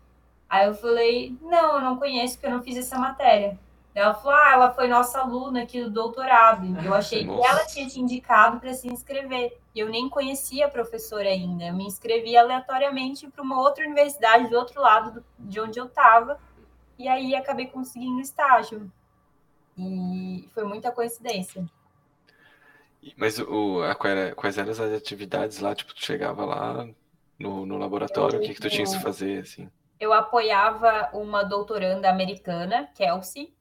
Aí 0.49 0.67
eu 0.67 0.73
falei: 0.73 1.37
Não, 1.41 1.75
eu 1.75 1.81
não 1.81 1.97
conheço, 1.97 2.35
porque 2.35 2.47
eu 2.47 2.51
não 2.51 2.63
fiz 2.63 2.77
essa 2.77 2.97
matéria. 2.97 3.59
Ela 3.93 4.13
falou: 4.13 4.37
Ah, 4.37 4.51
ela 4.53 4.71
foi 4.71 4.87
nossa 4.87 5.19
aluna 5.19 5.63
aqui 5.63 5.83
do 5.83 5.89
doutorado. 5.89 6.65
Eu 6.83 6.93
achei 6.95 7.25
Nossa. 7.25 7.41
que 7.41 7.47
ela 7.47 7.65
tinha 7.65 7.87
te 7.87 7.99
indicado 7.99 8.59
para 8.59 8.73
se 8.73 8.87
inscrever. 8.87 9.59
E 9.75 9.79
eu 9.79 9.89
nem 9.89 10.07
conhecia 10.07 10.67
a 10.67 10.69
professora 10.69 11.27
ainda. 11.27 11.65
Eu 11.65 11.73
me 11.73 11.85
inscrevi 11.85 12.37
aleatoriamente 12.37 13.27
para 13.27 13.43
uma 13.43 13.59
outra 13.59 13.85
universidade 13.85 14.49
do 14.49 14.55
outro 14.57 14.79
lado 14.81 15.23
de 15.37 15.59
onde 15.59 15.79
eu 15.79 15.85
estava. 15.85 16.39
E 16.97 17.07
aí 17.07 17.35
acabei 17.35 17.65
conseguindo 17.65 18.21
estágio. 18.21 18.89
E 19.77 20.49
foi 20.53 20.63
muita 20.63 20.91
coincidência. 20.91 21.65
Mas 23.17 23.39
o, 23.39 23.83
a, 23.83 23.95
quais 23.95 24.57
eram 24.57 24.71
as 24.71 24.79
atividades 24.79 25.59
lá? 25.59 25.75
Tipo, 25.75 25.93
tu 25.93 26.03
chegava 26.03 26.45
lá 26.45 26.87
no, 27.37 27.65
no 27.65 27.77
laboratório, 27.77 28.37
eu, 28.37 28.41
o 28.41 28.43
que, 28.43 28.53
que 28.53 28.61
tu 28.61 28.69
tinha 28.69 28.85
que 28.85 28.99
fazer, 28.99 29.41
assim? 29.41 29.69
Eu 29.99 30.13
apoiava 30.13 31.09
uma 31.13 31.43
doutoranda 31.43 32.09
americana, 32.09 32.89
Kelsey, 32.95 33.53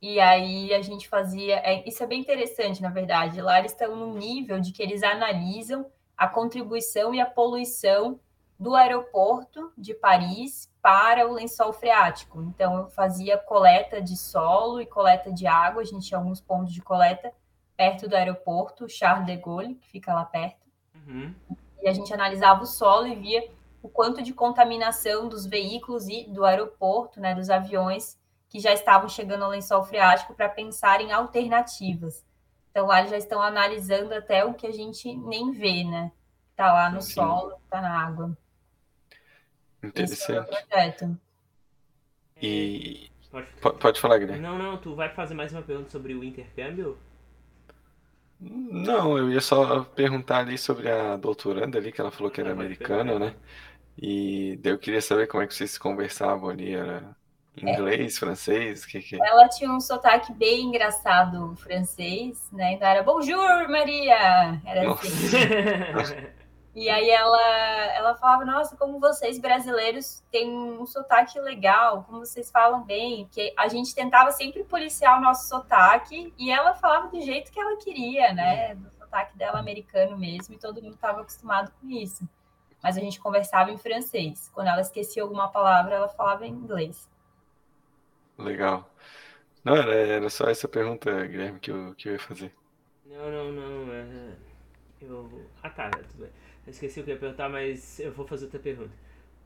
e 0.00 0.20
aí 0.20 0.72
a 0.72 0.82
gente 0.82 1.08
fazia. 1.08 1.56
É, 1.56 1.86
isso 1.88 2.02
é 2.02 2.06
bem 2.06 2.20
interessante, 2.20 2.82
na 2.82 2.90
verdade. 2.90 3.40
Lá 3.40 3.58
eles 3.58 3.72
estão 3.72 3.94
no 3.94 4.14
nível 4.14 4.60
de 4.60 4.72
que 4.72 4.82
eles 4.82 5.02
analisam 5.02 5.86
a 6.16 6.26
contribuição 6.26 7.14
e 7.14 7.20
a 7.20 7.26
poluição 7.26 8.18
do 8.58 8.74
aeroporto 8.74 9.72
de 9.78 9.94
Paris 9.94 10.68
para 10.82 11.28
o 11.28 11.32
lençol 11.32 11.72
freático. 11.72 12.42
Então, 12.42 12.76
eu 12.76 12.88
fazia 12.88 13.38
coleta 13.38 14.00
de 14.00 14.16
solo 14.16 14.80
e 14.80 14.86
coleta 14.86 15.32
de 15.32 15.46
água. 15.46 15.82
A 15.82 15.84
gente 15.84 16.06
tinha 16.06 16.18
alguns 16.18 16.40
pontos 16.40 16.72
de 16.72 16.82
coleta 16.82 17.32
perto 17.76 18.08
do 18.08 18.16
aeroporto, 18.16 18.88
Charles 18.88 19.26
de 19.26 19.36
Gaulle, 19.36 19.76
que 19.76 19.88
fica 19.88 20.12
lá 20.12 20.24
perto. 20.24 20.66
Uhum. 20.94 21.32
E 21.80 21.88
a 21.88 21.92
gente 21.92 22.12
analisava 22.12 22.62
o 22.64 22.66
solo 22.66 23.06
e 23.06 23.14
via 23.14 23.48
o 23.80 23.88
quanto 23.88 24.20
de 24.20 24.32
contaminação 24.32 25.28
dos 25.28 25.46
veículos 25.46 26.08
e 26.08 26.24
do 26.24 26.44
aeroporto, 26.44 27.20
né, 27.20 27.34
dos 27.34 27.48
aviões 27.48 28.18
que 28.48 28.58
já 28.58 28.72
estavam 28.72 29.08
chegando 29.08 29.44
ao 29.44 29.50
lençol 29.50 29.84
freático 29.84 30.34
para 30.34 30.48
pensar 30.48 31.00
em 31.00 31.12
alternativas. 31.12 32.24
Então, 32.70 32.86
lá 32.86 32.98
eles 32.98 33.10
já 33.10 33.18
estão 33.18 33.40
analisando 33.40 34.12
até 34.14 34.44
o 34.44 34.54
que 34.54 34.66
a 34.66 34.72
gente 34.72 35.14
nem 35.14 35.52
vê, 35.52 35.84
né? 35.84 36.10
Está 36.50 36.72
lá 36.72 36.90
no 36.90 37.00
Sim. 37.00 37.14
solo, 37.14 37.54
está 37.64 37.80
na 37.80 38.04
água. 38.04 38.36
Interessante. 39.82 40.22
Esse 40.22 40.32
é 40.32 40.40
o 40.40 40.44
projeto. 40.44 41.18
E. 42.42 43.10
Pode, 43.60 43.78
pode 43.78 44.00
falar, 44.00 44.18
Guilherme. 44.18 44.42
Não, 44.42 44.58
não, 44.58 44.76
tu 44.78 44.94
vai 44.94 45.10
fazer 45.10 45.34
mais 45.34 45.52
uma 45.52 45.62
pergunta 45.62 45.90
sobre 45.90 46.14
o 46.14 46.24
intercâmbio? 46.24 46.96
Não, 48.40 49.18
eu 49.18 49.30
ia 49.30 49.40
só 49.40 49.82
perguntar 49.82 50.38
ali 50.38 50.56
sobre 50.56 50.90
a 50.90 51.16
doutoranda 51.16 51.76
ali, 51.76 51.90
que 51.92 52.00
ela 52.00 52.10
falou 52.10 52.30
que 52.30 52.40
era 52.40 52.52
americana, 52.52 53.18
né? 53.18 53.34
E 54.00 54.58
eu 54.62 54.78
queria 54.78 55.02
saber 55.02 55.26
como 55.26 55.42
é 55.42 55.46
que 55.46 55.54
vocês 55.54 55.76
conversavam 55.76 56.48
ali, 56.48 56.72
era 56.72 57.16
é. 57.56 57.70
inglês, 57.70 58.16
é. 58.16 58.18
francês, 58.20 58.84
o 58.84 58.88
que 58.88 59.00
que... 59.00 59.20
Ela 59.20 59.48
tinha 59.48 59.70
um 59.70 59.80
sotaque 59.80 60.32
bem 60.32 60.66
engraçado 60.66 61.56
francês, 61.56 62.48
né? 62.52 62.74
Então 62.74 62.86
era 62.86 63.02
Bonjour, 63.02 63.68
Maria! 63.68 64.60
Era 64.64 64.84
Nossa. 64.84 65.06
assim. 65.06 66.26
E 66.78 66.88
aí 66.88 67.10
ela, 67.10 67.42
ela 67.92 68.14
falava, 68.14 68.44
nossa, 68.44 68.76
como 68.76 69.00
vocês 69.00 69.36
brasileiros 69.36 70.22
têm 70.30 70.48
um 70.48 70.86
sotaque 70.86 71.40
legal, 71.40 72.04
como 72.04 72.20
vocês 72.20 72.52
falam 72.52 72.84
bem, 72.84 73.28
que 73.32 73.52
a 73.56 73.66
gente 73.66 73.92
tentava 73.92 74.30
sempre 74.30 74.62
policiar 74.62 75.18
o 75.18 75.20
nosso 75.20 75.48
sotaque 75.48 76.32
e 76.38 76.52
ela 76.52 76.74
falava 76.74 77.08
do 77.08 77.20
jeito 77.20 77.50
que 77.50 77.58
ela 77.58 77.76
queria, 77.78 78.32
né? 78.32 78.76
Do 78.76 78.92
sotaque 78.92 79.36
dela 79.36 79.58
americano 79.58 80.16
mesmo, 80.16 80.54
e 80.54 80.58
todo 80.58 80.80
mundo 80.80 80.94
estava 80.94 81.22
acostumado 81.22 81.72
com 81.80 81.90
isso. 81.90 82.28
Mas 82.80 82.96
a 82.96 83.00
gente 83.00 83.18
conversava 83.18 83.72
em 83.72 83.76
francês. 83.76 84.48
Quando 84.54 84.68
ela 84.68 84.80
esquecia 84.80 85.24
alguma 85.24 85.48
palavra, 85.48 85.96
ela 85.96 86.08
falava 86.08 86.46
em 86.46 86.52
inglês. 86.52 87.10
Legal. 88.38 88.88
Não, 89.64 89.74
era, 89.74 89.96
era 89.96 90.30
só 90.30 90.48
essa 90.48 90.68
pergunta, 90.68 91.26
Guilherme, 91.26 91.58
que 91.58 91.72
eu, 91.72 91.92
que 91.96 92.08
eu 92.08 92.12
ia 92.12 92.20
fazer. 92.20 92.54
Não, 93.04 93.28
não, 93.32 93.50
não. 93.50 93.92
É... 93.92 94.36
Eu... 95.00 95.44
Ah, 95.60 95.70
tá, 95.70 95.90
tudo 95.90 96.22
bem. 96.22 96.47
Eu 96.68 96.72
esqueci 96.72 97.00
o 97.00 97.04
que 97.04 97.10
eu 97.10 97.14
ia 97.14 97.20
perguntar, 97.20 97.48
mas 97.48 97.98
eu 97.98 98.12
vou 98.12 98.26
fazer 98.26 98.44
outra 98.44 98.60
pergunta. 98.60 98.92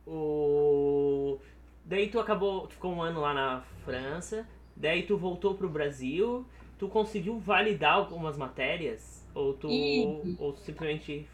O... 0.04 1.38
Daí 1.84 2.08
tu 2.08 2.18
acabou, 2.18 2.66
tu 2.66 2.74
ficou 2.74 2.92
um 2.92 3.00
ano 3.00 3.20
lá 3.20 3.32
na 3.32 3.62
França, 3.84 4.44
daí 4.74 5.04
tu 5.04 5.16
voltou 5.16 5.54
pro 5.54 5.68
Brasil, 5.68 6.44
tu 6.80 6.88
conseguiu 6.88 7.38
validar 7.38 7.94
algumas 7.94 8.36
matérias? 8.36 9.24
Ou 9.36 9.54
tu. 9.54 9.68
E... 9.70 10.36
Ou 10.36 10.56
simplesmente. 10.56 11.28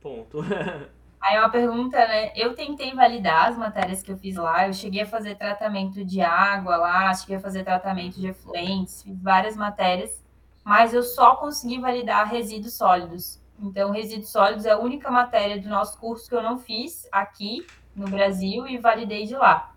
Ponto. 0.00 0.38
Aí 1.20 1.36
é 1.36 1.40
uma 1.40 1.50
pergunta, 1.50 1.96
né? 1.96 2.32
Eu 2.36 2.54
tentei 2.54 2.94
validar 2.94 3.48
as 3.48 3.56
matérias 3.56 4.02
que 4.02 4.12
eu 4.12 4.16
fiz 4.18 4.36
lá. 4.36 4.66
Eu 4.66 4.74
cheguei 4.74 5.02
a 5.02 5.06
fazer 5.06 5.36
tratamento 5.36 6.04
de 6.04 6.20
água 6.20 6.76
lá, 6.76 7.14
cheguei 7.14 7.36
a 7.36 7.40
fazer 7.40 7.64
tratamento 7.64 8.20
de 8.20 8.28
efluentes, 8.28 9.02
fiz 9.02 9.22
várias 9.22 9.56
matérias, 9.56 10.22
mas 10.62 10.92
eu 10.92 11.02
só 11.02 11.36
consegui 11.36 11.78
validar 11.78 12.28
resíduos 12.28 12.74
sólidos. 12.74 13.42
Então, 13.58 13.90
resíduos 13.90 14.30
sólidos 14.30 14.66
é 14.66 14.70
a 14.70 14.78
única 14.78 15.10
matéria 15.10 15.60
do 15.60 15.68
nosso 15.68 15.98
curso 15.98 16.28
que 16.28 16.34
eu 16.34 16.42
não 16.42 16.58
fiz 16.58 17.08
aqui 17.10 17.66
no 17.94 18.08
Brasil 18.08 18.66
e 18.66 18.78
validei 18.78 19.26
de 19.26 19.34
lá. 19.34 19.74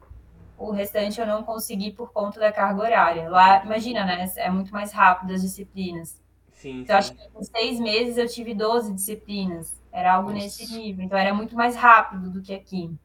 O 0.57 0.71
restante 0.71 1.19
eu 1.19 1.27
não 1.27 1.43
consegui 1.43 1.91
por 1.91 2.11
conta 2.11 2.39
da 2.39 2.51
carga 2.51 2.81
horária. 2.81 3.29
Lá, 3.29 3.63
imagina, 3.63 4.03
né? 4.03 4.31
É 4.37 4.49
muito 4.49 4.71
mais 4.71 4.91
rápido 4.91 5.33
as 5.33 5.41
disciplinas. 5.41 6.19
Sim, 6.51 6.81
então, 6.81 6.99
sim. 6.99 7.13
acho 7.13 7.13
que 7.13 7.39
em 7.39 7.43
seis 7.43 7.79
meses 7.79 8.17
eu 8.17 8.27
tive 8.27 8.55
12 8.55 8.91
disciplinas. 8.93 9.79
Era 9.91 10.15
algo 10.15 10.31
Nossa. 10.31 10.43
nesse 10.43 10.75
nível. 10.75 11.05
Então, 11.05 11.17
era 11.17 11.33
muito 11.33 11.55
mais 11.55 11.75
rápido 11.75 12.31
do 12.31 12.41
que 12.41 12.53
aqui. 12.53 12.97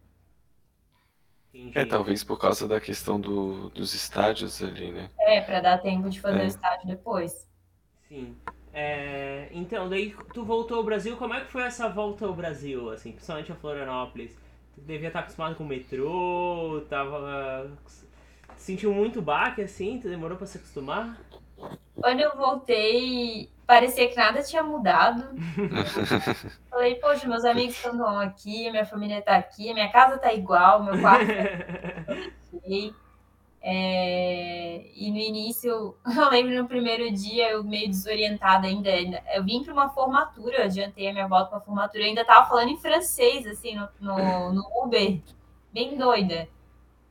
É, 1.75 1.85
talvez 1.85 2.25
por 2.25 2.39
causa 2.39 2.67
da 2.67 2.81
questão 2.81 3.21
do, 3.21 3.69
dos 3.71 3.93
estágios 3.93 4.63
ali, 4.63 4.91
né? 4.91 5.11
É, 5.19 5.43
para 5.43 5.61
dar 5.61 5.79
tempo 5.79 6.09
de 6.09 6.19
fazer 6.19 6.41
é. 6.41 6.45
o 6.45 6.47
estágio 6.47 6.87
depois. 6.87 7.47
Sim. 8.09 8.35
É, 8.73 9.49
então, 9.53 9.89
daí 9.89 10.15
tu 10.33 10.45
voltou 10.45 10.79
ao 10.79 10.85
Brasil, 10.85 11.17
como 11.17 11.35
é 11.35 11.41
que 11.41 11.53
foi 11.53 11.63
essa 11.63 11.89
volta 11.89 12.25
ao 12.25 12.35
Brasil, 12.35 12.91
assim, 12.91 13.13
principalmente 13.13 13.53
a 13.53 13.55
Florianópolis? 13.55 14.35
Tu 14.75 14.81
devia 14.81 15.09
estar 15.09 15.21
acostumado 15.21 15.55
com 15.57 15.65
o 15.65 15.67
metrô, 15.67 16.83
tava... 16.89 17.71
Sentiu 18.57 18.95
muito 18.95 19.21
baque, 19.21 19.61
assim? 19.63 19.99
Tu 20.01 20.09
demorou 20.09 20.39
para 20.39 20.47
se 20.47 20.57
acostumar? 20.57 21.19
Quando 21.97 22.21
eu 22.21 22.35
voltei, 22.37 23.51
parecia 23.67 24.09
que 24.09 24.17
nada 24.17 24.43
tinha 24.43 24.63
mudado. 24.63 25.23
Falei, 26.71 26.95
poxa, 26.97 27.29
meus 27.29 27.45
amigos 27.45 27.77
estão 27.77 28.19
aqui, 28.19 28.71
minha 28.71 28.87
família 28.87 29.19
está 29.19 29.37
aqui, 29.37 29.75
minha 29.75 29.91
casa 29.91 30.17
está 30.17 30.33
igual, 30.33 30.83
meu 30.83 30.99
quarto 31.01 31.27
tá 31.27 32.13
aqui. 32.57 32.95
É, 33.65 34.91
e 34.97 35.09
no 35.13 35.19
início, 35.19 35.95
eu 36.05 36.31
lembro 36.31 36.61
no 36.61 36.67
primeiro 36.67 37.11
dia, 37.13 37.51
eu 37.51 37.63
meio 37.63 37.89
desorientada 37.89 38.67
ainda. 38.67 38.91
Eu 39.33 39.45
vim 39.45 39.63
para 39.63 39.73
uma 39.73 39.89
formatura, 39.91 40.59
eu 40.59 40.65
adiantei 40.65 41.09
a 41.09 41.13
minha 41.13 41.29
volta 41.29 41.47
para 41.47 41.59
uma 41.59 41.65
formatura, 41.65 42.03
eu 42.03 42.09
ainda 42.09 42.23
estava 42.23 42.49
falando 42.49 42.71
em 42.71 42.77
francês, 42.77 43.47
assim, 43.47 43.77
no, 43.77 43.89
no, 44.01 44.53
no, 44.53 44.85
Uber, 44.85 45.21
bem 45.73 45.97
doida. 45.97 46.49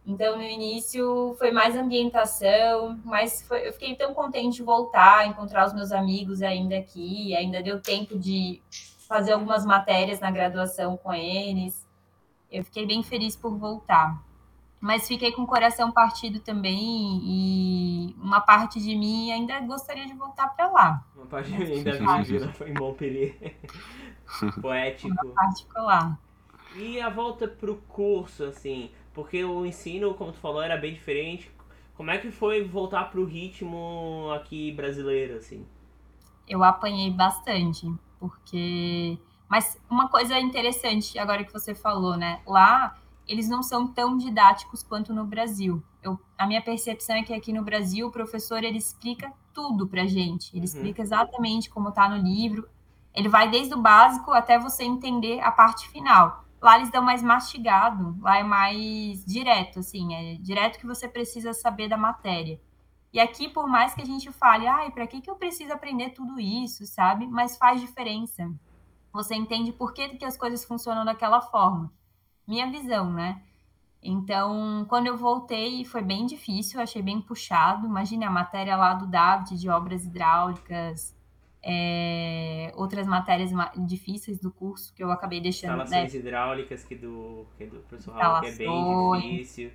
Então, 0.06 0.36
no 0.36 0.44
início, 0.44 1.36
foi 1.38 1.52
mais 1.52 1.76
ambientação, 1.76 3.00
mas 3.06 3.44
foi, 3.44 3.68
eu 3.68 3.72
fiquei 3.72 3.96
tão 3.96 4.14
contente 4.14 4.58
de 4.58 4.64
voltar, 4.64 5.28
encontrar 5.28 5.68
os 5.68 5.74
meus 5.74 5.92
amigos 5.92 6.42
ainda 6.42 6.76
aqui, 6.78 7.36
ainda 7.36 7.62
deu 7.62 7.80
tempo 7.80 8.18
de 8.18 8.62
fazer 9.08 9.34
algumas 9.34 9.64
matérias 9.64 10.20
na 10.20 10.32
graduação 10.32 10.98
com 10.98 11.14
eles. 11.14 11.88
Eu 12.52 12.64
fiquei 12.66 12.86
bem 12.86 13.04
feliz 13.04 13.36
por 13.36 13.56
voltar 13.58 14.31
mas 14.82 15.08
fiquei 15.08 15.32
com 15.32 15.44
o 15.44 15.48
coração 15.48 15.92
partido 15.92 16.40
também 16.40 17.22
e 17.24 18.16
uma 18.20 18.42
parte 18.42 18.82
de 18.82 18.96
mim 18.96 19.32
ainda 19.32 19.60
gostaria 19.60 20.08
de 20.08 20.14
voltar 20.14 20.48
para 20.50 20.72
lá. 20.72 21.06
Uma 21.16 21.28
parte 21.28 21.52
de 21.52 21.58
mim 21.60 21.74
ainda 21.76 22.24
vive 22.24 22.50
em 22.66 22.74
Montpellier. 22.74 23.56
Poético. 24.60 25.14
Uma 25.14 25.34
particular. 25.36 26.20
E 26.76 27.00
a 27.00 27.10
volta 27.10 27.48
pro 27.48 27.76
curso, 27.88 28.44
assim, 28.46 28.90
porque 29.14 29.44
o 29.46 29.66
ensino, 29.66 30.16
como 30.16 30.32
tu 30.32 30.40
falou, 30.40 30.64
era 30.64 30.76
bem 30.78 30.94
diferente. 30.94 31.52
Como 31.96 32.10
é 32.10 32.18
que 32.18 32.32
foi 32.32 32.64
voltar 32.64 33.12
pro 33.12 33.24
ritmo 33.24 34.32
aqui 34.34 34.72
brasileiro, 34.72 35.38
assim? 35.38 35.64
Eu 36.48 36.64
apanhei 36.64 37.12
bastante, 37.12 37.94
porque. 38.20 39.20
Mas 39.48 39.80
uma 39.90 40.08
coisa 40.08 40.40
interessante, 40.40 41.20
agora 41.20 41.44
que 41.44 41.54
você 41.54 41.76
falou, 41.76 42.18
né? 42.18 42.42
Lá, 42.48 42.98
eles 43.28 43.48
não 43.48 43.64
são 43.64 43.88
tão 43.88 44.18
didáticos 44.18 44.84
quanto 44.84 45.14
no 45.14 45.26
Brasil. 45.26 45.84
Eu, 46.02 46.20
a 46.38 46.46
minha 46.46 46.62
percepção 46.62 47.16
é 47.16 47.24
que 47.24 47.34
aqui 47.34 47.54
no 47.54 47.64
Brasil, 47.64 48.08
o 48.08 48.12
professor 48.12 48.64
ele 48.64 48.78
explica 48.78 49.32
tudo 49.54 49.88
pra 49.88 50.06
gente. 50.06 50.52
Ele 50.52 50.60
uhum. 50.60 50.66
explica 50.66 51.02
exatamente 51.02 51.70
como 51.70 51.92
tá 51.92 52.10
no 52.10 52.18
livro. 52.18 52.68
Ele 53.14 53.30
vai 53.30 53.50
desde 53.50 53.74
o 53.74 53.82
básico 53.82 54.32
até 54.32 54.58
você 54.58 54.84
entender 54.84 55.40
a 55.42 55.52
parte 55.52 55.88
final. 55.90 56.46
Lá 56.62 56.78
eles 56.78 56.92
dão 56.92 57.02
mais 57.02 57.24
mastigado, 57.24 58.16
lá 58.22 58.38
é 58.38 58.44
mais 58.44 59.26
direto, 59.26 59.80
assim, 59.80 60.14
é 60.14 60.36
direto 60.36 60.78
que 60.78 60.86
você 60.86 61.08
precisa 61.08 61.54
saber 61.54 61.90
da 61.90 61.98
matéria. 61.98 62.62
E 63.12 63.20
aqui, 63.20 63.50
por 63.50 63.68
mais 63.68 63.96
que 63.96 64.02
a 64.02 64.06
gente 64.06 64.32
fale, 64.32 64.68
ai, 64.68 64.92
para 64.92 65.08
que, 65.08 65.22
que 65.22 65.30
eu 65.30 65.36
preciso 65.36 65.74
aprender 65.74 66.12
tudo 66.12 66.40
isso, 66.40 66.86
sabe? 66.86 67.28
Mas 67.28 67.58
faz 67.58 67.82
diferença. 67.82 68.50
Você 69.12 69.36
entende 69.36 69.74
por 69.74 69.92
que, 69.92 70.10
que 70.10 70.24
as 70.24 70.38
coisas 70.38 70.64
funcionam 70.64 71.04
daquela 71.04 71.42
forma. 71.42 71.92
Minha 72.52 72.70
visão, 72.70 73.10
né? 73.10 73.42
Então, 74.04 74.86
quando 74.90 75.08
eu 75.08 75.16
voltei, 75.16 75.86
foi 75.86 76.02
bem 76.02 76.26
difícil, 76.26 76.82
achei 76.82 77.02
bem 77.02 77.22
puxado. 77.22 77.88
Imagine 77.88 78.26
a 78.26 78.30
matéria 78.30 78.76
lá 78.76 78.94
do 78.94 79.08
David 79.08 79.58
de 79.58 79.70
obras 79.70 80.04
hidráulicas, 80.04 81.16
é, 81.64 82.74
outras 82.76 83.08
matérias 83.08 83.52
difíceis 83.88 84.38
do 84.38 84.52
curso 84.52 84.94
que 84.94 85.02
eu 85.02 85.10
acabei 85.12 85.40
deixando. 85.40 85.78
Né? 85.78 85.84
Instalações 85.84 86.14
né? 86.14 86.20
hidráulicas 86.20 86.84
que 86.84 86.96
do, 86.96 87.46
que 87.58 87.68
do 87.68 87.80
professor 87.84 88.16
Raul, 88.16 88.42
que 88.42 88.48
é 88.48 88.52
bem 88.52 89.22
difícil. 89.22 89.72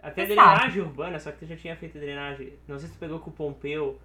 Até 0.00 0.24
drenagem 0.24 0.80
urbana, 0.80 1.18
só 1.18 1.32
que 1.32 1.38
tu 1.38 1.46
já 1.46 1.56
tinha 1.56 1.74
feito 1.74 1.98
drenagem. 1.98 2.52
Não 2.68 2.78
sei 2.78 2.86
se 2.86 2.94
tu 2.94 3.00
pegou 3.00 3.18
com 3.18 3.30
o 3.30 3.32
Pompeu. 3.32 3.98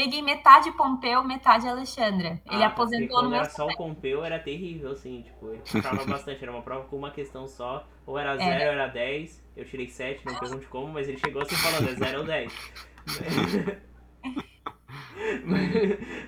Peguei 0.00 0.22
metade 0.22 0.72
Pompeu, 0.72 1.22
metade 1.22 1.68
Alexandra. 1.68 2.40
Ele 2.50 2.64
ah, 2.64 2.68
aposentou 2.68 3.22
no 3.22 3.28
meu. 3.28 3.40
Era 3.40 3.50
só 3.50 3.66
o 3.66 3.76
Pompeu, 3.76 4.24
era 4.24 4.38
terrível, 4.38 4.92
assim, 4.92 5.20
tipo, 5.20 5.50
ele 5.50 5.60
puxava 5.60 6.02
bastante. 6.08 6.42
Era 6.42 6.50
uma 6.50 6.62
prova 6.62 6.86
com 6.86 6.96
uma 6.96 7.10
questão 7.10 7.46
só. 7.46 7.86
Ou 8.06 8.18
era 8.18 8.34
0 8.34 8.50
é. 8.50 8.66
ou 8.66 8.72
era 8.72 8.86
10. 8.86 9.44
Eu 9.58 9.66
tirei 9.66 9.88
7, 9.88 10.24
não 10.24 10.38
pergunte 10.38 10.66
como, 10.68 10.88
mas 10.94 11.06
ele 11.06 11.18
chegou 11.18 11.42
assim 11.42 11.54
falando, 11.54 11.90
é 11.90 11.94
0 11.96 12.20
ou 12.20 12.24
10. 12.24 12.72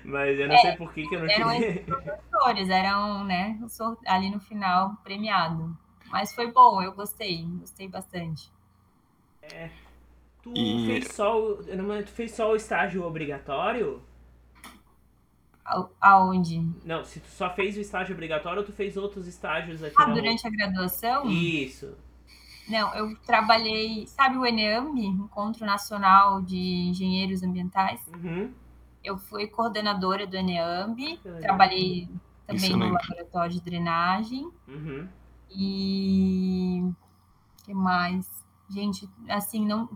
Mas, 0.05 0.39
eu 0.39 0.47
não 0.47 0.55
é, 0.55 0.57
sei 0.59 0.71
por 0.73 0.93
que, 0.93 1.07
que 1.07 1.15
eu 1.15 1.21
não 1.21 1.29
eram 1.29 1.49
tive. 1.59 1.79
professores, 1.79 2.69
eram, 2.69 3.23
né, 3.23 3.59
ali 4.05 4.29
no 4.29 4.39
final, 4.39 4.95
premiado. 5.03 5.75
Mas 6.11 6.33
foi 6.33 6.51
bom, 6.51 6.81
eu 6.81 6.93
gostei, 6.93 7.43
gostei 7.59 7.87
bastante. 7.87 8.51
É. 9.41 9.69
Tu 10.43 10.51
e... 10.55 10.85
fez 10.85 11.07
só 11.07 11.39
o. 11.39 11.63
Tu 11.63 12.11
fez 12.11 12.31
só 12.31 12.51
o 12.51 12.55
estágio 12.55 13.03
obrigatório? 13.03 14.03
Aonde? 16.01 16.59
Não, 16.83 17.05
se 17.05 17.21
tu 17.21 17.29
só 17.29 17.49
fez 17.49 17.77
o 17.77 17.79
estágio 17.79 18.13
obrigatório 18.13 18.59
ou 18.59 18.65
tu 18.65 18.73
fez 18.73 18.97
outros 18.97 19.25
estágios 19.27 19.81
aqui 19.81 19.95
Ah, 19.97 20.05
durante 20.05 20.45
a 20.45 20.49
graduação? 20.49 21.29
Isso. 21.29 21.95
Não, 22.67 22.93
eu 22.95 23.15
trabalhei, 23.25 24.05
sabe 24.07 24.37
o 24.37 24.45
ENEAMB, 24.45 24.99
Encontro 24.99 25.65
Nacional 25.65 26.41
de 26.41 26.57
Engenheiros 26.57 27.43
Ambientais? 27.43 28.05
Uhum. 28.13 28.51
Eu 29.01 29.17
fui 29.17 29.47
coordenadora 29.47 30.27
do 30.27 30.35
ENEAMB, 30.35 31.17
trabalhei 31.41 32.09
também 32.45 32.65
Excelente. 32.65 32.87
no 32.87 32.93
laboratório 32.93 33.53
de 33.53 33.61
drenagem. 33.61 34.49
Uhum. 34.67 35.07
E 35.49 36.83
que 37.63 37.73
mais? 37.73 38.43
Gente, 38.69 39.09
assim, 39.29 39.65
não 39.65 39.89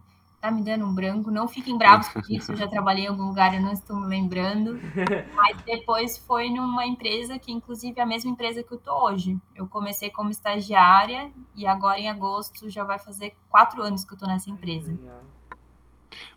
tá 0.47 0.51
me 0.51 0.61
dando 0.61 0.85
um 0.85 0.93
branco. 0.93 1.29
Não 1.29 1.47
fiquem 1.47 1.77
bravos 1.77 2.07
com 2.09 2.21
isso. 2.29 2.51
Eu 2.51 2.55
já 2.55 2.67
trabalhei 2.67 3.05
em 3.05 3.07
algum 3.07 3.23
lugar, 3.23 3.53
eu 3.53 3.61
não 3.61 3.71
estou 3.71 3.99
me 3.99 4.07
lembrando. 4.07 4.79
Mas 5.35 5.61
depois 5.63 6.17
foi 6.17 6.49
numa 6.49 6.85
empresa 6.85 7.37
que, 7.37 7.51
inclusive, 7.51 7.99
é 7.99 8.03
a 8.03 8.05
mesma 8.05 8.31
empresa 8.31 8.63
que 8.63 8.71
eu 8.71 8.77
tô 8.77 8.93
hoje. 9.05 9.37
Eu 9.55 9.67
comecei 9.67 10.09
como 10.09 10.29
estagiária 10.29 11.31
e 11.55 11.67
agora 11.67 11.99
em 11.99 12.09
agosto 12.09 12.69
já 12.69 12.83
vai 12.83 12.97
fazer 12.97 13.35
quatro 13.49 13.81
anos 13.81 14.05
que 14.05 14.13
eu 14.13 14.17
tô 14.17 14.25
nessa 14.25 14.49
empresa. 14.49 14.97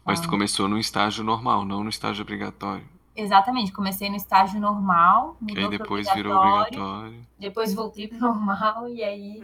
Mas 0.05 0.21
tu 0.21 0.27
ah. 0.27 0.31
começou 0.31 0.69
no 0.69 0.79
estágio 0.79 1.23
normal, 1.23 1.65
não 1.65 1.85
no 1.85 1.91
estágio 1.91 2.23
obrigatório. 2.23 2.87
Exatamente, 3.15 3.73
comecei 3.73 4.09
no 4.09 4.17
estágio 4.17 4.61
normal, 4.61 5.37
mudou 5.41 5.57
que 5.57 5.61
aí 5.61 5.69
depois 5.69 6.07
obrigatório, 6.07 6.41
virou 6.41 6.61
obrigatório. 6.61 7.27
Depois 7.39 7.75
voltei 7.75 8.09
pro 8.09 8.19
normal 8.19 8.89
e 8.89 9.03
aí. 9.03 9.43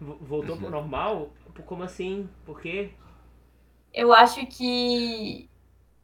Voltou 0.00 0.56
pro 0.56 0.70
normal? 0.70 1.30
Como 1.66 1.82
assim? 1.82 2.28
Por 2.44 2.60
quê? 2.60 2.92
Eu 3.94 4.12
acho 4.12 4.44
que. 4.46 5.48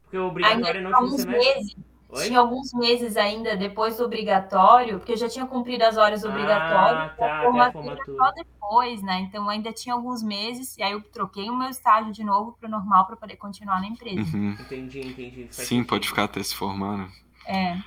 Porque 0.03 0.17
o 0.17 0.27
obrigatório 0.27 0.81
não 0.81 1.15
tinha 1.15 1.25
meses. 1.25 1.75
Oi? 2.11 2.25
Tinha 2.25 2.39
alguns 2.39 2.73
meses 2.73 3.15
ainda 3.15 3.55
depois 3.55 3.95
do 3.97 4.03
obrigatório, 4.03 4.97
porque 4.97 5.13
eu 5.13 5.17
já 5.17 5.29
tinha 5.29 5.45
cumprido 5.45 5.85
as 5.85 5.95
horas 5.95 6.25
obrigatórias. 6.25 7.11
Ah, 7.11 7.15
tá, 7.17 7.41
formatura 7.43 7.97
só 8.05 8.31
depois, 8.31 9.01
né? 9.01 9.21
Então 9.21 9.49
ainda 9.49 9.71
tinha 9.71 9.95
alguns 9.95 10.21
meses, 10.21 10.77
e 10.77 10.83
aí 10.83 10.91
eu 10.91 11.01
troquei 11.01 11.49
o 11.49 11.55
meu 11.55 11.69
estágio 11.69 12.11
de 12.11 12.21
novo 12.21 12.51
para 12.59 12.67
o 12.67 12.71
normal 12.71 13.07
para 13.07 13.15
poder 13.15 13.37
continuar 13.37 13.79
na 13.79 13.87
empresa. 13.87 14.35
Uhum. 14.35 14.57
Entendi, 14.59 14.99
entendi. 14.99 15.43
Faz 15.43 15.55
Sim, 15.55 15.63
sentido. 15.63 15.87
pode 15.87 16.07
ficar 16.09 16.25
até 16.25 16.43
se 16.43 16.53
formando. 16.53 17.09
É. 17.45 17.77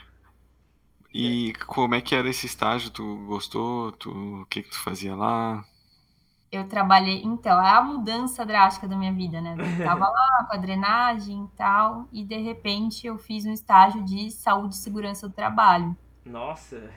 E 1.12 1.52
como 1.66 1.94
é 1.94 2.00
que 2.00 2.14
era 2.14 2.28
esse 2.28 2.46
estágio? 2.46 2.90
Tu 2.90 3.26
gostou? 3.26 3.92
Tu, 3.92 4.10
o 4.10 4.46
que, 4.46 4.62
que 4.62 4.70
tu 4.70 4.80
fazia 4.80 5.14
lá? 5.14 5.62
Eu 6.56 6.68
trabalhei. 6.68 7.22
Então, 7.24 7.62
é 7.62 7.70
a 7.70 7.82
mudança 7.82 8.44
drástica 8.44 8.88
da 8.88 8.96
minha 8.96 9.12
vida, 9.12 9.40
né? 9.40 9.56
Eu 9.58 9.84
tava 9.84 10.08
lá 10.08 10.46
com 10.48 10.54
a 10.54 10.58
drenagem 10.58 11.44
e 11.44 11.56
tal, 11.56 12.08
e 12.12 12.24
de 12.24 12.38
repente 12.38 13.06
eu 13.06 13.18
fiz 13.18 13.44
um 13.44 13.52
estágio 13.52 14.02
de 14.04 14.30
saúde 14.30 14.74
e 14.74 14.78
segurança 14.78 15.28
do 15.28 15.34
trabalho. 15.34 15.96
Nossa! 16.24 16.90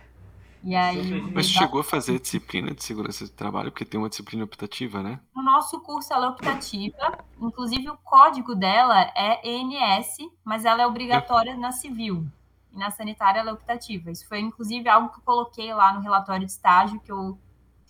E 0.64 0.76
aí, 0.76 1.22
Mas 1.34 1.48
chegou 1.48 1.80
a 1.80 1.84
fazer 1.84 2.20
disciplina 2.20 2.74
de 2.74 2.84
segurança 2.84 3.26
do 3.26 3.32
trabalho, 3.32 3.72
porque 3.72 3.86
tem 3.86 4.00
uma 4.00 4.10
disciplina 4.10 4.44
optativa, 4.44 5.02
né? 5.02 5.20
No 5.36 5.44
nosso 5.44 5.80
curso 5.80 6.14
ela 6.14 6.26
é 6.26 6.30
optativa, 6.30 7.20
inclusive 7.40 7.90
o 7.90 7.98
código 7.98 8.56
dela 8.56 9.02
é 9.16 9.48
ENS, 9.48 10.18
mas 10.44 10.66
ela 10.66 10.82
é 10.82 10.88
obrigatória 10.88 11.56
na 11.56 11.72
civil. 11.72 12.26
E 12.74 12.78
na 12.78 12.92
sanitária 12.92 13.40
ela 13.40 13.52
é 13.52 13.54
optativa. 13.54 14.12
Isso 14.12 14.28
foi 14.28 14.40
inclusive 14.40 14.90
algo 14.90 15.10
que 15.10 15.20
eu 15.20 15.24
coloquei 15.24 15.74
lá 15.74 15.94
no 15.94 16.02
relatório 16.02 16.46
de 16.46 16.52
estágio 16.52 17.00
que 17.00 17.12
eu 17.12 17.40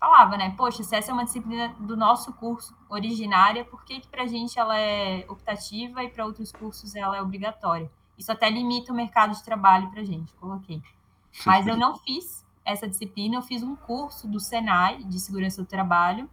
falava, 0.07 0.37
né? 0.37 0.53
Poxa, 0.55 0.83
se 0.83 0.95
essa 0.95 1.11
é 1.11 1.13
uma 1.13 1.25
disciplina 1.25 1.75
do 1.79 1.97
nosso 1.97 2.31
curso 2.33 2.73
originária, 2.87 3.65
por 3.65 3.83
que, 3.83 3.99
que 3.99 4.07
para 4.07 4.23
a 4.23 4.27
gente 4.27 4.57
ela 4.57 4.79
é 4.79 5.25
optativa 5.27 6.01
e 6.01 6.09
para 6.09 6.25
outros 6.25 6.49
cursos 6.51 6.95
ela 6.95 7.17
é 7.17 7.21
obrigatória? 7.21 7.91
Isso 8.17 8.31
até 8.31 8.49
limita 8.49 8.93
o 8.93 8.95
mercado 8.95 9.35
de 9.35 9.43
trabalho 9.43 9.89
para 9.91 10.01
a 10.01 10.05
gente, 10.05 10.33
coloquei. 10.35 10.81
Mas 11.45 11.67
eu 11.67 11.75
não 11.75 11.97
fiz 11.97 12.45
essa 12.63 12.87
disciplina, 12.87 13.35
eu 13.35 13.41
fiz 13.41 13.61
um 13.61 13.75
curso 13.75 14.27
do 14.27 14.39
Senai 14.39 15.03
de 15.03 15.19
segurança 15.19 15.61
do 15.61 15.67
trabalho, 15.67 16.29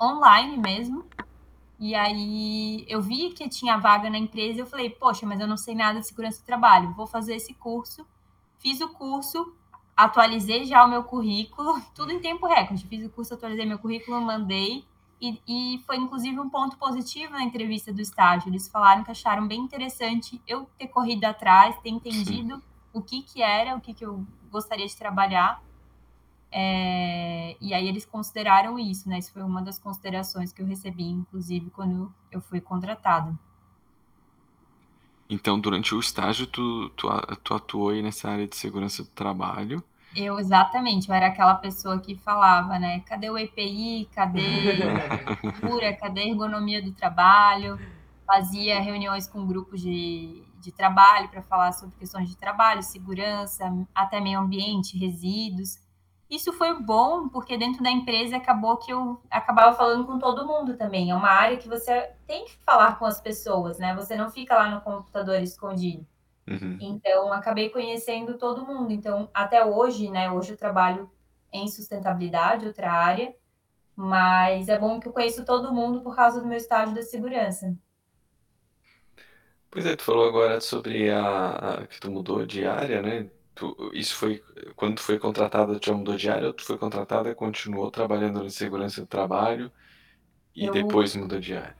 online 0.00 0.56
mesmo. 0.56 1.06
E 1.78 1.94
aí 1.94 2.84
eu 2.88 3.00
vi 3.00 3.30
que 3.30 3.48
tinha 3.48 3.78
vaga 3.78 4.10
na 4.10 4.18
empresa 4.18 4.58
e 4.58 4.60
eu 4.62 4.66
falei, 4.66 4.90
poxa, 4.90 5.24
mas 5.24 5.40
eu 5.40 5.46
não 5.46 5.56
sei 5.56 5.74
nada 5.74 6.00
de 6.00 6.06
segurança 6.06 6.42
do 6.42 6.46
trabalho, 6.46 6.92
vou 6.94 7.06
fazer 7.06 7.36
esse 7.36 7.54
curso. 7.54 8.04
Fiz 8.58 8.80
o 8.80 8.88
curso, 8.88 9.54
atualizei 9.98 10.64
já 10.64 10.84
o 10.84 10.88
meu 10.88 11.02
currículo, 11.02 11.82
tudo 11.92 12.12
em 12.12 12.20
tempo 12.20 12.46
recorde. 12.46 12.86
Fiz 12.86 13.04
o 13.04 13.10
curso, 13.10 13.34
atualizei 13.34 13.66
meu 13.66 13.80
currículo, 13.80 14.20
mandei. 14.20 14.84
E, 15.20 15.42
e, 15.48 15.78
foi 15.84 15.96
inclusive 15.96 16.38
um 16.38 16.48
ponto 16.48 16.78
positivo 16.78 17.32
na 17.32 17.42
entrevista 17.42 17.92
do 17.92 18.00
estágio. 18.00 18.48
Eles 18.48 18.68
falaram 18.68 19.02
que 19.02 19.10
acharam 19.10 19.48
bem 19.48 19.58
interessante 19.58 20.40
eu 20.46 20.70
ter 20.78 20.86
corrido 20.86 21.24
atrás, 21.24 21.76
ter 21.80 21.88
entendido 21.88 22.62
o 22.92 23.02
que, 23.02 23.22
que 23.22 23.42
era, 23.42 23.74
o 23.74 23.80
que, 23.80 23.92
que 23.92 24.06
eu 24.06 24.24
gostaria 24.48 24.86
de 24.86 24.96
trabalhar. 24.96 25.60
É, 26.52 27.56
e 27.60 27.74
aí 27.74 27.88
eles 27.88 28.06
consideraram 28.06 28.78
isso, 28.78 29.08
né? 29.08 29.18
Isso 29.18 29.32
foi 29.32 29.42
uma 29.42 29.60
das 29.60 29.76
considerações 29.80 30.52
que 30.52 30.62
eu 30.62 30.66
recebi, 30.66 31.04
inclusive, 31.04 31.68
quando 31.70 32.14
eu 32.30 32.40
fui 32.40 32.60
contratada. 32.60 33.36
Então, 35.28 35.60
durante 35.60 35.94
o 35.94 36.00
estágio, 36.00 36.46
tu, 36.46 36.88
tu, 36.90 37.08
tu 37.44 37.54
atuou 37.54 37.90
aí 37.90 38.02
nessa 38.02 38.30
área 38.30 38.46
de 38.46 38.56
segurança 38.56 39.02
do 39.02 39.10
trabalho. 39.10 39.84
Eu, 40.16 40.38
exatamente, 40.38 41.08
eu 41.08 41.14
era 41.14 41.26
aquela 41.26 41.54
pessoa 41.54 42.00
que 42.00 42.16
falava, 42.16 42.78
né? 42.78 43.00
Cadê 43.00 43.28
o 43.28 43.36
EPI? 43.36 44.08
Cadê 44.14 44.40
cura? 45.60 45.94
Cadê 45.94 46.22
a 46.22 46.26
ergonomia 46.26 46.82
do 46.82 46.92
trabalho? 46.92 47.78
Fazia 48.26 48.80
reuniões 48.80 49.26
com 49.26 49.46
grupos 49.46 49.80
de, 49.82 50.42
de 50.60 50.72
trabalho 50.72 51.28
para 51.28 51.42
falar 51.42 51.72
sobre 51.72 51.96
questões 51.96 52.28
de 52.28 52.36
trabalho, 52.36 52.82
segurança, 52.82 53.64
até 53.94 54.20
meio 54.20 54.40
ambiente, 54.40 54.98
resíduos. 54.98 55.76
Isso 56.30 56.52
foi 56.52 56.80
bom, 56.82 57.28
porque 57.28 57.56
dentro 57.58 57.82
da 57.82 57.90
empresa 57.90 58.36
acabou 58.36 58.76
que 58.78 58.92
eu 58.92 59.22
acabava 59.30 59.76
falando 59.76 60.06
com 60.06 60.18
todo 60.18 60.46
mundo 60.46 60.76
também. 60.76 61.10
É 61.10 61.14
uma 61.14 61.28
área 61.30 61.56
que 61.58 61.68
você 61.68 62.12
tem 62.26 62.44
que 62.44 62.56
falar 62.64 62.98
com 62.98 63.06
as 63.06 63.20
pessoas, 63.20 63.78
né? 63.78 63.94
Você 63.96 64.16
não 64.16 64.30
fica 64.30 64.54
lá 64.54 64.70
no 64.70 64.80
computador 64.82 65.36
escondido. 65.42 66.06
Uhum. 66.48 66.80
Então, 66.80 67.32
acabei 67.32 67.70
conhecendo 67.70 68.38
todo 68.38 68.66
mundo. 68.66 68.92
Então, 68.92 69.30
até 69.34 69.64
hoje, 69.64 70.10
né? 70.10 70.30
Hoje 70.30 70.52
eu 70.52 70.56
trabalho 70.56 71.10
em 71.52 71.68
sustentabilidade, 71.68 72.66
outra 72.66 72.92
área, 72.92 73.34
mas 73.96 74.68
é 74.68 74.78
bom 74.78 75.00
que 75.00 75.08
eu 75.08 75.12
conheço 75.14 75.44
todo 75.44 75.74
mundo 75.74 76.02
por 76.02 76.16
causa 76.16 76.40
do 76.40 76.46
meu 76.48 76.58
estágio 76.58 76.94
da 76.94 77.02
segurança. 77.02 77.76
Pois 79.70 79.86
é, 79.86 79.96
tu 79.96 80.02
falou 80.04 80.28
agora 80.28 80.60
sobre 80.60 81.10
a, 81.10 81.82
a- 81.82 81.86
que 81.86 82.00
tu 82.00 82.10
mudou 82.10 82.44
de 82.46 82.64
área, 82.66 83.02
né? 83.02 83.30
Tu, 83.58 83.90
isso 83.94 84.14
foi 84.16 84.42
quando 84.76 85.00
foi 85.00 85.18
contratada, 85.18 85.78
tu 85.80 85.86
já 85.86 85.94
mudou 85.94 86.16
de 86.16 86.30
área 86.30 86.46
ou 86.48 86.54
tu 86.54 86.64
foi 86.64 86.78
contratada 86.78 87.28
e 87.30 87.34
continuou 87.34 87.90
trabalhando 87.90 88.44
em 88.44 88.50
segurança 88.50 89.00
do 89.02 89.06
trabalho 89.06 89.72
e 90.54 90.68
Eu- 90.68 90.70
depois 90.70 91.16
mudou 91.16 91.40
de 91.40 91.54
área? 91.56 91.78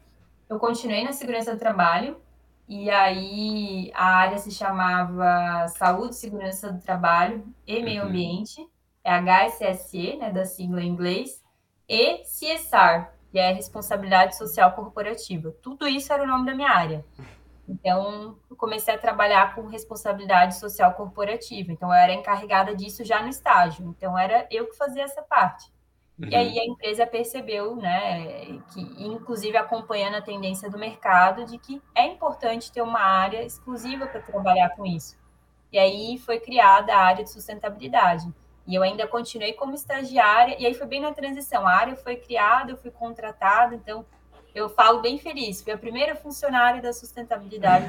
Eu 0.48 0.58
continuei 0.58 1.04
na 1.04 1.12
segurança 1.12 1.52
do 1.54 1.58
trabalho, 1.58 2.20
e 2.66 2.90
aí 2.90 3.90
a 3.94 4.04
área 4.16 4.38
se 4.38 4.50
chamava 4.50 5.68
Saúde, 5.68 6.16
Segurança 6.16 6.72
do 6.72 6.80
Trabalho 6.80 7.44
e 7.66 7.82
Meio 7.82 8.02
Uhum. 8.02 8.08
Ambiente, 8.08 8.60
é 9.04 9.12
HSSE, 9.12 10.16
né, 10.16 10.30
da 10.32 10.44
sigla 10.44 10.82
em 10.82 10.88
inglês, 10.88 11.42
e 11.88 12.24
CSR, 12.24 13.08
que 13.30 13.38
é 13.38 13.52
Responsabilidade 13.52 14.36
Social 14.36 14.72
Corporativa. 14.74 15.52
Tudo 15.62 15.86
isso 15.86 16.12
era 16.12 16.22
o 16.24 16.26
nome 16.26 16.46
da 16.46 16.54
minha 16.54 16.70
área. 16.70 17.04
Então, 17.68 18.38
comecei 18.58 18.94
a 18.94 18.98
trabalhar 18.98 19.54
com 19.54 19.66
responsabilidade 19.68 20.58
social 20.58 20.94
corporativa. 20.94 21.72
Então, 21.72 21.88
eu 21.90 21.94
era 21.94 22.12
encarregada 22.12 22.74
disso 22.76 23.04
já 23.04 23.22
no 23.22 23.28
estágio. 23.30 23.86
Então, 23.86 24.18
era 24.18 24.46
eu 24.50 24.68
que 24.68 24.76
fazia 24.76 25.04
essa 25.04 25.22
parte. 25.22 25.72
E 26.30 26.36
aí 26.36 26.54
Uhum. 26.56 26.60
a 26.60 26.66
empresa 26.66 27.06
percebeu, 27.06 27.76
né, 27.76 28.60
que 28.72 28.80
inclusive 28.98 29.56
acompanhando 29.56 30.16
a 30.16 30.22
tendência 30.22 30.70
do 30.70 30.78
mercado, 30.78 31.44
de 31.46 31.58
que 31.58 31.82
é 31.94 32.06
importante 32.06 32.72
ter 32.72 32.82
uma 32.82 33.00
área 33.00 33.44
exclusiva 33.44 34.06
para 34.08 34.20
trabalhar 34.22 34.70
com 34.70 34.84
isso. 34.86 35.16
E 35.72 35.78
aí 35.78 36.18
foi 36.18 36.40
criada 36.40 36.94
a 36.94 37.00
área 37.00 37.24
de 37.24 37.30
sustentabilidade. 37.30 38.32
E 38.66 38.74
eu 38.74 38.82
ainda 38.82 39.06
continuei 39.08 39.54
como 39.54 39.74
estagiária, 39.74 40.56
e 40.58 40.66
aí 40.66 40.74
foi 40.74 40.86
bem 40.86 41.00
na 41.00 41.12
transição. 41.14 41.66
A 41.66 41.72
área 41.72 41.96
foi 41.96 42.16
criada, 42.16 42.70
eu 42.72 42.76
fui 42.76 42.90
contratada, 42.90 43.74
então 43.74 44.04
eu 44.58 44.68
falo 44.68 45.00
bem 45.00 45.18
feliz. 45.18 45.62
Fui 45.62 45.72
a 45.72 45.78
primeira 45.78 46.16
funcionária 46.16 46.82
da 46.82 46.92
sustentabilidade. 46.92 47.86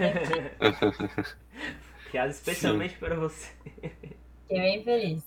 Criado 2.10 2.30
especialmente 2.32 2.96
para 2.98 3.16
você. 3.16 3.52
Fiquei 4.42 4.60
bem 4.60 4.84
feliz. 4.84 5.24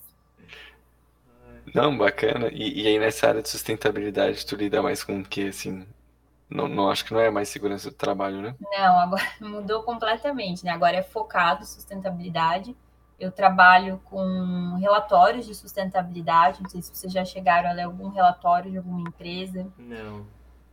Não, 1.74 1.97
bacana. 1.97 2.49
E, 2.49 2.82
e 2.82 2.86
aí 2.86 2.99
nessa 2.99 3.28
área 3.28 3.43
de 3.43 3.49
sustentabilidade 3.49 4.45
tu 4.47 4.57
lida 4.57 4.82
mais 4.82 5.05
com 5.05 5.20
o 5.20 5.24
que, 5.24 5.49
assim? 5.49 5.86
Não, 6.49 6.68
não 6.68 6.90
acho 6.90 7.05
que 7.05 7.14
não 7.14 7.20
é 7.20 7.30
mais 7.30 7.49
segurança 7.49 7.90
do 7.90 7.97
trabalho, 7.97 8.43
né? 8.43 8.55
Não, 8.61 8.99
agora 9.01 9.22
mudou 9.40 9.82
completamente, 9.82 10.64
né? 10.64 10.70
Agora 10.70 10.97
é 10.97 11.03
focado 11.03 11.62
em 11.62 11.66
sustentabilidade. 11.66 12.76
Eu 13.18 13.30
trabalho 13.30 14.01
com 14.05 14.76
relatórios 14.80 15.47
de 15.47 15.55
sustentabilidade. 15.55 16.62
Não 16.62 16.68
sei 16.68 16.82
se 16.82 16.95
vocês 16.95 17.12
já 17.12 17.24
chegaram 17.24 17.70
a 17.70 17.72
ler 17.72 17.82
algum 17.82 18.09
relatório 18.09 18.70
de 18.70 18.76
alguma 18.76 19.01
empresa. 19.09 19.66
Não. 19.78 20.26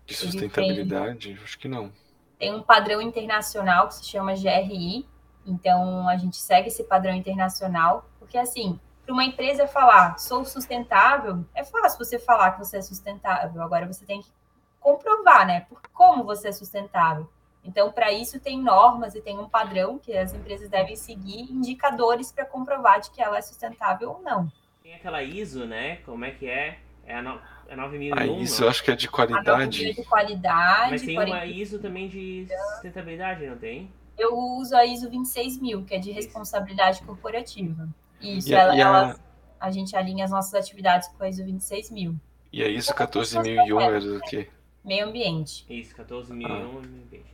De 0.09 0.15
sustentabilidade? 0.15 1.39
Acho 1.43 1.59
que 1.59 1.67
não. 1.67 1.91
Tem 2.37 2.53
um 2.53 2.63
padrão 2.63 3.01
internacional 3.01 3.87
que 3.87 3.95
se 3.95 4.05
chama 4.05 4.33
GRI. 4.33 5.07
Então 5.45 6.07
a 6.07 6.17
gente 6.17 6.37
segue 6.37 6.67
esse 6.67 6.83
padrão 6.83 7.13
internacional, 7.13 8.09
porque 8.19 8.37
assim, 8.37 8.79
para 9.05 9.13
uma 9.13 9.23
empresa 9.23 9.67
falar 9.67 10.17
sou 10.19 10.45
sustentável, 10.45 11.45
é 11.55 11.63
fácil 11.63 11.97
você 11.97 12.19
falar 12.19 12.51
que 12.51 12.59
você 12.59 12.77
é 12.77 12.81
sustentável. 12.81 13.61
Agora 13.61 13.87
você 13.87 14.05
tem 14.05 14.21
que 14.21 14.31
comprovar, 14.79 15.45
né? 15.45 15.61
Por 15.61 15.81
como 15.93 16.23
você 16.23 16.49
é 16.49 16.51
sustentável. 16.51 17.29
Então, 17.63 17.91
para 17.91 18.11
isso, 18.11 18.39
tem 18.39 18.59
normas 18.59 19.15
e 19.15 19.21
tem 19.21 19.37
um 19.37 19.49
padrão 19.49 19.99
que 19.99 20.15
as 20.15 20.33
empresas 20.33 20.69
devem 20.69 20.95
seguir, 20.95 21.51
indicadores 21.51 22.31
para 22.31 22.45
comprovar 22.45 23.01
de 23.01 23.11
que 23.11 23.21
ela 23.21 23.37
é 23.37 23.41
sustentável 23.41 24.11
ou 24.11 24.21
não. 24.21 24.51
Tem 24.81 24.95
aquela 24.95 25.21
ISO, 25.21 25.65
né? 25.65 25.97
Como 25.97 26.23
é 26.23 26.31
que 26.31 26.47
é? 26.47 26.79
É 27.05 27.15
a, 27.15 27.21
no... 27.21 27.39
é 27.69 27.75
9001, 27.75 28.13
Ah, 28.17 28.25
não? 28.25 28.41
isso 28.41 28.63
eu 28.63 28.69
acho 28.69 28.83
que 28.83 28.91
é 28.91 28.95
de 28.95 29.07
A 29.07 29.11
norma 29.11 29.27
qualidade. 29.45 29.93
de 29.93 30.03
qualidade. 30.05 30.91
Mas 30.91 31.01
tem 31.03 31.15
40 31.15 31.35
uma 31.37 31.45
ISO 31.45 31.79
também 31.79 32.07
de 32.07 32.47
sustentabilidade, 32.73 33.45
não 33.47 33.57
tem? 33.57 33.91
Eu 34.17 34.35
uso 34.35 34.75
a 34.75 34.85
ISO 34.85 35.09
26000, 35.09 35.83
que 35.85 35.95
é 35.95 35.99
de 35.99 36.11
responsabilidade 36.11 37.01
corporativa. 37.03 37.87
Isso, 38.19 38.49
E 38.49 38.55
a- 38.55 38.59
ela, 38.61 38.75
e 38.75 38.81
a- 38.81 38.85
ela- 38.87 39.19
a 39.59 39.71
gente 39.71 39.95
alinha 39.95 40.25
as 40.25 40.31
nossas 40.31 40.53
atividades 40.53 41.07
com 41.09 41.23
a 41.23 41.29
ISO 41.29 41.43
26000. 41.43 42.15
E 42.51 42.61
é 42.63 42.67
isso, 42.67 42.93
14001 42.93 43.79
era 43.79 43.99
do 44.01 44.19
quê? 44.21 44.47
Meio 44.83 45.07
ambiente. 45.07 45.65
Isso, 45.69 45.95
14.001 45.95 46.79
ambiente. 46.79 47.25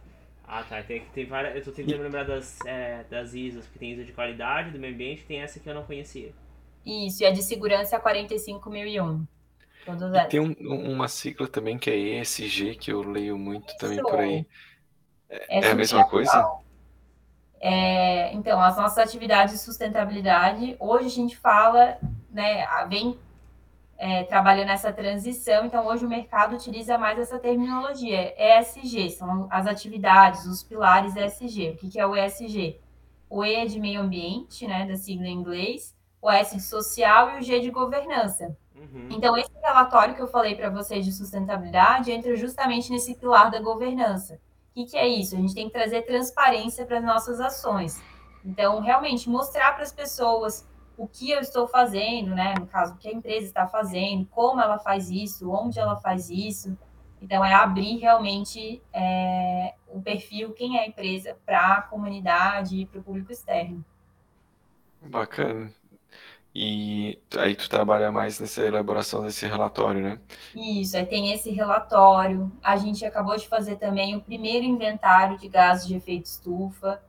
Ah, 0.47 0.63
tá. 0.63 0.83
Tem, 0.83 1.01
tem 1.13 1.25
várias, 1.25 1.55
eu 1.55 1.63
tô 1.63 1.71
tentando 1.71 2.03
lembrar 2.03 2.23
das, 2.23 2.59
é, 2.65 3.03
das 3.09 3.33
ISOs, 3.33 3.65
porque 3.65 3.79
tem 3.79 3.91
ISO 3.93 4.03
de 4.03 4.11
qualidade, 4.11 4.69
do 4.71 4.77
meio 4.77 4.93
ambiente, 4.93 5.23
tem 5.25 5.39
essa 5.41 5.59
que 5.59 5.67
eu 5.67 5.73
não 5.73 5.83
conhecia. 5.83 6.31
Isso, 6.86 7.23
e 7.23 7.25
a 7.25 7.31
de 7.31 7.41
segurança 7.41 7.95
é 7.95 7.97
a 7.97 8.01
45001. 8.01 9.25
E 10.13 10.21
tem 10.23 10.39
um- 10.39 10.53
uma 10.93 11.07
sigla 11.07 11.47
também 11.47 11.77
que 11.77 11.89
é 11.89 11.97
ESG, 11.97 12.75
que 12.75 12.91
eu 12.91 13.01
leio 13.03 13.38
muito 13.38 13.75
também 13.77 14.01
por 14.01 14.19
aí. 14.19 14.47
É 15.29 15.71
a 15.71 15.75
mesma 15.75 16.07
coisa? 16.07 16.49
É, 17.59 18.31
então, 18.33 18.61
as 18.61 18.77
nossas 18.77 18.97
atividades 18.99 19.55
de 19.55 19.59
sustentabilidade, 19.61 20.75
hoje 20.79 21.07
a 21.07 21.09
gente 21.09 21.36
fala, 21.38 21.97
né, 22.29 22.65
vem 22.88 23.17
é, 23.97 24.23
trabalhando 24.25 24.67
nessa 24.67 24.93
transição, 24.93 25.65
então 25.65 25.88
hoje 25.88 26.05
o 26.05 26.09
mercado 26.09 26.55
utiliza 26.55 26.97
mais 26.97 27.17
essa 27.19 27.39
terminologia, 27.39 28.33
ESG, 28.38 29.09
são 29.11 29.47
as 29.51 29.67
atividades, 29.67 30.45
os 30.45 30.63
pilares 30.63 31.15
ESG. 31.15 31.71
O 31.71 31.77
que, 31.77 31.89
que 31.89 31.99
é 31.99 32.05
o 32.05 32.15
ESG? 32.15 32.79
O 33.29 33.43
E 33.45 33.55
é 33.55 33.65
de 33.65 33.79
meio 33.79 34.01
ambiente, 34.01 34.67
né, 34.67 34.86
da 34.88 34.95
sigla 34.97 35.27
em 35.27 35.33
inglês, 35.33 35.95
o 36.21 36.29
S 36.31 36.55
de 36.55 36.61
social 36.63 37.31
e 37.38 37.39
o 37.39 37.43
G 37.43 37.59
de 37.61 37.71
governança. 37.71 38.57
Uhum. 38.76 39.07
Então, 39.09 39.38
esse 39.38 39.51
relatório 39.63 40.15
que 40.15 40.21
eu 40.21 40.28
falei 40.28 40.55
para 40.55 40.69
vocês 40.69 41.05
de 41.05 41.11
sustentabilidade 41.11 42.11
entra 42.11 42.36
justamente 42.36 42.91
nesse 42.91 43.15
pilar 43.15 43.49
da 43.49 43.61
governança. 43.61 44.36
O 44.71 44.73
que, 44.73 44.86
que 44.91 44.97
é 44.97 45.07
isso? 45.07 45.36
A 45.36 45.39
gente 45.39 45.55
tem 45.55 45.67
que 45.67 45.73
trazer 45.73 46.01
transparência 46.01 46.86
para 46.86 46.97
as 46.97 47.03
nossas 47.03 47.39
ações. 47.39 48.01
Então, 48.43 48.82
realmente, 48.82 49.30
mostrar 49.30 49.73
para 49.73 49.84
as 49.84 49.93
pessoas 49.93 50.67
o 50.97 51.07
que 51.07 51.32
eu 51.32 51.39
estou 51.39 51.67
fazendo, 51.67 52.36
né? 52.36 52.53
No 52.59 52.67
caso, 52.67 52.93
o 52.93 52.97
que 52.97 53.07
a 53.07 53.13
empresa 53.13 53.47
está 53.47 53.67
fazendo, 53.67 54.26
como 54.28 54.61
ela 54.61 54.78
faz 54.78 55.09
isso, 55.09 55.49
onde 55.49 55.80
ela 55.80 55.95
faz 55.97 56.30
isso. 56.30 56.78
Então, 57.21 57.43
é 57.43 57.53
abrir 57.53 57.97
realmente 57.97 58.84
é, 58.93 59.73
o 59.88 60.01
perfil, 60.01 60.51
quem 60.53 60.78
é 60.78 60.82
a 60.82 60.88
empresa, 60.88 61.38
para 61.45 61.76
a 61.76 61.82
comunidade 61.82 62.82
e 62.82 62.86
para 62.86 62.99
o 62.99 63.03
público 63.03 63.32
externo. 63.32 63.84
Bacana. 65.01 65.71
E 66.58 67.20
aí 67.38 67.53
tu 67.53 67.70
trabalha 67.70 68.14
mais 68.14 68.39
nessa 68.39 68.66
elaboração 68.66 69.24
desse 69.24 69.45
relatório, 69.45 70.01
né? 70.01 70.20
Isso, 70.56 70.95
aí 70.95 71.06
tem 71.06 71.34
esse 71.34 71.51
relatório. 71.51 72.49
A 72.64 72.78
gente 72.78 73.03
acabou 73.06 73.36
de 73.36 73.45
fazer 73.45 73.76
também 73.76 74.16
o 74.16 74.22
primeiro 74.22 74.66
inventário 74.66 75.38
de 75.38 75.49
gases 75.49 75.86
de 75.86 75.95
efeito 75.97 76.28
estufa. 76.28 77.03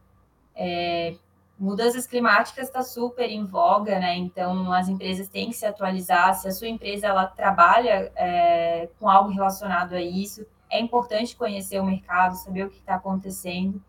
É, 0.53 1.15
mudanças 1.57 2.09
climáticas 2.09 2.67
está 2.67 2.83
super 2.83 3.31
em 3.31 3.47
voga, 3.47 4.01
né? 4.01 4.17
Então 4.17 4.73
as 4.73 4.89
empresas 4.89 5.29
têm 5.29 5.51
que 5.51 5.57
se 5.57 5.65
atualizar. 5.65 6.35
Se 6.35 6.49
a 6.49 6.53
sua 6.53 6.67
empresa 6.67 7.07
ela 7.07 7.27
trabalha 7.27 8.11
é, 8.17 8.89
com 8.99 9.09
algo 9.09 9.31
relacionado 9.31 9.93
a 9.95 10.03
isso, 10.03 10.45
é 10.69 10.81
importante 10.81 11.37
conhecer 11.37 11.81
o 11.81 11.85
mercado, 11.85 12.35
saber 12.35 12.67
o 12.67 12.71
que 12.71 12.79
está 12.79 12.97
acontecendo. 12.97 13.81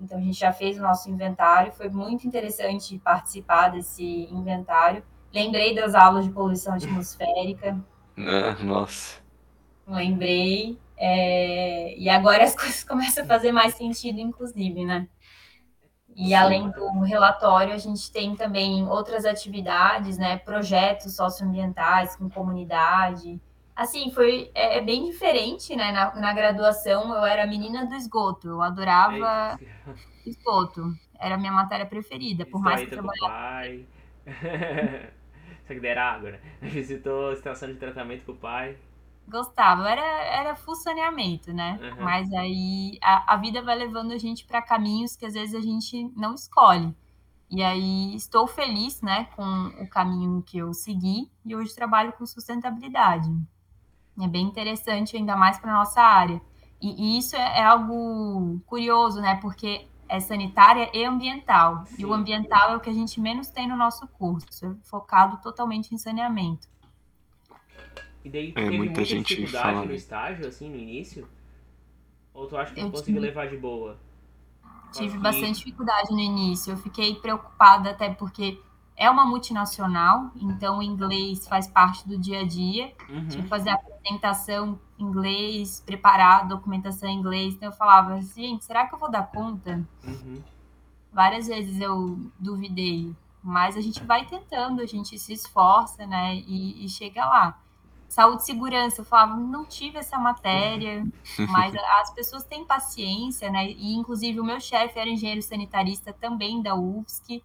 Então 0.00 0.18
a 0.18 0.20
gente 0.22 0.38
já 0.38 0.52
fez 0.52 0.78
o 0.78 0.82
nosso 0.82 1.10
inventário, 1.10 1.72
foi 1.72 1.88
muito 1.88 2.26
interessante 2.26 2.98
participar 2.98 3.70
desse 3.70 4.04
inventário. 4.30 5.04
Lembrei 5.34 5.74
das 5.74 5.94
aulas 5.94 6.24
de 6.26 6.32
poluição 6.32 6.74
atmosférica, 6.74 7.78
Ah, 8.18 8.56
nossa. 8.64 9.20
lembrei. 9.86 10.80
é, 10.96 11.96
e 11.98 12.08
agora 12.08 12.44
as 12.44 12.54
coisas 12.56 12.84
começam 12.84 13.24
a 13.24 13.26
fazer 13.26 13.52
mais 13.52 13.74
sentido, 13.74 14.18
inclusive, 14.20 14.84
né? 14.84 15.08
E 16.16 16.34
Sim. 16.34 16.34
além 16.34 16.70
do 16.70 17.00
relatório, 17.00 17.72
a 17.74 17.78
gente 17.78 18.10
tem 18.10 18.34
também 18.36 18.88
outras 18.88 19.24
atividades, 19.26 20.16
né? 20.18 20.38
Projetos 20.38 21.14
socioambientais 21.14 22.16
com 22.16 22.28
comunidade. 22.30 23.40
Assim, 23.76 24.10
foi 24.10 24.50
é, 24.54 24.78
é 24.78 24.80
bem 24.80 25.04
diferente, 25.04 25.76
né? 25.76 25.92
Na, 25.92 26.14
na 26.14 26.32
graduação, 26.32 27.14
eu 27.14 27.24
era 27.26 27.46
menina 27.46 27.84
do 27.84 27.94
esgoto, 27.94 28.48
eu 28.48 28.62
adorava 28.62 29.58
É 29.60 29.94
esgoto. 30.24 30.94
Era 31.18 31.34
a 31.34 31.38
minha 31.38 31.52
matéria 31.52 31.84
preferida, 31.84 32.46
por 32.46 32.60
mais 32.60 32.80
que 32.80 32.86
trabalhasse. 32.86 33.20
Pai. 33.20 33.86
Só 35.66 35.74
que 35.74 35.80
dera 35.80 36.12
água, 36.12 36.30
né? 36.32 36.40
Visitou 36.62 37.30
a 37.30 37.32
estação 37.34 37.68
de 37.68 37.74
tratamento 37.74 38.24
com 38.24 38.32
o 38.32 38.36
pai. 38.36 38.78
Gostava, 39.28 39.90
era, 39.90 40.24
era 40.24 40.56
full 40.56 40.76
saneamento, 40.76 41.52
né? 41.52 41.78
Uhum. 41.82 42.04
Mas 42.04 42.32
aí 42.32 42.96
a, 43.02 43.34
a 43.34 43.36
vida 43.36 43.60
vai 43.60 43.76
levando 43.76 44.12
a 44.12 44.18
gente 44.18 44.46
para 44.46 44.62
caminhos 44.62 45.16
que 45.16 45.26
às 45.26 45.34
vezes 45.34 45.54
a 45.54 45.60
gente 45.60 46.10
não 46.16 46.34
escolhe. 46.34 46.94
E 47.50 47.62
aí 47.62 48.14
estou 48.14 48.46
feliz, 48.46 49.02
né, 49.02 49.26
com 49.36 49.42
o 49.82 49.88
caminho 49.88 50.42
que 50.42 50.58
eu 50.58 50.72
segui 50.72 51.30
e 51.44 51.54
hoje 51.54 51.74
trabalho 51.74 52.12
com 52.12 52.26
sustentabilidade. 52.26 53.28
É 54.20 54.26
bem 54.26 54.46
interessante, 54.46 55.16
ainda 55.16 55.36
mais 55.36 55.58
para 55.58 55.72
nossa 55.72 56.00
área. 56.00 56.40
E, 56.80 57.14
e 57.14 57.18
isso 57.18 57.36
é, 57.36 57.58
é, 57.60 57.64
algo 57.64 58.60
curioso, 58.66 59.20
né, 59.20 59.38
porque 59.40 59.86
é 60.08 60.20
sanitária 60.20 60.90
e 60.94 61.04
ambiental. 61.04 61.84
Sim. 61.86 62.02
E 62.02 62.06
o 62.06 62.12
ambiental 62.12 62.72
é 62.72 62.76
o 62.76 62.80
que 62.80 62.90
a 62.90 62.92
gente 62.92 63.20
menos 63.20 63.48
tem 63.48 63.68
no 63.68 63.76
nosso 63.76 64.06
curso, 64.08 64.66
é 64.66 64.74
focado 64.88 65.38
totalmente 65.38 65.94
em 65.94 65.98
saneamento. 65.98 66.68
E 68.24 68.30
daí 68.30 68.50
é, 68.50 68.52
teve 68.52 68.76
muita, 68.76 68.84
muita 68.84 69.04
gente 69.04 69.28
dificuldade 69.28 69.74
fala... 69.74 69.86
no 69.86 69.94
estágio, 69.94 70.46
assim, 70.46 70.68
no 70.68 70.76
início? 70.76 71.28
Ou 72.34 72.46
tu 72.46 72.56
acha 72.56 72.74
que 72.74 72.80
eu 72.80 72.90
conseguiu 72.90 73.14
tive... 73.14 73.26
levar 73.26 73.48
de 73.48 73.56
boa? 73.56 73.98
Tive 74.92 75.18
bastante 75.18 75.58
dificuldade 75.58 76.10
no 76.10 76.20
início. 76.20 76.72
Eu 76.72 76.76
fiquei 76.76 77.14
preocupada 77.16 77.90
até 77.90 78.10
porque 78.10 78.60
é 78.96 79.10
uma 79.10 79.26
multinacional, 79.26 80.30
então 80.36 80.78
o 80.78 80.82
inglês 80.82 81.46
faz 81.46 81.68
parte 81.68 82.08
do 82.08 82.18
dia 82.18 82.40
a 82.40 82.46
dia. 82.46 82.94
Uhum. 83.10 83.28
Tive 83.28 83.42
que 83.42 83.48
fazer 83.48 83.70
a 83.70 83.74
apresentação 83.74 84.80
em 84.98 85.04
inglês, 85.04 85.82
preparar 85.84 86.40
a 86.40 86.44
documentação 86.44 87.08
em 87.08 87.18
inglês. 87.18 87.54
Então 87.54 87.68
eu 87.68 87.76
falava 87.76 88.14
assim, 88.14 88.42
gente, 88.42 88.64
será 88.64 88.86
que 88.86 88.94
eu 88.94 88.98
vou 88.98 89.10
dar 89.10 89.26
conta? 89.30 89.86
Uhum. 90.02 90.42
Várias 91.12 91.46
vezes 91.46 91.78
eu 91.80 92.18
duvidei, 92.38 93.14
mas 93.42 93.76
a 93.76 93.80
gente 93.80 94.02
vai 94.02 94.24
tentando, 94.24 94.80
a 94.80 94.86
gente 94.86 95.18
se 95.18 95.32
esforça, 95.32 96.06
né, 96.06 96.36
e, 96.36 96.84
e 96.84 96.88
chega 96.88 97.24
lá. 97.24 97.58
Saúde 98.08 98.42
e 98.42 98.46
segurança, 98.46 99.00
eu 99.00 99.04
falava, 99.04 99.36
não 99.36 99.64
tive 99.64 99.98
essa 99.98 100.18
matéria, 100.18 101.06
mas 101.50 101.74
as 102.00 102.14
pessoas 102.14 102.44
têm 102.44 102.64
paciência, 102.64 103.50
né? 103.50 103.68
E 103.68 103.94
inclusive 103.94 104.38
o 104.40 104.44
meu 104.44 104.60
chefe 104.60 104.98
era 104.98 105.10
engenheiro 105.10 105.42
sanitarista 105.42 106.12
também 106.12 106.62
da 106.62 106.74
UFSC, 106.74 107.42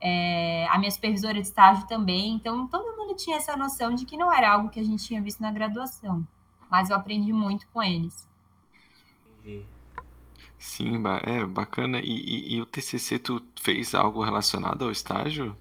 é, 0.00 0.66
a 0.68 0.78
minha 0.78 0.90
supervisora 0.90 1.34
de 1.34 1.46
estágio 1.46 1.86
também, 1.86 2.34
então 2.34 2.66
todo 2.66 2.96
mundo 2.96 3.14
tinha 3.14 3.36
essa 3.36 3.56
noção 3.56 3.94
de 3.94 4.04
que 4.04 4.16
não 4.16 4.32
era 4.32 4.52
algo 4.52 4.68
que 4.68 4.80
a 4.80 4.84
gente 4.84 5.04
tinha 5.04 5.22
visto 5.22 5.40
na 5.40 5.50
graduação, 5.50 6.26
mas 6.70 6.90
eu 6.90 6.96
aprendi 6.96 7.32
muito 7.32 7.66
com 7.68 7.82
eles. 7.82 8.28
Sim, 10.58 11.02
é 11.22 11.44
bacana. 11.46 12.00
E, 12.00 12.10
e, 12.10 12.54
e 12.56 12.60
o 12.60 12.66
TCC, 12.66 13.18
tu 13.18 13.42
fez 13.60 13.94
algo 13.94 14.22
relacionado 14.22 14.84
ao 14.84 14.90
estágio? 14.90 15.56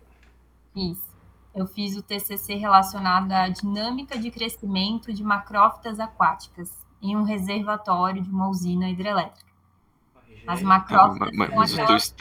Isso. 0.75 1.05
Eu 1.53 1.67
fiz 1.67 1.95
o 1.95 2.01
TCC 2.01 2.55
relacionado 2.55 3.31
à 3.31 3.47
dinâmica 3.47 4.17
de 4.17 4.29
crescimento 4.29 5.13
de 5.13 5.23
macrófitas 5.23 5.99
aquáticas 5.99 6.73
em 7.01 7.15
um 7.15 7.23
reservatório 7.23 8.21
de 8.21 8.29
uma 8.29 8.49
usina 8.49 8.89
hidrelétrica. 8.89 9.45
As 10.47 10.61
macrófitas 10.61 11.29
mas, 11.33 11.49
mas, 11.49 11.55
mas 11.55 11.79
aquelas... 11.79 12.15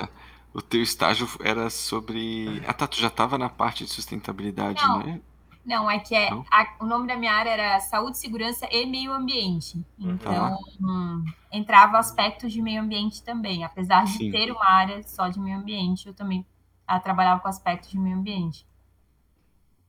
o, 0.54 0.62
teu 0.62 0.82
estágio 0.82 1.28
era 1.40 1.68
sobre... 1.68 2.62
Ah, 2.66 2.72
tá, 2.72 2.86
tu 2.86 2.96
já 2.96 3.08
estava 3.08 3.36
na 3.36 3.48
parte 3.48 3.84
de 3.84 3.90
sustentabilidade, 3.90 4.80
não, 4.82 4.98
né? 5.00 5.20
Não, 5.64 5.90
é 5.90 5.98
que 5.98 6.14
é, 6.14 6.30
a, 6.50 6.76
o 6.80 6.84
nome 6.84 7.08
da 7.08 7.16
minha 7.16 7.32
área 7.32 7.50
era 7.50 7.80
Saúde, 7.80 8.18
Segurança 8.18 8.68
e 8.70 8.84
Meio 8.84 9.12
Ambiente. 9.12 9.84
Uhum. 9.98 10.10
Então, 10.12 10.58
hum, 10.80 11.24
entrava 11.50 11.98
aspectos 11.98 12.52
de 12.52 12.60
meio 12.60 12.82
ambiente 12.82 13.22
também. 13.22 13.64
Apesar 13.64 14.04
de 14.04 14.12
Sim. 14.12 14.30
ter 14.30 14.52
uma 14.52 14.68
área 14.68 15.02
só 15.02 15.28
de 15.28 15.40
meio 15.40 15.58
ambiente, 15.58 16.06
eu 16.06 16.14
também 16.14 16.46
ah, 16.86 17.00
trabalhava 17.00 17.40
com 17.40 17.48
aspectos 17.48 17.90
de 17.90 17.98
meio 17.98 18.16
ambiente. 18.16 18.66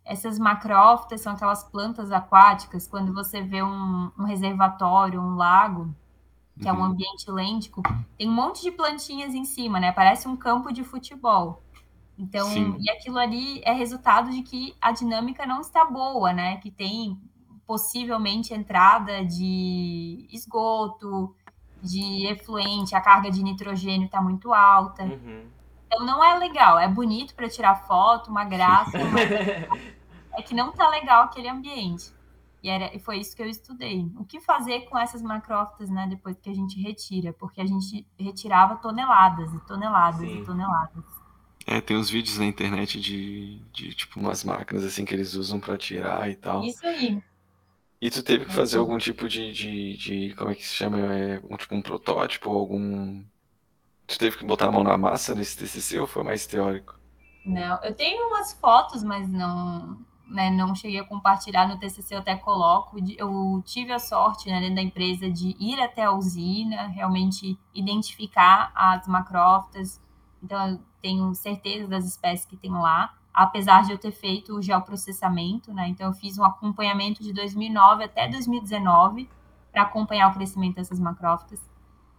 Essas 0.06 0.40
macrófitas 0.40 1.22
são 1.22 1.34
aquelas 1.34 1.64
plantas 1.64 2.12
aquáticas, 2.12 2.88
quando 2.88 3.14
você 3.14 3.42
vê 3.42 3.62
um, 3.62 4.12
um 4.18 4.24
reservatório, 4.24 5.20
um 5.20 5.36
lago, 5.36 5.94
que 6.60 6.64
uhum. 6.64 6.70
é 6.70 6.74
um 6.74 6.78
uhum. 6.78 6.86
ambiente 6.86 7.30
lêntico, 7.30 7.82
tem 8.18 8.30
um 8.30 8.34
monte 8.34 8.62
de 8.62 8.72
plantinhas 8.72 9.34
em 9.34 9.46
cima, 9.46 9.80
né? 9.80 9.92
Parece 9.92 10.28
um 10.28 10.38
campo 10.38 10.72
de 10.72 10.84
futebol. 10.84 11.62
Então, 12.18 12.48
Sim. 12.48 12.78
e 12.80 12.90
aquilo 12.90 13.18
ali 13.18 13.62
é 13.66 13.74
resultado 13.74 14.32
de 14.32 14.42
que 14.42 14.74
a 14.80 14.92
dinâmica 14.92 15.46
não 15.46 15.60
está 15.60 15.84
boa, 15.84 16.32
né? 16.32 16.58
Que 16.58 16.72
tem 16.72 17.20
possivelmente 17.68 18.54
entrada 18.54 19.26
de 19.26 20.28
esgoto, 20.32 21.36
de 21.82 22.28
efluente, 22.28 22.96
a 22.96 23.02
carga 23.02 23.30
de 23.30 23.44
nitrogênio 23.44 24.06
está 24.06 24.22
muito 24.22 24.54
alta. 24.54 25.04
Uhum. 25.04 25.46
Então 25.88 26.06
não 26.06 26.24
é 26.24 26.38
legal, 26.38 26.80
é 26.80 26.88
bonito 26.88 27.36
para 27.36 27.50
tirar 27.50 27.76
foto, 27.86 28.30
uma 28.30 28.44
graça, 28.44 28.98
mas 29.12 29.32
é 30.34 30.42
que 30.42 30.54
não 30.54 30.72
tá 30.72 30.90
legal 30.90 31.24
aquele 31.24 31.48
ambiente. 31.48 32.14
E 32.66 32.68
era, 32.68 33.00
foi 33.02 33.20
isso 33.20 33.36
que 33.36 33.44
eu 33.44 33.48
estudei. 33.48 34.12
O 34.18 34.26
que 34.26 34.42
fazer 34.42 34.90
com 34.90 34.98
essas 34.98 35.22
macrófitas, 35.22 35.88
né, 35.88 36.08
depois 36.10 36.36
que 36.42 36.50
a 36.50 36.54
gente 36.54 36.82
retira? 36.82 37.32
Porque 37.32 37.62
a 37.62 37.66
gente 37.66 38.08
retirava 38.20 38.78
toneladas 38.78 39.54
e 39.54 39.60
toneladas 39.68 40.28
Sim. 40.28 40.42
e 40.42 40.44
toneladas. 40.44 41.04
É, 41.68 41.80
tem 41.80 41.96
uns 41.96 42.10
vídeos 42.10 42.40
na 42.40 42.46
internet 42.48 43.00
de, 43.00 43.60
de 43.72 43.94
tipo 43.94 44.20
umas 44.20 44.44
máquinas 44.44 44.84
assim 44.84 45.06
que 45.06 45.14
eles 45.14 45.36
usam 45.36 45.60
para 45.60 45.78
tirar 45.78 46.28
e 46.28 46.36
tal. 46.36 46.64
Isso 46.64 46.84
aí. 46.88 47.22
E 48.02 48.10
tu 48.10 48.24
teve 48.24 48.46
que 48.46 48.54
fazer 48.54 48.80
algum 48.80 48.98
tipo 48.98 49.30
de, 49.30 49.52
de, 49.54 49.98
de 49.98 50.34
como 50.36 50.50
é 50.50 50.56
que 50.56 50.66
se 50.66 50.74
chama? 50.74 50.98
É, 50.98 51.40
um, 51.48 51.58
tipo 51.58 51.76
um 51.76 51.84
protótipo, 51.84 52.50
algum. 52.50 53.24
Tu 54.08 54.18
teve 54.18 54.38
que 54.40 54.46
botar 54.46 54.70
a 54.70 54.72
mão 54.72 54.84
na 54.84 54.98
massa 54.98 55.36
nesse 55.36 55.56
TCC 55.56 56.00
ou 56.00 56.08
foi 56.08 56.24
mais 56.24 56.48
teórico? 56.48 57.00
Não, 57.46 57.80
eu 57.84 57.94
tenho 57.94 58.28
umas 58.28 58.54
fotos, 58.54 59.04
mas 59.04 59.30
não, 59.30 60.00
né, 60.28 60.50
não 60.50 60.74
cheguei 60.74 61.00
a 61.00 61.04
compartilhar 61.04 61.68
no 61.68 61.78
TCC, 61.78 62.16
eu 62.16 62.20
até 62.20 62.36
coloco. 62.36 62.98
Eu 63.18 63.62
tive 63.66 63.92
a 63.92 64.00
sorte, 64.00 64.50
né, 64.50 64.60
dentro 64.60 64.76
da 64.76 64.82
empresa, 64.82 65.30
de 65.30 65.56
ir 65.60 65.80
até 65.80 66.04
a 66.04 66.12
usina, 66.12 66.88
realmente 66.88 67.58
identificar 67.74 68.72
as 68.76 69.08
macrófitas. 69.08 70.02
Então, 70.42 70.70
eu 70.70 70.80
tenho 71.02 71.34
certeza 71.36 71.88
das 71.88 72.06
espécies 72.06 72.46
que 72.46 72.58
tem 72.58 72.72
lá, 72.72 73.14
apesar 73.34 73.84
de 73.84 73.92
eu 73.92 73.98
ter 73.98 74.12
feito 74.12 74.56
o 74.56 74.62
geoprocessamento, 74.62 75.74
né? 75.74 75.88
Então, 75.88 76.08
eu 76.08 76.14
fiz 76.14 76.38
um 76.38 76.44
acompanhamento 76.44 77.24
de 77.24 77.34
2009 77.34 78.04
até 78.04 78.28
2019 78.28 79.30
para 79.72 79.84
acompanhar 79.84 80.30
o 80.30 80.34
crescimento 80.34 80.76
dessas 80.76 81.00
macrófitas. 81.00 81.62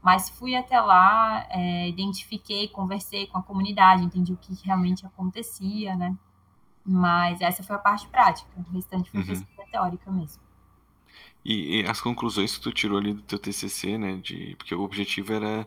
Mas 0.02 0.28
fui 0.28 0.54
até 0.54 0.80
lá, 0.80 1.46
é, 1.50 1.88
identifiquei, 1.88 2.68
conversei 2.68 3.26
com 3.26 3.38
a 3.38 3.42
comunidade, 3.42 4.04
entendi 4.04 4.32
o 4.32 4.36
que 4.36 4.54
realmente 4.64 5.04
acontecia, 5.04 5.96
né? 5.96 6.16
Mas 6.86 7.40
essa 7.40 7.62
foi 7.62 7.74
a 7.74 7.78
parte 7.80 8.06
prática, 8.06 8.48
o 8.56 8.72
restante 8.72 9.10
foi 9.10 9.20
uhum. 9.20 9.26
pesquisa 9.26 9.62
teórica 9.72 10.10
mesmo. 10.10 10.40
E, 11.44 11.80
e, 11.80 11.86
as 11.86 12.00
conclusões 12.00 12.56
que 12.56 12.60
tu 12.60 12.72
tirou 12.72 12.98
ali 12.98 13.12
do 13.12 13.22
teu 13.22 13.38
TCC, 13.38 13.98
né? 13.98 14.16
De, 14.16 14.54
porque 14.56 14.74
o 14.74 14.82
objetivo 14.82 15.32
era 15.32 15.66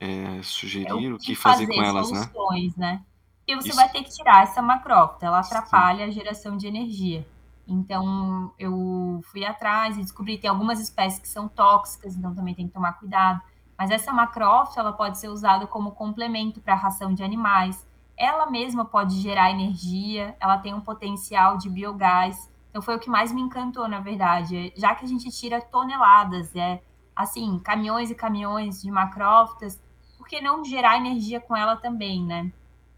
é, 0.00 0.40
sugerir 0.42 0.88
é 0.88 0.94
o, 0.94 0.98
que 0.98 1.12
o 1.12 1.18
que 1.18 1.34
fazer, 1.34 1.66
fazer 1.66 1.74
com 1.74 1.82
elas, 1.82 2.10
né? 2.10 2.22
soluções, 2.22 2.76
né? 2.76 3.02
E 3.46 3.54
você 3.54 3.68
Isso. 3.68 3.76
vai 3.76 3.88
ter 3.88 4.02
que 4.02 4.10
tirar 4.10 4.42
essa 4.42 4.62
macrófita, 4.62 5.26
ela 5.26 5.40
atrapalha 5.40 6.04
Sim. 6.04 6.10
a 6.10 6.10
geração 6.10 6.56
de 6.56 6.66
energia. 6.66 7.26
Então, 7.66 8.52
eu 8.58 9.20
fui 9.24 9.44
atrás 9.44 9.96
e 9.96 10.00
descobri 10.00 10.36
que 10.36 10.42
tem 10.42 10.50
algumas 10.50 10.80
espécies 10.80 11.18
que 11.18 11.28
são 11.28 11.48
tóxicas, 11.48 12.16
então 12.16 12.34
também 12.34 12.54
tem 12.54 12.66
que 12.66 12.74
tomar 12.74 12.94
cuidado. 12.94 13.40
Mas 13.76 13.90
essa 13.90 14.12
macrófita, 14.12 14.80
ela 14.80 14.92
pode 14.92 15.18
ser 15.18 15.28
usada 15.28 15.66
como 15.66 15.92
complemento 15.92 16.60
para 16.60 16.74
a 16.74 16.76
ração 16.76 17.12
de 17.14 17.22
animais 17.22 17.84
ela 18.16 18.50
mesma 18.50 18.84
pode 18.84 19.20
gerar 19.20 19.50
energia, 19.50 20.36
ela 20.40 20.58
tem 20.58 20.74
um 20.74 20.80
potencial 20.80 21.56
de 21.56 21.68
biogás. 21.68 22.50
Então 22.70 22.82
foi 22.82 22.96
o 22.96 22.98
que 22.98 23.10
mais 23.10 23.32
me 23.32 23.40
encantou, 23.40 23.88
na 23.88 24.00
verdade, 24.00 24.72
já 24.76 24.94
que 24.94 25.04
a 25.04 25.08
gente 25.08 25.30
tira 25.30 25.60
toneladas, 25.60 26.54
é 26.56 26.82
assim, 27.14 27.58
caminhões 27.60 28.10
e 28.10 28.14
caminhões 28.14 28.82
de 28.82 28.90
macrófitas, 28.90 29.80
por 30.16 30.26
que 30.26 30.40
não 30.40 30.64
gerar 30.64 30.96
energia 30.96 31.40
com 31.40 31.56
ela 31.56 31.76
também, 31.76 32.24
né? 32.24 32.52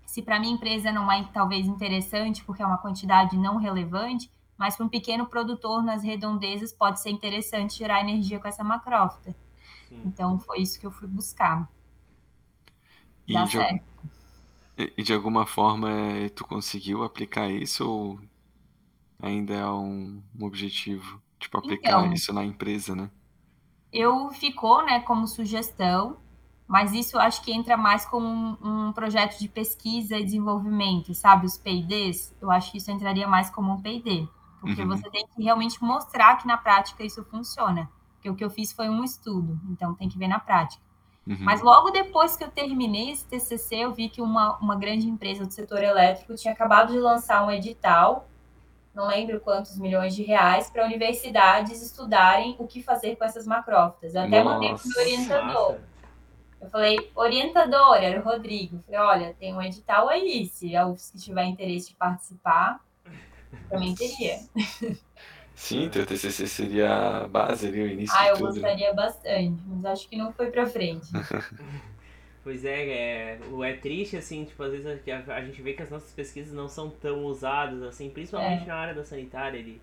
Se 0.07 0.23
para 0.23 0.39
minha 0.39 0.55
empresa 0.55 0.93
não 0.93 1.11
é 1.11 1.25
talvez 1.33 1.67
interessante, 1.67 2.45
porque 2.45 2.63
é 2.63 2.67
uma 2.67 2.79
quantidade 2.79 3.37
não 3.37 3.57
relevante, 3.57 4.31
mas 4.57 4.77
para 4.77 4.87
um 4.87 4.89
pequeno 4.89 5.27
produtor 5.27 5.83
nas 5.83 6.03
redondezas 6.03 6.73
pode 6.73 7.01
ser 7.01 7.11
interessante 7.11 7.77
gerar 7.77 8.01
energia 8.01 8.39
com 8.39 8.49
essa 8.49 8.65
macrófita. 8.65 9.35
Sim. 9.89 10.03
Então 10.07 10.39
foi 10.39 10.61
isso 10.61 10.81
que 10.81 10.87
eu 10.87 10.91
fui 10.91 11.09
buscar. 11.09 11.69
E 13.27 13.35
Dá 13.35 13.47
certo. 13.47 13.85
E 14.79 15.03
de 15.03 15.13
alguma 15.13 15.47
forma 15.47 15.91
eh, 15.91 16.29
tu 16.31 16.45
conseguiu 16.47 17.03
aplicar 17.03 17.51
isso 17.51 17.89
ou 17.89 18.21
ainda 19.19 19.53
é 19.55 19.67
um, 19.69 20.23
um 20.35 20.45
objetivo? 20.47 21.23
Tipo, 21.39 21.59
aplicar 21.59 22.03
Então, 22.03 22.15
isso 22.15 22.33
na 22.33 22.45
empresa, 22.45 22.95
né? 22.95 23.11
eu 23.93 24.31
ficou, 24.33 24.85
né, 24.85 25.01
como 25.01 25.27
sugestão, 25.27 26.19
mas 26.67 26.93
isso 26.93 27.19
acho 27.19 27.43
que 27.43 27.53
entra 27.53 27.77
mais 27.77 28.05
como 28.05 28.27
um, 28.27 28.89
um 28.89 28.93
projeto 28.93 29.39
de 29.39 29.49
pesquisa 29.49 30.17
e 30.19 30.25
desenvolvimento, 30.25 31.15
sabe? 31.15 31.47
Os 31.47 31.57
P&Ds, 31.57 32.35
eu 32.41 32.51
acho 32.51 32.73
que 32.73 32.79
isso 32.79 32.91
entraria 32.91 33.27
mais 33.29 33.49
como 33.51 33.73
um 33.73 33.81
P&D, 33.81 34.29
porque 34.61 34.85
Uhum. 34.85 34.85
você 34.85 35.09
tem 35.11 35.27
que 35.29 35.43
realmente 35.43 35.83
mostrar 35.83 36.37
que 36.37 36.47
na 36.47 36.57
prática 36.57 37.05
isso 37.05 37.25
funciona. 37.25 37.89
Porque 38.15 38.29
o 38.31 38.35
que 38.35 38.45
eu 38.45 38.51
fiz 38.51 38.73
foi 38.73 38.89
um 38.89 39.05
estudo, 39.05 39.61
então 39.71 39.95
tem 39.95 40.09
que 40.09 40.19
ver 40.19 40.27
na 40.29 40.41
prática. 40.41 40.83
Uhum. 41.27 41.37
Mas 41.41 41.61
logo 41.61 41.91
depois 41.91 42.37
que 42.37 42.45
eu 42.45 42.51
terminei 42.51 43.11
esse 43.11 43.25
TCC, 43.27 43.77
eu 43.77 43.93
vi 43.93 44.09
que 44.09 44.23
uma, 44.23 44.57
uma 44.59 44.77
grande 44.77 45.09
empresa 45.09 45.45
do 45.45 45.53
setor 45.53 45.83
elétrico 45.83 46.35
tinha 46.35 46.55
acabado 46.55 46.93
de 46.93 47.01
lançar 47.01 47.45
um 47.45 47.51
edital, 47.51 48.29
não 48.95 49.09
lembro 49.09 49.41
quantos 49.41 49.77
milhões 49.77 50.15
de 50.15 50.23
reais, 50.23 50.71
para 50.71 50.85
universidades 50.85 51.83
estudarem 51.83 52.55
o 52.59 52.67
que 52.67 52.83
fazer 52.83 53.17
com 53.17 53.25
essas 53.25 53.47
macrófitas. 53.47 54.15
Eu 54.15 54.23
até 54.23 54.43
Nossa. 54.43 54.55
mandei 54.55 54.75
para 54.75 54.85
o 54.85 54.89
meu 54.89 55.03
orientador. 55.03 55.77
Eu 56.61 56.71
falei, 56.71 57.11
orientador, 57.15 57.97
era 57.97 58.21
o 58.21 58.25
Rodrigo. 58.25 58.77
Eu 58.77 58.83
falei, 58.83 59.01
olha, 59.01 59.35
tem 59.39 59.53
um 59.53 59.61
edital 59.61 60.09
aí, 60.09 60.47
se 60.47 60.75
a 60.75 60.87
UFSC 60.87 61.19
tiver 61.19 61.45
interesse 61.45 61.91
de 61.91 61.97
participar, 61.97 62.81
também 63.69 63.95
teria. 63.95 64.39
Sim, 65.57 65.89
teu 65.89 66.05
TCC 66.07 66.47
seria 66.47 67.23
a 67.25 67.29
base 67.29 67.67
ali, 67.67 67.83
o 67.83 67.87
início 67.89 68.15
ah, 68.17 68.25
de 68.25 68.29
eu 68.29 68.37
tudo. 68.37 68.61
né? 68.61 68.61
gostaria 68.61 68.95
bastante, 68.95 69.63
mas 69.67 69.85
acho 69.87 70.09
que 70.09 70.17
não 70.17 70.33
foi 70.33 70.51
pra 70.51 70.67
frente. 70.67 71.09
Pois 72.45 72.65
é, 72.65 73.33
é, 73.35 73.41
o 73.51 73.65
é 73.65 73.73
triste, 73.77 74.17
assim, 74.17 74.45
tipo, 74.45 74.63
às 74.63 74.71
vezes 74.71 74.87
a, 74.87 75.35
a 75.35 75.45
gente 75.45 75.61
vê 75.61 75.73
que 75.73 75.83
as 75.83 75.91
nossas 75.91 76.13
pesquisas 76.13 76.53
não 76.55 76.69
são 76.69 76.89
tão 76.89 77.25
usadas, 77.25 77.83
assim, 77.83 78.09
principalmente 78.09 78.63
É. 78.63 78.67
na 78.67 78.77
área 78.77 78.95
da 78.95 79.05
sanitária 79.05 79.59
ali. 79.59 79.83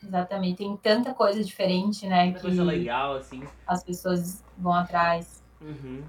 Exatamente, 0.00 0.58
tem 0.58 0.76
tanta 0.76 1.12
coisa 1.12 1.42
diferente, 1.42 2.06
né, 2.06 2.32
que 2.32 2.40
coisa 2.40 2.62
legal, 2.62 3.16
assim. 3.16 3.42
as 3.66 3.82
pessoas 3.82 4.44
vão 4.56 4.72
atrás. 4.72 5.42
Uhum. 5.60 6.04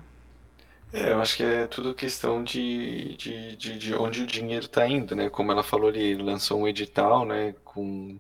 É, 0.94 1.12
eu 1.14 1.22
acho 1.22 1.38
que 1.38 1.44
é 1.44 1.68
tudo 1.68 1.94
questão 1.96 2.44
de, 2.44 3.16
de, 3.18 3.56
de, 3.56 3.78
de 3.78 3.94
onde 3.96 4.24
o 4.24 4.28
dinheiro 4.28 4.66
está 4.66 4.88
indo, 4.88 5.16
né? 5.16 5.30
Como 5.30 5.52
ela 5.52 5.64
falou 5.64 5.90
ali, 5.90 6.00
ele 6.02 6.24
lançou 6.24 6.60
um 6.62 6.68
edital, 6.68 7.26
né, 7.26 7.54
com, 7.64 8.20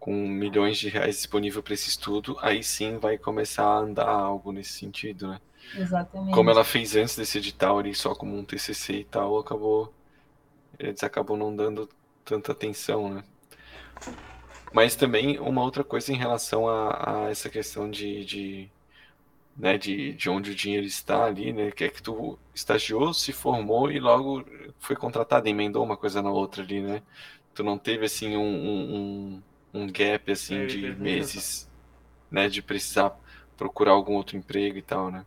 com 0.00 0.12
milhões 0.14 0.78
de 0.78 0.90
reais 0.90 1.16
disponível 1.18 1.62
para 1.62 1.74
esse 1.74 1.90
estudo, 1.90 2.36
aí 2.42 2.64
sim 2.64 2.98
vai 2.98 3.18
começar 3.18 3.64
a 3.66 3.78
andar 3.80 4.08
algo 4.10 4.52
nesse 4.52 4.72
sentido, 4.72 5.28
né? 5.28 5.40
Exatamente. 5.74 6.30
Como 6.30 6.50
ela 6.50 6.64
fez 6.64 6.96
antes 6.96 7.16
desse 7.16 7.38
edital 7.38 7.78
ali, 7.80 7.94
só 7.94 8.14
como 8.14 8.36
um 8.38 8.44
TCC 8.44 8.94
e 9.00 9.04
tal, 9.04 9.38
acabou, 9.38 9.94
eles 10.78 11.02
acabam 11.04 11.38
não 11.38 11.54
dando 11.56 11.88
tanta 12.24 12.52
atenção, 12.52 13.14
né? 13.14 13.24
Mas 14.72 14.94
também 14.96 15.38
uma 15.38 15.62
outra 15.62 15.82
coisa 15.84 16.12
em 16.12 16.16
relação 16.16 16.68
a, 16.68 17.26
a 17.26 17.30
essa 17.30 17.50
questão 17.50 17.90
de, 17.90 18.24
de, 18.24 18.70
né, 19.56 19.78
de, 19.78 20.14
de 20.14 20.30
onde 20.30 20.50
o 20.52 20.56
dinheiro 20.56 20.86
está 20.86 21.24
ali, 21.26 21.52
né? 21.52 21.72
Que 21.72 21.84
é 21.84 21.90
que 21.90 22.02
tu 22.02 22.38
estagiou, 22.54 23.14
se 23.14 23.32
formou 23.32 23.90
e 23.92 24.00
logo 24.00 24.44
foi 24.78 24.96
contratado, 24.96 25.48
emendou 25.48 25.84
uma 25.84 25.96
coisa 25.96 26.22
na 26.22 26.30
outra 26.32 26.62
ali, 26.62 26.82
né? 26.82 27.02
Tu 27.54 27.62
não 27.64 27.78
teve 27.78 28.06
assim 28.06 28.36
um, 28.36 28.42
um, 28.42 29.36
um- 29.36 29.42
um 29.72 29.86
gap 29.90 30.30
assim 30.32 30.64
É, 30.64 30.66
de 30.66 30.94
meses, 30.96 31.70
né? 32.30 32.48
De 32.48 32.62
precisar 32.62 33.16
procurar 33.56 33.92
algum 33.92 34.14
outro 34.14 34.36
emprego 34.36 34.78
e 34.78 34.82
tal, 34.82 35.10
né? 35.10 35.24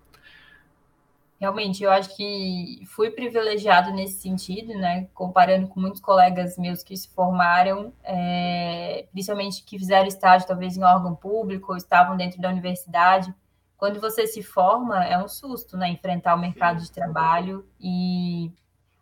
Realmente, 1.40 1.84
eu 1.84 1.92
acho 1.92 2.16
que 2.16 2.82
fui 2.88 3.12
privilegiado 3.12 3.92
nesse 3.92 4.22
sentido, 4.22 4.74
né? 4.76 5.10
Comparando 5.14 5.68
com 5.68 5.80
muitos 5.80 6.00
colegas 6.00 6.58
meus 6.58 6.84
que 6.84 6.96
se 6.96 7.10
formaram, 7.10 7.94
é, 8.04 9.08
principalmente 9.12 9.64
que 9.64 9.78
fizeram 9.78 10.08
estágio 10.08 10.48
talvez 10.48 10.78
em 10.78 10.84
órgão 10.84 11.14
público 11.16 11.74
ou 11.74 11.78
estavam 11.78 12.16
dentro 12.16 12.40
da 12.42 12.50
universidade. 12.50 13.34
Quando 13.78 14.00
você 14.00 14.26
se 14.26 14.42
forma, 14.42 15.04
é 15.04 15.18
um 15.22 15.28
susto, 15.28 15.76
né? 15.76 15.90
Enfrentar 15.90 16.36
o 16.36 16.40
mercado 16.40 16.82
de 16.82 16.90
trabalho 16.92 17.68
e 17.80 18.50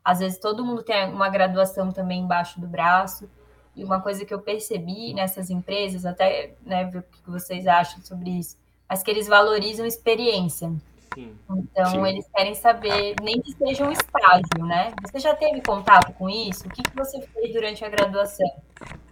às 0.03 0.19
vezes 0.19 0.39
todo 0.39 0.65
mundo 0.65 0.81
tem 0.83 1.13
uma 1.13 1.29
graduação 1.29 1.91
também 1.91 2.21
embaixo 2.21 2.59
do 2.59 2.67
braço. 2.67 3.29
E 3.75 3.83
uma 3.83 4.01
coisa 4.01 4.25
que 4.25 4.33
eu 4.33 4.41
percebi 4.41 5.13
nessas 5.13 5.49
empresas, 5.49 6.05
até 6.05 6.53
né, 6.61 6.85
ver 6.85 6.99
o 6.99 7.03
que 7.03 7.31
vocês 7.31 7.67
acham 7.67 8.01
sobre 8.01 8.31
isso, 8.31 8.57
mas 8.87 9.01
que 9.01 9.09
eles 9.09 9.27
valorizam 9.27 9.85
experiência. 9.85 10.71
Sim. 11.13 11.35
Então, 11.49 11.85
Sim. 11.87 12.05
eles 12.05 12.25
querem 12.33 12.55
saber, 12.55 13.15
nem 13.21 13.41
que 13.41 13.51
seja 13.53 13.85
um 13.85 13.91
estágio, 13.91 14.65
né? 14.65 14.93
Você 15.01 15.19
já 15.19 15.35
teve 15.35 15.61
contato 15.61 16.13
com 16.13 16.29
isso? 16.29 16.65
O 16.67 16.69
que, 16.69 16.83
que 16.83 16.95
você 16.95 17.21
fez 17.21 17.53
durante 17.53 17.83
a 17.83 17.89
graduação? 17.89 18.49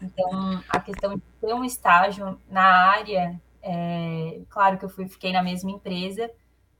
Então, 0.01 0.63
a 0.69 0.79
questão 0.79 1.15
de 1.15 1.21
ter 1.41 1.53
um 1.53 1.65
estágio 1.65 2.39
na 2.49 2.63
área, 2.63 3.39
é, 3.61 4.39
claro 4.49 4.77
que 4.77 4.85
eu 4.85 4.89
fui, 4.89 5.07
fiquei 5.07 5.33
na 5.33 5.43
mesma 5.43 5.71
empresa, 5.71 6.31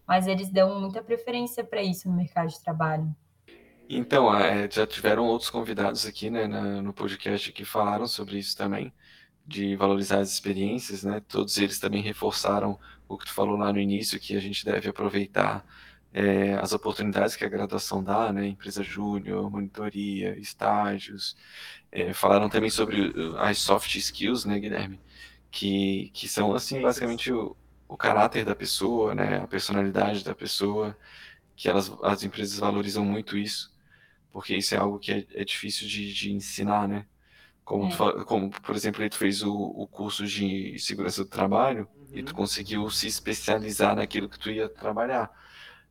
mas 0.08 0.26
eles 0.26 0.50
dão 0.50 0.80
muita 0.80 1.04
preferência 1.04 1.64
para 1.64 1.84
isso 1.84 2.10
no 2.10 2.16
mercado 2.16 2.48
de 2.48 2.60
trabalho. 2.62 3.14
Então, 3.92 4.34
é, 4.36 4.70
já 4.70 4.86
tiveram 4.86 5.26
outros 5.26 5.50
convidados 5.50 6.06
aqui, 6.06 6.30
né, 6.30 6.46
no 6.48 6.94
podcast 6.94 7.52
que 7.52 7.66
falaram 7.66 8.06
sobre 8.06 8.38
isso 8.38 8.56
também, 8.56 8.94
de 9.48 9.76
valorizar 9.76 10.20
as 10.20 10.32
experiências, 10.32 11.04
né? 11.04 11.20
Todos 11.28 11.58
eles 11.58 11.80
também 11.80 12.02
reforçaram 12.04 12.80
o 13.08 13.18
que 13.18 13.26
tu 13.26 13.34
falou 13.34 13.58
lá 13.58 13.74
no 13.74 13.80
início, 13.80 14.20
que 14.20 14.38
a 14.38 14.40
gente 14.40 14.64
deve 14.64 14.90
aproveitar 14.90 15.66
é, 16.14 16.54
as 16.56 16.72
oportunidades 16.72 17.36
que 17.36 17.44
a 17.44 17.50
graduação 17.50 18.04
dá, 18.04 18.32
né? 18.32 18.48
Empresa 18.48 18.84
júnior, 18.84 19.50
monitoria, 19.50 20.38
estágios. 20.38 21.36
É, 21.92 22.14
falaram 22.14 22.48
também 22.50 22.70
sobre 22.70 23.12
as 23.40 23.58
soft 23.58 23.96
skills, 23.96 24.46
né, 24.46 24.60
Guilherme? 24.60 25.00
Que, 25.52 26.12
que 26.14 26.28
são, 26.28 26.54
assim, 26.54 26.76
Sim, 26.78 26.82
basicamente 26.84 27.32
o, 27.34 27.58
o 27.88 27.98
caráter 27.98 28.46
da 28.46 28.56
pessoa, 28.56 29.16
né? 29.16 29.38
A 29.38 29.48
personalidade 29.48 30.24
da 30.24 30.36
pessoa, 30.36 30.96
que 31.56 31.68
elas, 31.68 31.92
as 32.04 32.24
empresas 32.24 32.60
valorizam 32.60 33.04
muito 33.04 33.36
isso 33.38 33.79
porque 34.32 34.56
isso 34.56 34.76
é 34.76 34.78
algo 34.78 35.00
que 35.00 35.12
é, 35.12 35.28
é 35.34 35.46
difícil 35.46 35.88
de, 35.88 36.14
de 36.14 36.32
ensinar, 36.34 36.88
né? 36.88 37.08
Como, 37.66 37.88
É. 37.88 37.90
tu 37.90 38.26
como, 38.26 38.50
por 38.52 38.76
exemplo, 38.76 39.04
aí 39.04 39.10
tu 39.10 39.18
fez 39.18 39.44
o, 39.44 39.54
o 39.54 39.88
curso 39.88 40.26
de 40.28 40.78
segurança 40.80 41.24
do 41.24 41.30
trabalho 41.30 41.90
e 42.14 42.24
tu 42.24 42.34
Uhum. 42.34 42.36
conseguiu 42.36 42.90
se 42.90 43.08
especializar 43.08 43.96
naquilo 43.96 44.30
que 44.30 44.40
tu 44.40 44.52
ia 44.52 44.70
trabalhar. 44.70 45.32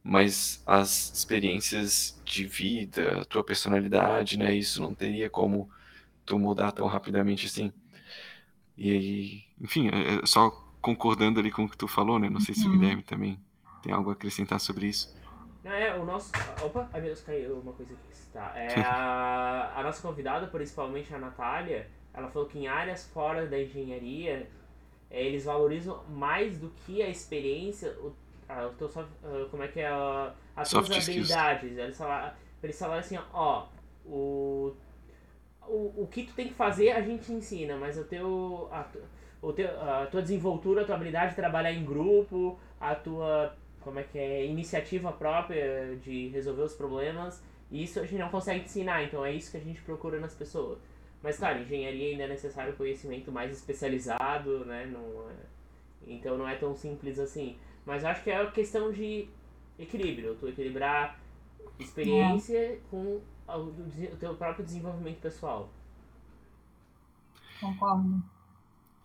Mas 0.03 0.63
as 0.67 1.13
experiências 1.15 2.21
de 2.25 2.47
vida, 2.47 3.23
a 3.23 3.25
tua 3.25 3.45
personalidade, 3.45 4.39
né? 4.39 4.55
Isso 4.55 4.81
não 4.83 4.95
teria 4.95 5.31
como 5.31 5.71
tu 6.27 6.39
mudar 6.39 6.73
tão 6.73 6.87
rapidamente 6.87 7.47
assim. 7.47 7.73
E 8.77 8.91
aí, 8.93 9.43
enfim, 9.61 9.89
é- 9.89 10.23
é 10.23 10.27
só 10.27 10.51
concordando 10.81 11.41
ali 11.41 11.51
com 11.51 11.65
o 11.65 11.69
que 11.69 11.77
tu 11.77 11.89
falou, 11.89 12.19
né? 12.19 12.31
Não 12.31 12.41
sei 12.41 12.55
se 12.55 12.67
o 12.69 12.71
Uhum. 12.71 12.71
Guilherme 12.71 13.03
também 13.03 13.41
tem 13.83 13.93
algo 13.93 14.11
a 14.11 14.13
acrescentar 14.13 14.61
sobre 14.61 14.87
isso. 14.89 15.13
É, 15.71 15.95
o 15.95 16.05
nosso. 16.05 16.33
Opa, 16.63 16.89
ai 16.93 17.01
meu 17.01 17.11
Deus, 17.11 17.21
caiu 17.23 17.59
uma 17.59 17.73
coisa 17.73 17.93
aqui. 17.93 18.03
Tá. 18.33 18.53
É, 18.57 18.81
a, 18.81 19.73
a 19.77 19.83
nossa 19.83 20.01
convidada, 20.03 20.47
principalmente 20.47 21.15
a 21.15 21.19
Natália, 21.19 21.89
ela 22.15 22.29
falou 22.29 22.49
que 22.49 22.59
em 22.59 22.67
áreas 22.67 23.07
fora 23.13 23.47
da 23.47 23.61
engenharia, 23.61 24.49
é, 25.11 25.23
eles 25.23 25.45
valorizam 25.45 26.03
mais 26.09 26.59
do 26.59 26.71
que 26.71 27.03
a 27.03 27.09
experiência, 27.09 27.91
o, 28.01 28.15
a, 28.49 28.67
o 28.67 28.71
teu 28.75 28.89
soft- 28.89 29.09
ah, 29.25 29.47
como 29.51 29.63
é 29.63 29.69
que 29.69 29.81
é 29.81 29.89
a, 29.89 30.33
as 30.57 30.69
skills. 30.99 31.31
habilidadades. 31.31 31.79
Eles 31.79 31.97
falaram, 31.97 32.33
eles 32.63 32.79
falaram 32.79 33.01
assim, 33.01 33.19
ó, 33.33 33.67
o, 34.05 34.75
o, 35.67 36.03
o 36.03 36.09
que 36.11 36.25
tu 36.25 36.33
tem 36.35 36.49
que 36.49 36.55
fazer 36.55 36.91
a 36.93 37.03
gente 37.03 37.31
ensina, 37.33 37.77
mas 37.77 37.99
o 37.99 38.05
teu, 38.05 38.69
a, 38.73 38.87
o 39.43 39.53
teu, 39.53 39.69
a 39.81 40.07
tua 40.07 40.23
desenvoltura, 40.23 40.83
a 40.83 40.85
tua 40.85 40.95
habilidade 40.97 41.31
de 41.31 41.37
trabalhar 41.37 41.73
em 41.73 41.85
grupo, 41.85 42.59
a 42.81 42.95
tua 42.95 43.55
como 43.89 44.01
é 44.01 44.03
que 44.03 44.19
é 44.19 44.45
iniciativa 44.45 45.11
própria 45.11 45.97
de 45.97 46.29
resolver 46.29 46.61
os 46.61 46.75
problemas, 46.75 47.43
isso 47.73 47.99
a 47.99 48.03
gente 48.03 48.19
não 48.21 48.29
consegue 48.29 48.67
ensinar, 48.67 49.03
então 49.03 49.25
é 49.25 49.33
isso 49.33 49.51
que 49.51 49.57
a 49.57 49.61
gente 49.61 49.81
procura 49.81 50.21
nas 50.21 50.35
pessoas. 50.35 50.79
Mas 51.23 51.39
claro, 51.39 51.61
engenharia 51.61 52.11
ainda 52.11 52.25
é 52.25 52.29
necessário 52.29 52.77
conhecimento 52.77 53.33
mais 53.33 53.51
especializado, 53.51 54.63
né? 54.67 54.85
Não 54.85 55.31
é- 55.31 55.47
então 56.07 56.37
não 56.37 56.47
é 56.47 56.55
tão 56.57 56.77
simples 56.77 57.19
assim. 57.19 57.57
Mas 57.87 58.05
acho 58.05 58.23
que 58.23 58.31
é 58.31 58.43
uma 58.43 58.51
questão 58.51 58.93
de 58.93 59.27
equilíbrio, 59.79 60.35
tu 60.35 60.47
equilibrar 60.49 61.19
experiência 61.79 62.79
com 62.91 63.23
o, 63.49 63.53
o 64.13 64.17
teu 64.21 64.35
próprio 64.35 64.67
desenvolvimento 64.67 65.21
pessoal. 65.21 65.71
Concordo. 67.59 68.23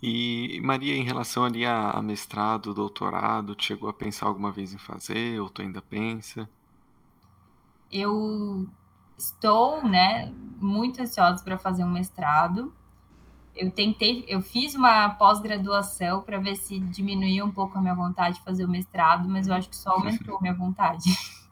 E 0.04 0.60
Maria, 0.62 0.96
em 0.96 1.04
relação 1.04 1.46
ali 1.46 1.66
a, 1.66 1.90
a 1.92 2.02
mestrado, 2.02 2.74
doutorado, 2.76 3.56
chegou 3.60 3.90
a 3.90 3.94
pensar 3.94 4.28
alguma 4.28 4.52
vez 4.52 4.72
em 4.74 4.78
fazer, 4.78 5.40
ou 5.42 5.50
tu 5.50 5.62
ainda 5.64 5.82
pensa? 5.82 6.48
Eu 7.92 8.68
estou, 9.18 9.84
né, 9.88 10.32
muito 10.60 11.02
ansiosa 11.02 11.44
para 11.44 11.58
fazer 11.58 11.84
um 11.84 11.92
mestrado. 11.92 12.74
Eu 13.56 13.72
tentei, 13.72 14.26
eu 14.28 14.42
fiz 14.42 14.76
uma 14.76 15.10
pós-graduação 15.12 16.22
para 16.24 16.40
ver 16.40 16.56
se 16.58 16.80
diminuía 16.80 17.46
um 17.46 17.52
pouco 17.52 17.78
a 17.78 17.82
minha 17.82 17.96
vontade 17.96 18.38
de 18.38 18.44
fazer 18.44 18.66
o 18.66 18.70
mestrado, 18.70 19.30
mas 19.30 19.48
eu 19.48 19.56
acho 19.56 19.70
que 19.70 19.78
só 19.78 19.92
aumentou 19.92 20.38
a 20.38 20.42
minha 20.42 20.56
vontade. 20.56 21.06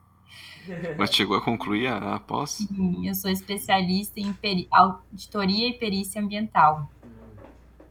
Mas 0.96 1.10
chegou 1.14 1.36
a 1.36 1.42
concluir 1.44 1.88
a, 1.88 2.16
a 2.16 2.20
pós? 2.22 2.70
Sim, 2.70 3.08
Eu 3.08 3.16
sou 3.16 3.32
especialista 3.32 4.20
em 4.20 4.32
peri- 4.34 4.68
auditoria 4.72 5.68
e 5.70 5.74
perícia 5.80 6.22
ambiental. 6.22 6.90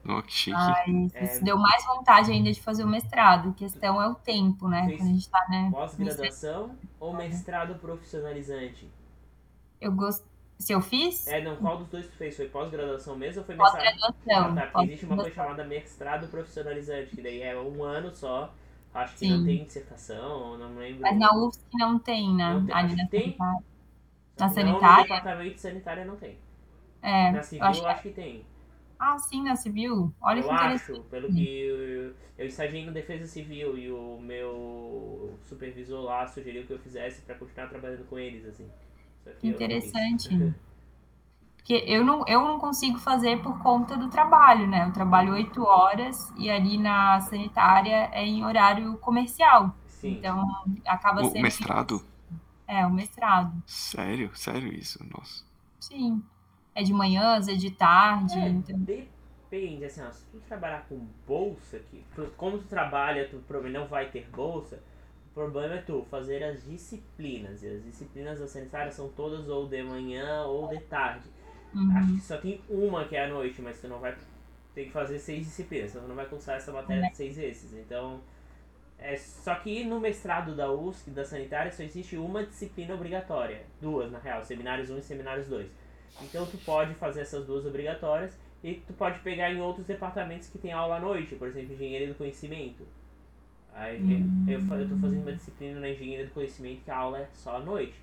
Oh, 0.08 0.22
que 0.22 0.32
chique. 0.32 0.56
Mas 0.56 1.14
É. 1.14 1.24
isso 1.24 1.44
deu 1.44 1.58
mais 1.58 1.84
vontade 1.84 2.30
ainda 2.30 2.50
de 2.50 2.60
fazer 2.60 2.84
o 2.84 2.88
mestrado. 2.88 3.50
A 3.50 3.52
questão 3.52 4.00
é 4.00 4.08
o 4.08 4.14
tempo, 4.14 4.66
né? 4.68 4.82
Quando 4.96 5.02
a 5.02 5.12
gente 5.12 5.18
está, 5.20 5.46
né? 5.48 5.68
Pós-graduação 5.70 6.74
ou 6.98 7.14
mestrado 7.14 7.74
profissionalizante? 7.78 8.90
Eu 9.80 9.92
gosto. 9.92 10.28
Se 10.58 10.72
eu 10.72 10.80
fiz? 10.82 11.26
É, 11.26 11.40
não, 11.42 11.56
qual 11.56 11.78
dos 11.78 11.88
dois 11.88 12.06
tu 12.06 12.12
fez? 12.16 12.36
Foi 12.36 12.46
pós-graduação 12.48 13.16
mesmo 13.16 13.40
ou 13.40 13.46
foi 13.46 13.56
mestrado? 13.56 13.82
Pós-graduação. 13.82 14.52
Ah, 14.52 14.54
tá, 14.54 14.66
porque 14.66 14.86
existe 14.88 15.06
uma 15.06 15.16
coisa 15.16 15.34
chamada 15.34 15.64
mestrado 15.64 16.28
profissionalizante, 16.28 17.16
que 17.16 17.22
daí 17.22 17.42
é 17.42 17.58
um 17.58 17.82
ano 17.82 18.10
só. 18.14 18.52
Acho 18.92 19.12
que 19.14 19.20
Sim. 19.20 19.38
não 19.38 19.44
tem 19.44 19.64
dissertação, 19.64 20.58
não 20.58 20.76
lembro. 20.76 21.00
Mas 21.00 21.18
na 21.18 21.32
UFSC 21.34 21.64
não 21.78 21.98
tem, 21.98 22.34
né? 22.34 22.52
Não 22.54 22.66
tem. 22.66 22.74
Ali 22.74 22.86
Acho 22.86 22.96
na 22.96 23.04
que 23.04 23.10
tem. 23.10 23.20
sanitária. 23.22 23.64
Na 24.38 24.48
que 24.50 24.64
não, 24.64 24.80
sanitária? 24.80 24.96
No 24.96 25.02
departamento 25.02 25.54
de 25.54 25.60
sanitária 25.60 26.04
não 26.04 26.16
tem. 26.16 26.38
É, 27.02 27.30
Na 27.30 27.38
eu 27.38 27.42
civil 27.44 27.64
acho 27.64 27.82
eu 27.82 27.88
acho 27.88 28.02
que 28.02 28.10
tem. 28.10 28.44
Ah, 29.00 29.18
sim, 29.18 29.42
na 29.42 29.56
civil. 29.56 30.14
Olha 30.20 30.40
eu 30.40 30.48
que 30.48 30.52
acho, 30.52 30.92
interessante. 30.92 31.10
pelo 31.10 31.30
que 31.32 31.40
eu, 31.40 32.14
eu 32.38 32.46
estagiei 32.46 32.84
no 32.84 32.92
Defesa 32.92 33.26
Civil 33.26 33.78
e 33.78 33.90
o 33.90 34.20
meu 34.20 35.38
supervisor 35.48 36.02
lá 36.02 36.26
sugeriu 36.26 36.66
que 36.66 36.72
eu 36.72 36.78
fizesse 36.78 37.22
pra 37.22 37.34
continuar 37.34 37.68
trabalhando 37.68 38.04
com 38.04 38.18
eles, 38.18 38.44
assim. 38.44 38.68
Eu. 39.26 39.32
Interessante. 39.42 40.28
Porque 41.56 41.84
eu 41.86 42.04
não, 42.04 42.24
eu 42.26 42.40
não 42.40 42.58
consigo 42.58 42.98
fazer 42.98 43.40
por 43.42 43.58
conta 43.60 43.96
do 43.96 44.08
trabalho, 44.08 44.66
né? 44.66 44.86
Eu 44.86 44.92
trabalho 44.92 45.34
oito 45.34 45.62
horas 45.62 46.16
e 46.36 46.50
ali 46.50 46.76
na 46.78 47.20
sanitária 47.20 48.08
é 48.12 48.24
em 48.24 48.44
horário 48.44 48.96
comercial. 48.98 49.74
Sim. 49.88 50.18
Então, 50.18 50.44
acaba 50.86 51.22
O 51.22 51.30
sendo. 51.30 51.42
mestrado? 51.42 52.02
É, 52.66 52.86
o 52.86 52.90
mestrado. 52.90 53.52
Sério? 53.66 54.30
Sério 54.36 54.70
isso? 54.74 54.98
Nossa. 55.10 55.42
Sim. 55.80 56.22
É 56.74 56.82
de 56.82 56.92
manhã, 56.92 57.36
às 57.36 57.46
vezes 57.46 57.60
de 57.60 57.70
tarde. 57.72 58.38
É, 58.38 58.48
então- 58.48 58.78
depende, 58.80 59.84
assim, 59.84 60.02
ó, 60.02 60.10
se 60.10 60.24
tu 60.26 60.38
trabalhar 60.46 60.86
com 60.88 60.98
bolsa 61.26 61.80
tu- 62.14 62.32
como 62.36 62.58
tu 62.58 62.64
trabalha, 62.64 63.28
tu 63.28 63.38
provavelmente 63.46 63.80
não 63.82 63.88
vai 63.88 64.08
ter 64.10 64.28
bolsa, 64.30 64.80
o 65.30 65.34
problema 65.34 65.74
é 65.74 65.82
tu 65.82 66.06
fazer 66.10 66.42
as 66.44 66.64
disciplinas, 66.64 67.62
e 67.62 67.68
as 67.68 67.82
disciplinas 67.82 68.38
da 68.38 68.46
sanitária 68.46 68.90
são 68.92 69.08
todas 69.08 69.48
ou 69.48 69.66
de 69.68 69.82
manhã 69.82 70.42
ou 70.44 70.68
de 70.68 70.78
tarde. 70.80 71.28
Uhum. 71.74 71.96
Acho 71.96 72.14
que 72.14 72.20
só 72.20 72.36
tem 72.36 72.60
uma 72.68 73.04
que 73.04 73.16
é 73.16 73.24
à 73.24 73.28
noite, 73.28 73.60
mas 73.62 73.80
tu 73.80 73.88
não 73.88 73.98
vai 73.98 74.16
ter 74.74 74.84
que 74.84 74.90
fazer 74.92 75.18
seis 75.18 75.44
disciplinas, 75.44 75.90
então 75.90 76.02
tu 76.02 76.08
não 76.08 76.16
vai 76.16 76.26
cursar 76.26 76.56
essa 76.56 76.72
matéria 76.72 77.02
de 77.10 77.16
seis 77.16 77.36
vezes. 77.36 77.72
Então, 77.74 78.20
é 78.98 79.16
só 79.16 79.54
que 79.56 79.84
no 79.84 79.98
mestrado 79.98 80.54
da 80.54 80.70
USP, 80.70 81.10
da 81.10 81.24
sanitária, 81.24 81.72
só 81.72 81.82
existe 81.82 82.16
uma 82.16 82.44
disciplina 82.44 82.94
obrigatória. 82.94 83.62
Duas, 83.80 84.10
na 84.12 84.18
real, 84.18 84.44
seminários 84.44 84.90
1 84.90 84.98
e 84.98 85.02
seminários 85.02 85.48
2. 85.48 85.68
Então 86.22 86.46
tu 86.46 86.58
pode 86.58 86.94
fazer 86.94 87.20
essas 87.22 87.46
duas 87.46 87.64
obrigatórias 87.66 88.38
e 88.62 88.74
tu 88.74 88.92
pode 88.92 89.18
pegar 89.20 89.50
em 89.52 89.60
outros 89.60 89.86
departamentos 89.86 90.48
que 90.48 90.58
tem 90.58 90.72
aula 90.72 90.96
à 90.96 91.00
noite, 91.00 91.34
por 91.36 91.48
exemplo, 91.48 91.74
engenharia 91.74 92.08
do 92.08 92.14
conhecimento. 92.14 92.86
Aí 93.72 93.98
eu, 94.48 94.60
fa- 94.62 94.76
eu 94.76 94.88
tô 94.88 94.96
fazendo 94.96 95.22
uma 95.22 95.32
disciplina 95.32 95.80
na 95.80 95.88
engenharia 95.88 96.26
do 96.26 96.32
conhecimento 96.32 96.82
que 96.84 96.90
a 96.90 96.96
aula 96.96 97.20
é 97.20 97.28
só 97.34 97.56
à 97.56 97.60
noite. 97.60 97.94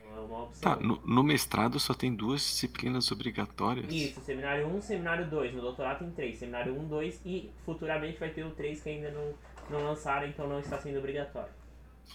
Então 0.00 0.16
é 0.16 0.20
uma 0.20 0.42
opção. 0.44 0.74
Tá, 0.74 0.80
no, 0.80 1.00
no 1.04 1.22
mestrado 1.22 1.80
só 1.80 1.94
tem 1.94 2.14
duas 2.14 2.40
disciplinas 2.42 3.10
obrigatórias? 3.10 3.92
Isso, 3.92 4.20
seminário 4.20 4.66
1, 4.68 4.80
seminário 4.82 5.28
2. 5.28 5.54
No 5.54 5.60
doutorado 5.62 5.98
tem 6.00 6.10
3. 6.10 6.38
Seminário 6.38 6.78
1, 6.78 6.88
2 6.88 7.20
e 7.24 7.50
futuramente 7.64 8.18
vai 8.18 8.30
ter 8.30 8.44
o 8.44 8.50
3 8.50 8.80
que 8.82 8.88
ainda 8.88 9.10
não, 9.10 9.34
não 9.70 9.84
lançaram, 9.84 10.26
então 10.28 10.46
não 10.48 10.60
está 10.60 10.78
sendo 10.78 10.98
obrigatório. 10.98 11.50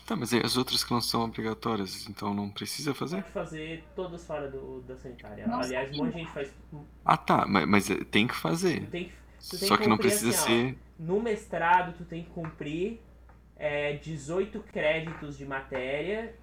Tá, 0.06 0.16
mas 0.16 0.32
e 0.34 0.40
as 0.44 0.58
outras 0.58 0.84
que 0.84 0.92
não 0.92 1.02
são 1.02 1.24
obrigatórias, 1.24 2.08
então 2.10 2.34
não 2.34 2.50
precisa 2.50 2.94
fazer? 2.94 3.22
Pode 3.22 3.34
fazer 3.34 3.84
todas 3.96 4.26
fora 4.26 4.50
do, 4.50 4.82
da 4.82 4.96
sanitária. 4.98 5.48
Não 5.48 5.60
Aliás, 5.62 5.92
um 5.92 5.98
monte 5.98 6.14
de 6.14 6.20
gente 6.20 6.32
faz. 6.32 6.52
Ah, 7.06 7.18
tá, 7.18 7.46
mas, 7.48 7.66
mas 7.68 7.90
é, 7.90 8.04
tem 8.04 8.28
que 8.28 8.34
Tu 8.34 8.40
fazer. 8.42 8.88
tem 8.88 9.06
que, 9.06 9.14
tu 9.50 9.58
tem 9.60 9.70
Só 9.70 9.78
que 9.78 9.84
que 9.84 9.90
não 9.90 9.98
cumprir 9.98 10.10
precisa 10.10 10.32
assim, 10.32 10.42
ó, 10.42 10.46
ser. 10.46 10.78
No 11.00 11.22
mestrado, 11.22 11.94
tu 11.98 12.06
tem 12.06 12.24
que 12.24 12.30
cumprir 12.32 13.02
é, 13.56 13.94
18 13.98 14.60
créditos 14.62 15.38
de 15.38 15.46
matéria, 15.46 16.36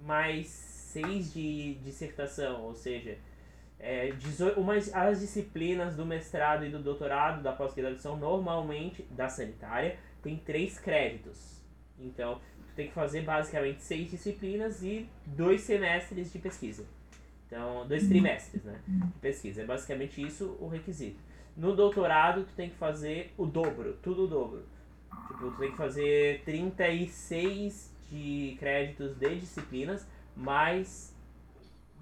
mais 0.00 0.46
6 0.48 1.32
de 1.34 1.74
dissertação, 1.76 2.62
ou 2.62 2.74
seja, 2.74 3.18
é, 3.78 4.10
18, 4.12 4.58
umas, 4.60 4.92
as 4.94 5.20
disciplinas 5.20 5.94
do 5.94 6.06
mestrado 6.06 6.64
e 6.64 6.70
do 6.70 6.78
doutorado, 6.82 7.42
da 7.42 7.52
pós-graduação, 7.52 8.16
normalmente, 8.16 9.02
da 9.10 9.28
sanitária, 9.28 9.98
tem 10.22 10.36
3 10.36 10.78
créditos. 10.80 11.55
Então, 11.98 12.40
tu 12.68 12.74
tem 12.74 12.88
que 12.88 12.94
fazer 12.94 13.22
basicamente 13.22 13.82
6 13.82 14.10
disciplinas 14.10 14.82
e 14.82 15.08
2 15.26 15.60
semestres 15.60 16.32
de 16.32 16.38
pesquisa. 16.38 16.84
Então, 17.46 17.86
dois 17.86 18.08
trimestres, 18.08 18.64
né? 18.64 18.80
De 18.86 19.18
pesquisa. 19.20 19.62
É 19.62 19.64
basicamente 19.64 20.20
isso 20.20 20.56
o 20.60 20.68
requisito. 20.68 21.18
No 21.56 21.74
doutorado, 21.74 22.44
tu 22.44 22.52
tem 22.54 22.70
que 22.70 22.76
fazer 22.76 23.32
o 23.38 23.46
dobro, 23.46 23.96
tudo 24.02 24.24
o 24.24 24.26
dobro. 24.26 24.64
Tipo, 25.28 25.50
tu 25.50 25.58
tem 25.58 25.70
que 25.70 25.76
fazer 25.76 26.42
36 26.44 27.94
de 28.10 28.56
créditos 28.58 29.16
de 29.16 29.36
disciplinas, 29.36 30.06
mais 30.36 31.14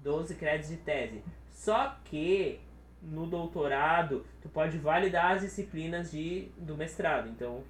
12 0.03 0.35
créditos 0.35 0.71
de 0.71 0.77
tese. 0.77 1.23
Só 1.51 1.95
que 2.05 2.59
no 3.01 3.27
doutorado, 3.27 4.25
tu 4.41 4.49
pode 4.49 4.77
validar 4.77 5.35
as 5.35 5.41
disciplinas 5.41 6.11
de, 6.11 6.49
do 6.57 6.75
mestrado. 6.75 7.29
Então, 7.29 7.63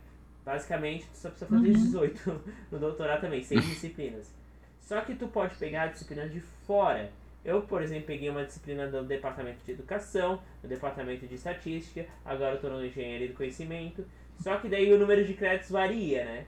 basicamente, 0.46 1.08
tu 1.08 1.18
só 1.18 1.30
precisa 1.30 1.50
fazer 1.50 1.74
18 1.74 2.42
no 2.72 2.80
doutorado 2.80 3.22
também, 3.22 3.42
6 3.44 3.66
disciplinas. 3.66 4.34
Só 4.80 5.02
que 5.02 5.16
tu 5.16 5.28
pode 5.28 5.56
pegar 5.56 5.88
disciplinas 5.88 6.32
de 6.32 6.40
fora. 6.40 7.12
Eu, 7.44 7.64
por 7.64 7.82
exemplo, 7.82 8.06
peguei 8.08 8.30
uma 8.30 8.46
disciplina 8.46 8.88
do 8.88 9.04
departamento 9.04 9.64
de 9.66 9.72
educação, 9.72 10.42
do 10.62 10.68
departamento 10.68 11.28
de 11.28 11.36
estatística, 11.36 12.06
agora 12.24 12.52
eu 12.52 12.56
estou 12.56 12.70
no 12.70 12.86
engenharia 12.86 13.28
do 13.28 13.34
conhecimento. 13.34 14.06
Só 14.40 14.58
que 14.58 14.70
daí 14.70 14.94
o 14.94 15.00
número 15.00 15.26
de 15.26 15.34
créditos 15.34 15.72
varia, 15.72 16.26
né? 16.26 16.46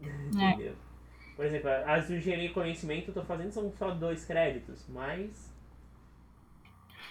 Entendeu? 0.00 0.74
Por 1.36 1.44
exemplo, 1.44 1.70
as 1.86 2.08
do 2.08 2.16
engenharia 2.16 2.48
do 2.48 2.54
conhecimento 2.54 3.08
eu 3.08 3.12
estou 3.12 3.24
fazendo 3.24 3.52
são 3.52 3.70
só 3.72 3.90
dois 3.90 4.24
créditos, 4.24 4.84
mas. 4.88 5.47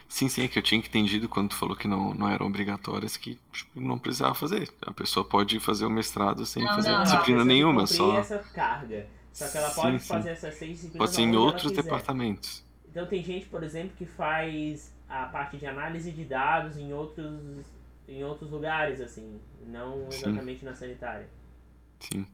Sim, 0.09 0.29
sim, 0.29 0.43
é 0.43 0.47
que 0.47 0.57
eu 0.57 0.63
tinha 0.63 0.79
entendido 0.79 1.27
quando 1.27 1.49
tu 1.49 1.55
falou 1.55 1.75
que 1.75 1.87
não, 1.87 2.13
não 2.13 2.29
eram 2.29 2.47
obrigatórias, 2.47 3.17
que 3.17 3.37
tipo, 3.51 3.79
não 3.79 3.99
precisava 3.99 4.33
fazer. 4.33 4.71
A 4.81 4.93
pessoa 4.93 5.25
pode 5.25 5.59
fazer 5.59 5.85
o 5.85 5.89
mestrado 5.89 6.45
sem 6.45 6.63
Não, 6.63 6.75
fazer 6.75 6.91
não, 6.91 7.03
disciplina 7.03 7.43
nenhuma, 7.43 7.85
só. 7.85 8.17
essa 8.17 8.39
carga. 8.39 9.07
Só 9.33 9.47
que 9.49 9.57
ela 9.57 9.69
Sim, 9.69 9.75
pode 9.81 9.99
sim. 9.99 10.07
fazer 10.07 10.29
essas 10.31 10.53
seis 10.55 10.71
disciplinas 10.77 10.97
Pode 10.97 11.15
ser 11.15 11.21
em 11.21 11.35
outros 11.35 11.71
departamentos. 11.71 12.63
Então 12.89 13.05
tem 13.05 13.23
gente, 13.23 13.45
por 13.47 13.63
exemplo, 13.63 13.95
que 13.97 14.05
faz 14.05 14.93
a 15.07 15.25
parte 15.27 15.57
de 15.57 15.65
análise 15.65 16.11
de 16.11 16.25
dados 16.25 16.77
em 16.77 16.93
outros, 16.93 17.65
em 18.07 18.23
outros 18.23 18.49
lugares, 18.49 18.99
assim, 19.01 19.39
não 19.67 20.09
Sim. 20.09 20.17
exatamente 20.29 20.65
na 20.65 20.73
sanitária. 20.73 21.29
Sim. 21.99 22.25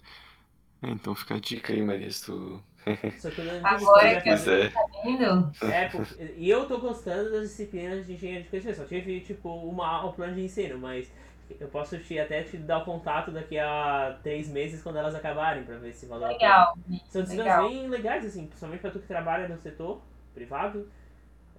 É, 0.82 0.90
então 0.90 1.16
fica 1.16 1.36
a 1.36 1.40
dica 1.40 1.74
aí, 1.74 1.82
Maria, 1.82 2.12
se 2.12 2.26
tu 2.26 2.62
Só 3.20 3.30
que 3.30 3.40
eu 3.40 3.46
não 3.46 3.66
Agora 3.66 4.22
que 4.22 4.30
eu-. 4.30 4.72
Tá 4.72 4.86
vendo? 5.04 5.52
É, 5.62 5.88
porque, 5.90 6.34
e 6.38 6.50
eu 6.50 6.68
tô 6.68 6.78
gostando 6.80 7.32
das 7.32 7.50
disciplinas 7.50 8.06
de 8.06 8.14
engenharia 8.14 8.44
de 8.44 8.50
conhecimento. 8.50 8.78
Só 8.78 8.86
tive, 8.86 9.22
tipo, 9.22 9.50
uma, 9.50 10.06
um 10.06 10.12
plano 10.12 10.36
de 10.36 10.42
ensino, 10.44 10.78
mas 10.78 11.12
eu 11.60 11.68
posso 11.68 11.98
te, 12.00 12.20
até 12.20 12.44
te 12.44 12.58
dar 12.58 12.80
o 12.80 12.86
contato 12.86 13.32
daqui 13.32 13.58
a 13.60 14.18
três 14.24 14.48
meses 14.50 14.82
quando 14.82 14.98
elas 14.98 15.16
acabarem, 15.16 15.64
pra 15.64 15.78
ver 15.78 15.94
se 15.94 16.06
valeu 16.06 16.28
a 16.28 16.34
pena. 16.36 16.40
Legal. 16.40 16.78
São 17.10 17.22
disciplinas 17.22 17.54
Legal. 17.58 17.70
bem 17.70 17.88
legais, 17.90 18.26
assim, 18.26 18.48
principalmente 18.48 18.82
pra 18.82 18.92
tu 18.92 19.00
que 19.00 19.08
trabalha 19.08 19.48
no 19.48 19.58
setor 19.58 20.02
privado. 20.34 20.90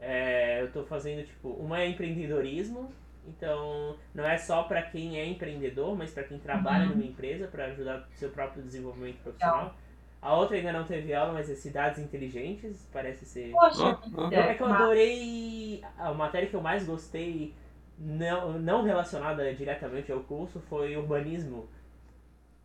É, 0.01 0.61
eu 0.63 0.71
tô 0.73 0.85
fazendo, 0.85 1.25
tipo, 1.25 1.49
uma 1.51 1.81
é 1.81 1.89
empreendedorismo, 1.89 2.93
então 3.27 3.97
não 4.15 4.25
é 4.25 4.37
só 4.37 4.65
pra 4.65 4.83
quem 4.83 5.19
é 5.19 5.25
empreendedor, 5.27 5.97
mas 5.97 6.11
pra 6.11 6.25
quem 6.25 6.39
trabalha 6.39 6.85
Uhum. 6.85 6.91
numa 6.97 7.05
empresa, 7.05 7.47
pra 7.47 7.67
ajudar 7.67 7.99
no 7.99 8.05
seu 8.17 8.29
próprio 8.31 8.63
desenvolvimento 8.63 9.17
profissional. 9.23 9.75
A 10.25 10.35
outra 10.35 10.57
ainda 10.57 10.73
não 10.73 10.87
teve 10.87 11.13
aula, 11.13 11.35
mas 11.35 11.51
é 11.51 11.55
cidades 11.55 11.99
inteligentes, 11.99 12.89
parece 12.91 13.27
ser. 13.27 13.51
Poxa 13.51 14.01
vida. 14.07 14.37
É 14.37 14.55
que 14.55 14.63
eu 14.63 14.67
adorei. 14.67 15.83
A 15.99 16.15
matéria 16.15 16.49
que 16.49 16.57
eu 16.57 16.63
mais 16.63 16.87
gostei, 16.87 17.55
não, 17.99 18.59
não 18.59 18.83
relacionada 18.85 19.55
diretamente 19.55 20.11
ao 20.11 20.21
curso, 20.25 20.61
foi 20.63 20.97
urbanismo. 20.97 21.69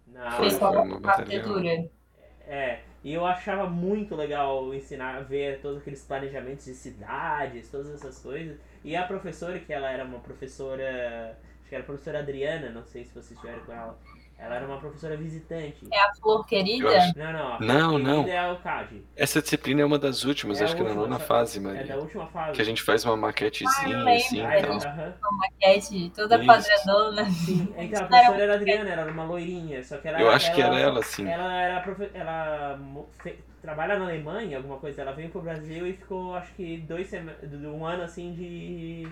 Na, 0.08 0.32
Foi 0.32 0.50
Foi 0.50 0.68
arquitetura. 1.04 1.90
é, 2.42 2.84
e 3.04 3.14
eu 3.14 3.26
achava 3.26 3.70
muito 3.70 4.16
legal 4.16 4.74
ensinar, 4.74 5.24
ver 5.26 5.62
todos 5.62 5.80
aqueles 5.82 6.04
planejamentos 6.06 6.66
de 6.66 6.74
cidades, 6.74 7.70
todas 7.70 7.90
essas 7.94 8.20
coisas. 8.22 8.60
E 8.84 8.96
a 8.96 9.04
professora, 9.06 9.60
que 9.60 9.74
ela 9.74 9.92
era 9.92 10.04
uma 10.06 10.20
professora, 10.20 11.38
acho 11.62 11.70
que 11.70 11.76
era 11.76 11.84
a 11.84 11.86
professora 11.88 12.20
Adriana, 12.20 12.70
não 12.72 12.84
sei 12.86 13.04
se 13.06 13.14
vocês 13.14 13.32
estiveram 13.34 13.62
com 13.66 13.74
ela. 13.74 14.00
Ela 14.42 14.56
era 14.56 14.66
uma 14.66 14.78
professora 14.80 15.18
visitante. 15.18 15.86
É 15.92 16.00
a 16.02 16.14
flor 16.14 16.46
querida? 16.48 16.98
acho- 16.98 17.18
Não, 17.18 17.34
não, 17.34 17.54
a 17.54 17.60
Não, 17.60 17.92
querida 17.92 18.10
não. 18.14 18.28
é 18.28 18.52
o 18.52 18.56
CAD. 18.58 19.04
Essa 19.16 19.42
disciplina 19.42 19.82
é 19.82 19.86
uma 19.86 20.00
das 20.00 20.24
últimas, 20.24 20.60
É 20.60 20.64
a 20.64 20.66
acho 20.66 20.76
que 20.78 20.82
na 20.82 20.90
última, 20.90 21.04
nona 21.08 21.20
fase, 21.20 21.60
É 21.60 21.62
da 21.62 21.70
Maria. 21.74 21.98
última 21.98 22.26
fase. 22.28 22.54
Que 22.54 22.62
a 22.62 22.66
gente 22.66 22.82
faz 22.82 23.04
uma 23.04 23.14
Ah, 23.14 23.18
maquetezinha 23.18 23.98
lembro. 23.98 24.14
assim 24.14 24.46
Aí, 24.46 24.60
e 24.60 24.66
tal. 24.66 24.78
aham. 24.78 25.14
Maquete 25.32 26.12
toda 26.16 26.38
Isso. 26.38 26.46
quadradona. 26.46 27.30
Sim, 27.30 27.74
então 27.78 28.04
a 28.04 28.08
professora 28.08 28.44
era 28.44 28.54
a 28.54 28.56
Adriana, 28.56 28.90
ela 28.90 29.02
era 29.02 29.12
uma 29.12 29.24
loirinha, 29.26 29.84
só 29.84 29.98
que 29.98 30.08
ela 30.08 30.22
Eu 30.22 30.32
acho 30.32 30.54
que 30.56 30.62
era 30.62 30.80
ela, 30.80 31.04
sim. 31.04 31.28
Ela 31.28 31.62
era 31.62 31.80
profe- 31.82 32.12
ela 32.14 32.80
trabalha 33.62 34.00
na 34.00 34.06
Alemanha, 34.06 34.56
alguma 34.58 34.78
coisa, 34.78 35.02
ela 35.02 35.12
veio 35.12 35.30
pro 35.30 35.42
Brasil 35.42 35.86
e 35.86 35.94
ficou 35.94 36.34
acho 36.36 36.54
que 36.54 36.78
dois 36.78 37.10
de- 37.12 37.68
um 37.68 37.86
ano 37.86 38.04
assim 38.04 38.34
de 38.34 39.06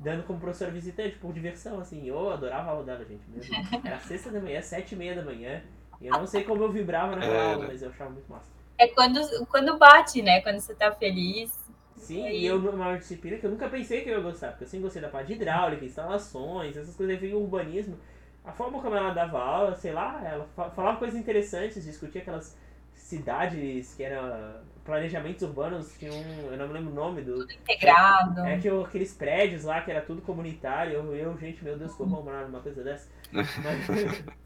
dando 0.00 0.24
como 0.24 0.40
professora 0.40 0.70
visitante 0.70 1.16
por 1.16 1.32
diversão 1.32 1.78
assim. 1.78 2.06
Eu 2.06 2.30
adorava 2.30 2.68
a 2.68 2.72
aula 2.72 2.84
dela, 2.84 3.04
gente, 3.04 3.22
Deus. 3.28 3.46
Era 3.84 3.98
sexta 4.00 4.30
da 4.30 4.40
manhã, 4.40 4.60
sete 4.60 4.94
e 4.94 4.98
meia 4.98 5.14
da 5.14 5.22
manhã. 5.22 5.62
E 6.00 6.06
eu 6.06 6.12
não 6.12 6.26
sei 6.26 6.42
como 6.42 6.62
eu 6.64 6.72
vibrava 6.72 7.14
naquela 7.14 7.34
Era. 7.34 7.52
aula, 7.54 7.66
mas 7.68 7.82
eu 7.82 7.90
achava 7.90 8.10
muito 8.10 8.28
massa. 8.30 8.50
É 8.78 8.88
quando, 8.88 9.20
quando 9.46 9.78
bate, 9.78 10.22
né? 10.22 10.40
Quando 10.40 10.58
você 10.58 10.74
tá 10.74 10.90
feliz. 10.90 11.52
Sim, 11.96 12.26
Aí- 12.26 12.40
e 12.40 12.46
eu 12.46 12.56
uma 12.56 12.96
disciplina 12.96 13.36
que 13.36 13.44
eu 13.44 13.50
nunca 13.50 13.68
pensei 13.68 14.00
que 14.02 14.08
eu 14.08 14.14
ia 14.16 14.20
gostar, 14.22 14.48
porque 14.52 14.64
eu 14.64 14.68
sempre 14.68 14.84
gostei 14.84 15.02
da 15.02 15.08
parte 15.10 15.26
de 15.28 15.34
hidráulica, 15.34 15.84
instalações, 15.84 16.74
essas 16.76 16.96
coisas, 16.96 17.14
aí 17.14 17.20
veio 17.20 17.36
o 17.36 17.42
urbanismo. 17.42 17.98
A 18.42 18.50
forma 18.52 18.80
como 18.80 18.96
ela 18.96 19.12
dava 19.12 19.38
aula, 19.38 19.76
sei 19.76 19.92
lá, 19.92 20.18
ela 20.26 20.46
fa- 20.56 20.70
falava 20.70 20.96
coisas 20.98 21.20
interessantes, 21.20 21.84
discutia 21.84 22.22
aquelas 22.22 22.56
cidades 22.94 23.94
que 23.94 24.02
era 24.02 24.62
planejamentos 24.90 25.42
urbanos 25.42 25.96
tinham, 25.98 26.14
eu 26.50 26.56
não 26.58 26.68
me 26.68 26.74
lembro 26.74 26.90
o 26.92 26.94
nome 26.94 27.22
do. 27.22 27.34
Tudo 27.46 27.52
integrado. 27.52 28.40
É, 28.42 28.58
tinha 28.58 28.80
aqueles 28.80 29.14
prédios 29.14 29.64
lá 29.64 29.80
que 29.82 29.90
era 29.90 30.02
tudo 30.02 30.22
comunitário. 30.22 30.92
Eu, 30.94 31.14
eu 31.16 31.38
gente, 31.38 31.62
meu 31.64 31.78
Deus, 31.78 31.94
como 31.94 32.22
morar 32.22 32.46
numa 32.48 32.60
coisa 32.60 32.82
dessa? 32.82 33.08
Mas, 33.56 33.86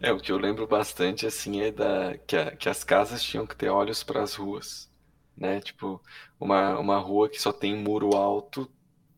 É, 0.00 0.12
o 0.12 0.20
que 0.20 0.32
eu 0.32 0.38
lembro 0.38 0.66
bastante, 0.66 1.26
assim, 1.26 1.60
é 1.62 1.72
da, 1.72 2.16
que, 2.26 2.36
a- 2.36 2.56
que 2.56 2.68
as 2.68 2.84
casas 2.84 3.22
tinham 3.22 3.46
que 3.46 3.56
ter 3.56 3.68
olhos 3.70 4.02
para 4.02 4.22
as 4.22 4.34
ruas, 4.34 4.90
né? 5.36 5.60
Tipo, 5.60 6.02
uma, 6.40 6.78
uma 6.78 6.98
rua 6.98 7.28
que 7.28 7.40
só 7.40 7.52
tem 7.52 7.76
muro 7.76 8.16
alto, 8.16 8.70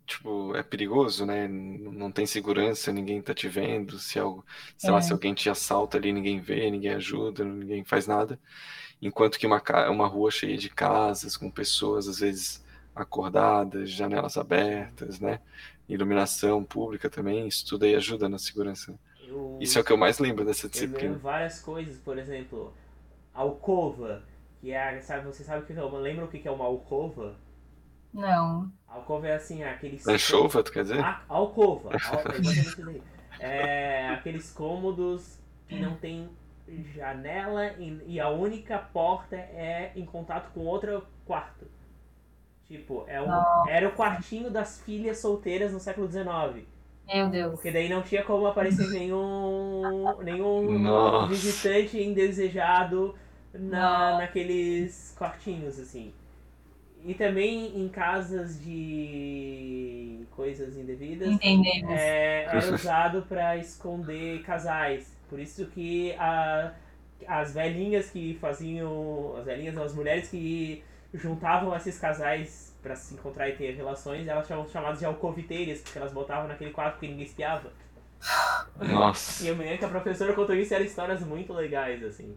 tipo, 0.06 0.54
é 0.56 0.62
perigoso, 0.62 1.26
né? 1.26 1.48
Não 1.48 2.10
tem 2.12 2.26
segurança, 2.26 2.92
ninguém 2.92 3.22
tá 3.22 3.34
te 3.34 3.48
vendo, 3.48 3.98
se 3.98 4.18
algo, 4.18 4.44
sei 4.78 4.92
lá, 4.92 5.00
É. 5.00 5.02
se 5.02 5.12
alguém 5.12 5.34
te 5.34 5.50
assalta 5.50 5.98
ali, 5.98 6.12
ninguém 6.12 6.40
vê, 6.40 6.70
ninguém 6.70 6.92
ajuda, 6.94 7.44
ninguém 7.44 7.84
faz 7.84 8.06
nada. 8.06 8.40
Enquanto 9.02 9.38
que 9.38 9.46
uma, 9.46 9.62
uma 9.90 10.06
rua 10.06 10.30
cheia 10.30 10.56
de 10.56 10.68
casas, 10.68 11.36
com 11.36 11.50
pessoas, 11.50 12.08
às 12.08 12.20
vezes, 12.20 12.64
acordadas, 12.94 13.90
janelas 13.90 14.36
abertas, 14.36 15.20
né? 15.20 15.40
Iluminação 15.88 16.64
pública 16.64 17.10
também, 17.10 17.48
isso 17.48 17.66
tudo 17.66 17.84
aí 17.84 17.94
ajuda 17.94 18.28
na 18.28 18.38
segurança. 18.38 18.94
eu, 19.20 19.58
Isso 19.60 19.78
é 19.78 19.80
o 19.80 19.84
que 19.84 19.92
eu 19.92 19.96
mais 19.96 20.18
lembro 20.18 20.44
dessa 20.44 20.66
eu 20.66 20.70
disciplina. 20.70 21.02
lembro 21.14 21.20
várias 21.20 21.60
coisas, 21.60 21.98
por 21.98 22.18
exemplo, 22.18 22.72
alcova, 23.34 24.22
que 24.60 24.72
é, 24.72 25.00
sabe, 25.00 25.26
você 25.26 25.44
sabe 25.44 25.62
o 25.62 25.66
que 25.66 25.72
é 25.72 25.82
uma, 25.84 25.98
lembra 25.98 26.24
o 26.24 26.28
que 26.28 26.46
é 26.46 26.50
uma 26.50 26.64
alcova? 26.64 27.36
Não. 28.12 28.72
Alcova 28.88 29.28
é 29.28 29.34
assim, 29.36 29.62
aqueles 29.62 30.06
Anchova, 30.06 30.62
tu 30.64 30.72
quer 30.72 30.82
dizer? 30.82 31.00
A- 31.00 31.22
alcova. 31.28 31.90
al- 31.90 32.26
exatamente 32.34 32.60
isso 32.60 32.84
daí. 32.84 33.02
É, 33.38 34.08
aqueles 34.10 34.50
cômodos 34.52 35.38
que 35.68 35.78
não 35.78 35.96
tem 35.96 36.28
janela 36.94 37.74
e, 37.78 38.00
e 38.06 38.20
a 38.20 38.28
única 38.28 38.78
porta 38.78 39.36
é 39.36 39.92
em 39.96 40.04
contato 40.04 40.50
com 40.52 40.60
outro 40.60 41.06
quarto. 41.24 41.66
Tipo, 42.66 43.04
é 43.08 43.20
um, 43.20 43.68
era 43.68 43.88
o 43.88 43.92
quartinho 43.92 44.50
das 44.50 44.80
filhas 44.82 45.18
solteiras 45.18 45.72
no 45.72 45.80
século 45.80 46.08
XIX. 46.10 46.66
Meu 47.12 47.28
Deus. 47.28 47.52
Porque 47.54 47.72
daí 47.72 47.88
não 47.88 48.02
tinha 48.02 48.22
como 48.22 48.46
aparecer 48.46 48.88
nenhum, 48.90 50.16
nenhum 50.22 50.78
Nossa. 50.78 51.26
visitante 51.26 52.00
indesejado 52.00 53.16
na, 53.52 54.10
Nossa. 54.10 54.18
naqueles 54.18 55.14
quartinhos, 55.18 55.80
assim. 55.80 56.12
E 57.04 57.14
também 57.14 57.76
em 57.76 57.88
casas 57.88 58.62
de 58.62 60.24
coisas 60.30 60.76
indevidas. 60.76 61.28
Entendemos. 61.28 61.90
É, 61.90 62.44
era 62.44 62.74
usado 62.74 63.22
para 63.22 63.56
esconder 63.56 64.42
casais. 64.42 65.18
Por 65.30 65.38
isso 65.38 65.64
que 65.66 66.12
a, 66.18 66.72
as 67.26 67.54
velhinhas 67.54 68.10
que 68.10 68.36
faziam. 68.40 69.36
As 69.38 69.46
velhinhas, 69.46 69.78
as 69.78 69.94
mulheres 69.94 70.28
que 70.28 70.84
juntavam 71.14 71.74
esses 71.74 71.98
casais 71.98 72.76
para 72.82 72.96
se 72.96 73.14
encontrar 73.14 73.48
e 73.48 73.52
ter 73.56 73.74
relações, 73.74 74.26
elas 74.26 74.46
chamam 74.46 74.68
chamadas 74.68 74.98
de 74.98 75.06
alcoviteiras, 75.06 75.80
porque 75.80 75.98
elas 75.98 76.12
botavam 76.12 76.48
naquele 76.48 76.70
quarto 76.70 76.98
que 76.98 77.08
ninguém 77.08 77.24
espiava. 77.24 77.72
Nossa. 78.78 79.44
E 79.44 79.48
eu 79.48 79.56
me 79.56 79.64
lembro 79.64 79.78
que 79.78 79.84
a 79.84 79.88
professora 79.88 80.32
contou 80.34 80.54
isso 80.54 80.72
e 80.72 80.74
eram 80.74 80.84
histórias 80.84 81.22
muito 81.22 81.52
legais, 81.52 82.02
assim. 82.02 82.36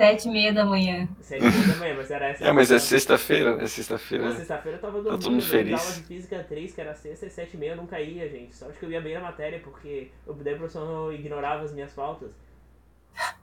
Sete 0.00 0.28
e 0.28 0.30
meia 0.30 0.50
da 0.50 0.64
manhã. 0.64 1.06
Sete 1.20 1.44
horas 1.44 1.66
da 1.68 1.76
manhã, 1.76 1.94
mas 1.94 2.10
era 2.10 2.28
essa. 2.28 2.42
É, 2.42 2.52
mas 2.52 2.70
é 2.70 2.74
Na 2.74 2.80
sexta-feira, 2.80 3.56
né? 3.56 3.66
Sexta-feira. 3.66 4.34
sexta-feira 4.34 4.78
eu 4.78 4.80
tava 4.80 4.94
todo 4.94 5.04
dormindo, 5.10 5.30
mundo 5.30 5.42
eu 5.42 5.46
feliz. 5.46 5.78
aula 5.78 5.92
de 5.92 6.02
física 6.04 6.46
3, 6.48 6.74
que 6.74 6.80
era 6.80 6.94
sexta 6.94 7.26
e 7.26 7.30
sete 7.30 7.54
e 7.54 7.56
meia, 7.58 7.72
eu 7.72 7.76
nunca 7.76 8.00
ia, 8.00 8.26
gente. 8.26 8.56
Só 8.56 8.70
acho 8.70 8.78
que 8.78 8.86
eu 8.86 8.90
ia 8.90 9.00
bem 9.02 9.12
na 9.12 9.20
matéria, 9.20 9.60
porque 9.60 10.10
eu 10.26 10.32
o 10.32 10.36
professor 10.36 10.86
não 10.86 11.12
ignorava 11.12 11.64
as 11.64 11.72
minhas 11.74 11.92
faltas. 11.92 12.30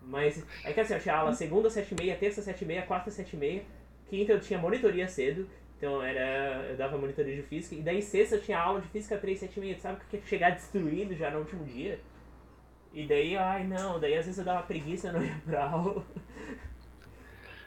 Mas 0.01 0.43
é 0.63 0.73
que 0.73 0.79
assim, 0.79 0.95
eu 0.95 0.99
tinha 0.99 1.15
aula 1.15 1.31
segunda, 1.33 1.69
sete 1.69 1.93
e 1.93 1.95
meia, 1.95 2.15
terça, 2.15 2.41
sete 2.41 2.63
e 2.63 2.67
meia, 2.67 2.81
quarta, 2.81 3.11
sete 3.11 3.35
e 3.35 3.39
meia, 3.39 3.61
quinta 4.09 4.31
eu 4.31 4.39
tinha 4.39 4.57
monitoria 4.57 5.07
cedo, 5.07 5.47
então 5.77 6.01
era. 6.01 6.65
Eu 6.71 6.75
dava 6.75 6.97
monitoria 6.97 7.35
de 7.35 7.43
física, 7.43 7.75
e 7.75 7.83
daí 7.83 8.01
sexta 8.01 8.35
eu 8.35 8.41
tinha 8.41 8.57
aula 8.57 8.81
de 8.81 8.87
física 8.87 9.15
3, 9.15 9.39
sete 9.39 9.57
e 9.57 9.59
meia, 9.59 9.77
sabe 9.77 9.99
que 10.09 10.17
ia 10.17 10.23
chegar 10.25 10.49
destruído 10.49 11.15
já 11.15 11.29
no 11.29 11.39
último 11.39 11.63
dia? 11.65 11.99
E 12.97 13.05
daí, 13.05 13.37
ai 13.37 13.63
não, 13.63 13.99
daí 13.99 14.17
às 14.17 14.25
vezes 14.25 14.39
eu 14.39 14.45
dava 14.45 14.63
preguiça 14.63 15.11
não 15.11 15.23
ia 15.23 15.39
pra 15.45 15.69
aula. 15.69 16.03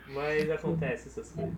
Mas 0.08 0.50
acontece 0.50 1.06
essas 1.06 1.30
coisas. 1.30 1.54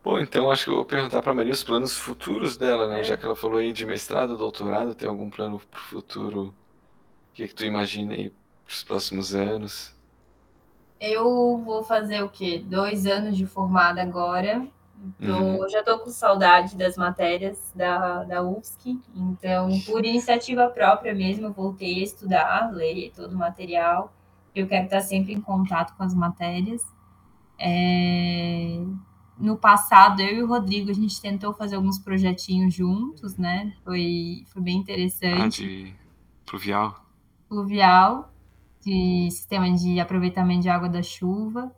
Pô, 0.00 0.16
então 0.20 0.48
acho 0.48 0.62
que 0.62 0.70
eu 0.70 0.76
vou 0.76 0.84
perguntar 0.84 1.22
pra 1.22 1.34
Maria 1.34 1.52
os 1.52 1.64
planos 1.64 1.98
futuros 1.98 2.56
dela, 2.56 2.86
né? 2.86 3.00
É. 3.00 3.02
Já 3.02 3.16
que 3.16 3.24
ela 3.24 3.34
falou 3.34 3.58
aí 3.58 3.72
de 3.72 3.84
mestrado, 3.84 4.36
doutorado, 4.36 4.94
tem 4.94 5.08
algum 5.08 5.28
plano 5.28 5.58
pro 5.58 5.80
futuro? 5.80 6.42
O 6.42 7.34
que 7.34 7.48
que 7.48 7.54
tu 7.54 7.64
imagina 7.64 8.14
aí 8.14 8.32
pros 8.64 8.84
próximos 8.84 9.34
anos? 9.34 9.92
Eu 11.00 11.58
vou 11.58 11.82
fazer 11.82 12.22
o 12.22 12.28
quê? 12.28 12.62
Dois 12.64 13.06
anos 13.06 13.36
de 13.36 13.44
formada 13.44 14.00
agora. 14.00 14.64
Tô- 15.24 15.32
Uhum. 15.32 15.68
Já 15.68 15.82
tô 15.82 15.98
com 16.00 16.10
saudade 16.10 16.76
das 16.76 16.96
matérias 16.96 17.72
da, 17.74 18.24
da 18.24 18.42
UFSC. 18.42 18.98
Então, 19.14 19.80
por 19.86 20.04
iniciativa 20.04 20.68
própria 20.68 21.14
mesmo, 21.14 21.46
eu 21.46 21.52
voltei 21.52 22.00
a 22.00 22.04
estudar, 22.04 22.72
ler 22.72 23.12
todo 23.14 23.32
o 23.34 23.38
material. 23.38 24.12
Eu 24.54 24.66
quero 24.68 24.84
estar 24.86 25.00
sempre 25.00 25.32
em 25.32 25.40
contato 25.40 25.96
com 25.96 26.02
as 26.02 26.14
matérias. 26.14 26.82
É, 27.58 28.80
No 29.38 29.56
passado, 29.56 30.20
eu 30.22 30.36
e 30.38 30.42
o 30.42 30.46
Rodrigo, 30.46 30.90
a 30.90 30.94
gente 30.94 31.20
tentou 31.20 31.54
fazer 31.54 31.76
alguns 31.76 31.98
projetinhos 31.98 32.74
juntos, 32.74 33.36
né? 33.38 33.74
Foi, 33.84 34.44
foi 34.52 34.62
bem 34.62 34.78
Ah, 34.78 34.80
interessante 34.80 35.60
de 35.60 35.94
pluvial? 36.46 36.94
pluvial, 37.48 38.32
de 38.84 39.30
sistema 39.30 39.70
de 39.74 40.00
aproveitamento 40.00 40.62
de 40.62 40.68
água 40.68 40.88
da 40.88 41.02
chuva. 41.02 41.74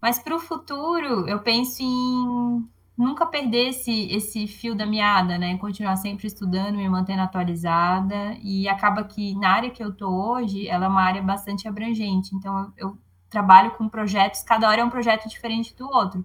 Mas 0.00 0.18
para 0.18 0.34
o 0.34 0.38
futuro, 0.38 1.28
eu 1.28 1.40
penso 1.40 1.82
em 1.82 2.68
nunca 2.96 3.24
perder 3.26 3.68
esse, 3.68 4.12
esse 4.12 4.46
fio 4.46 4.74
da 4.74 4.84
meada, 4.84 5.38
né? 5.38 5.56
Continuar 5.58 5.96
sempre 5.96 6.26
estudando, 6.26 6.76
me 6.76 6.88
mantendo 6.88 7.22
atualizada. 7.22 8.36
E 8.42 8.68
acaba 8.68 9.04
que 9.04 9.34
na 9.36 9.50
área 9.50 9.70
que 9.70 9.82
eu 9.82 9.92
tô 9.92 10.08
hoje, 10.08 10.66
ela 10.68 10.86
é 10.86 10.88
uma 10.88 11.02
área 11.02 11.22
bastante 11.22 11.68
abrangente. 11.68 12.34
Então, 12.34 12.72
eu, 12.76 12.88
eu 12.88 12.98
trabalho 13.30 13.72
com 13.72 13.88
projetos, 13.88 14.42
cada 14.42 14.68
hora 14.68 14.80
é 14.80 14.84
um 14.84 14.90
projeto 14.90 15.28
diferente 15.28 15.74
do 15.76 15.86
outro. 15.86 16.24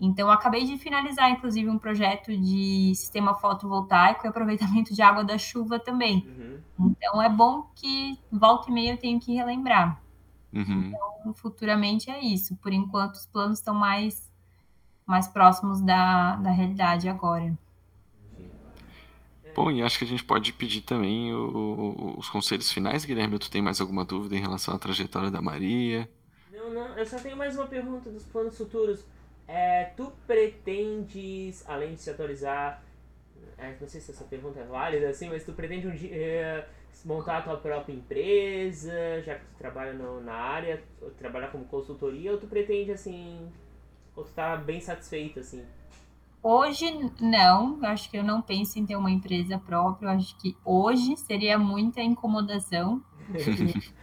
Então, 0.00 0.28
eu 0.28 0.32
acabei 0.32 0.64
de 0.64 0.76
finalizar, 0.76 1.30
inclusive, 1.30 1.68
um 1.68 1.78
projeto 1.78 2.36
de 2.36 2.92
sistema 2.94 3.34
fotovoltaico 3.34 4.26
e 4.26 4.28
aproveitamento 4.28 4.94
de 4.94 5.02
água 5.02 5.24
da 5.24 5.38
chuva 5.38 5.78
também. 5.78 6.26
Uhum. 6.26 6.54
Então 6.78 7.22
é 7.22 7.28
bom 7.28 7.70
que 7.74 8.18
volta 8.30 8.70
e 8.70 8.74
meia 8.74 8.92
eu 8.92 8.98
tenho 8.98 9.20
que 9.20 9.34
relembrar. 9.34 10.00
Uhum. 10.54 10.88
Então, 10.94 11.34
futuramente 11.34 12.10
é 12.10 12.20
isso. 12.20 12.56
Por 12.56 12.72
enquanto, 12.72 13.14
os 13.14 13.26
planos 13.26 13.58
estão 13.58 13.74
mais, 13.74 14.30
mais 15.06 15.28
próximos 15.28 15.80
da, 15.80 16.36
da 16.36 16.50
realidade 16.50 17.08
agora. 17.08 17.56
Bom, 19.54 19.70
e 19.70 19.82
acho 19.82 19.98
que 19.98 20.04
a 20.04 20.08
gente 20.08 20.24
pode 20.24 20.52
pedir 20.52 20.80
também 20.80 21.32
o- 21.32 21.48
o- 21.48 22.18
os 22.18 22.28
conselhos 22.28 22.72
finais, 22.72 23.04
Guilherme. 23.04 23.38
Tu 23.38 23.50
tem 23.50 23.62
mais 23.62 23.80
alguma 23.80 24.04
dúvida 24.04 24.34
em 24.34 24.40
relação 24.40 24.74
à 24.74 24.78
trajetória 24.78 25.30
da 25.30 25.40
Maria? 25.40 26.08
Não, 26.52 26.70
não, 26.70 26.98
eu 26.98 27.06
só 27.06 27.18
tenho 27.18 27.36
mais 27.36 27.56
uma 27.56 27.66
pergunta 27.66 28.10
dos 28.10 28.24
planos 28.24 28.56
futuros. 28.56 29.04
É, 29.46 29.84
tu 29.96 30.12
pretendes, 30.26 31.62
além 31.68 31.94
de 31.94 32.00
se 32.00 32.10
atualizar, 32.10 32.82
é, 33.58 33.76
não 33.80 33.88
sei 33.88 34.00
se 34.00 34.10
essa 34.10 34.24
pergunta 34.24 34.58
é 34.58 34.64
válida, 34.64 35.08
assim, 35.08 35.28
mas 35.28 35.44
tu 35.44 35.52
pretende 35.52 35.86
um 35.86 35.94
dia 35.94 36.10
é, 36.12 36.68
montar 37.04 37.38
a 37.38 37.42
tua 37.42 37.56
própria 37.56 37.92
empresa, 37.94 38.92
já 39.22 39.34
que 39.36 39.44
tu 39.46 39.54
trabalha 39.58 39.92
no- 39.94 40.20
na 40.20 40.34
área, 40.34 40.82
trabalhar 41.18 41.48
como 41.48 41.64
consultoria, 41.66 42.32
ou 42.32 42.38
tu 42.38 42.46
pretende, 42.46 42.92
assim, 42.92 43.50
ou 44.16 44.24
tu 44.24 44.32
tá 44.32 44.56
bem 44.56 44.80
satisfeito, 44.80 45.40
assim? 45.40 45.64
Hoje, 46.42 46.84
não. 47.20 47.78
Eu 47.82 47.86
acho 47.88 48.08
que 48.10 48.16
eu 48.16 48.22
não 48.22 48.40
penso 48.42 48.78
em 48.78 48.86
ter 48.86 48.96
uma 48.96 49.10
empresa 49.10 49.58
própria. 49.58 50.06
Eu 50.06 50.10
acho 50.12 50.36
que 50.38 50.56
hoje 50.64 51.16
seria 51.16 51.58
muita 51.58 52.02
incomodação. 52.02 53.02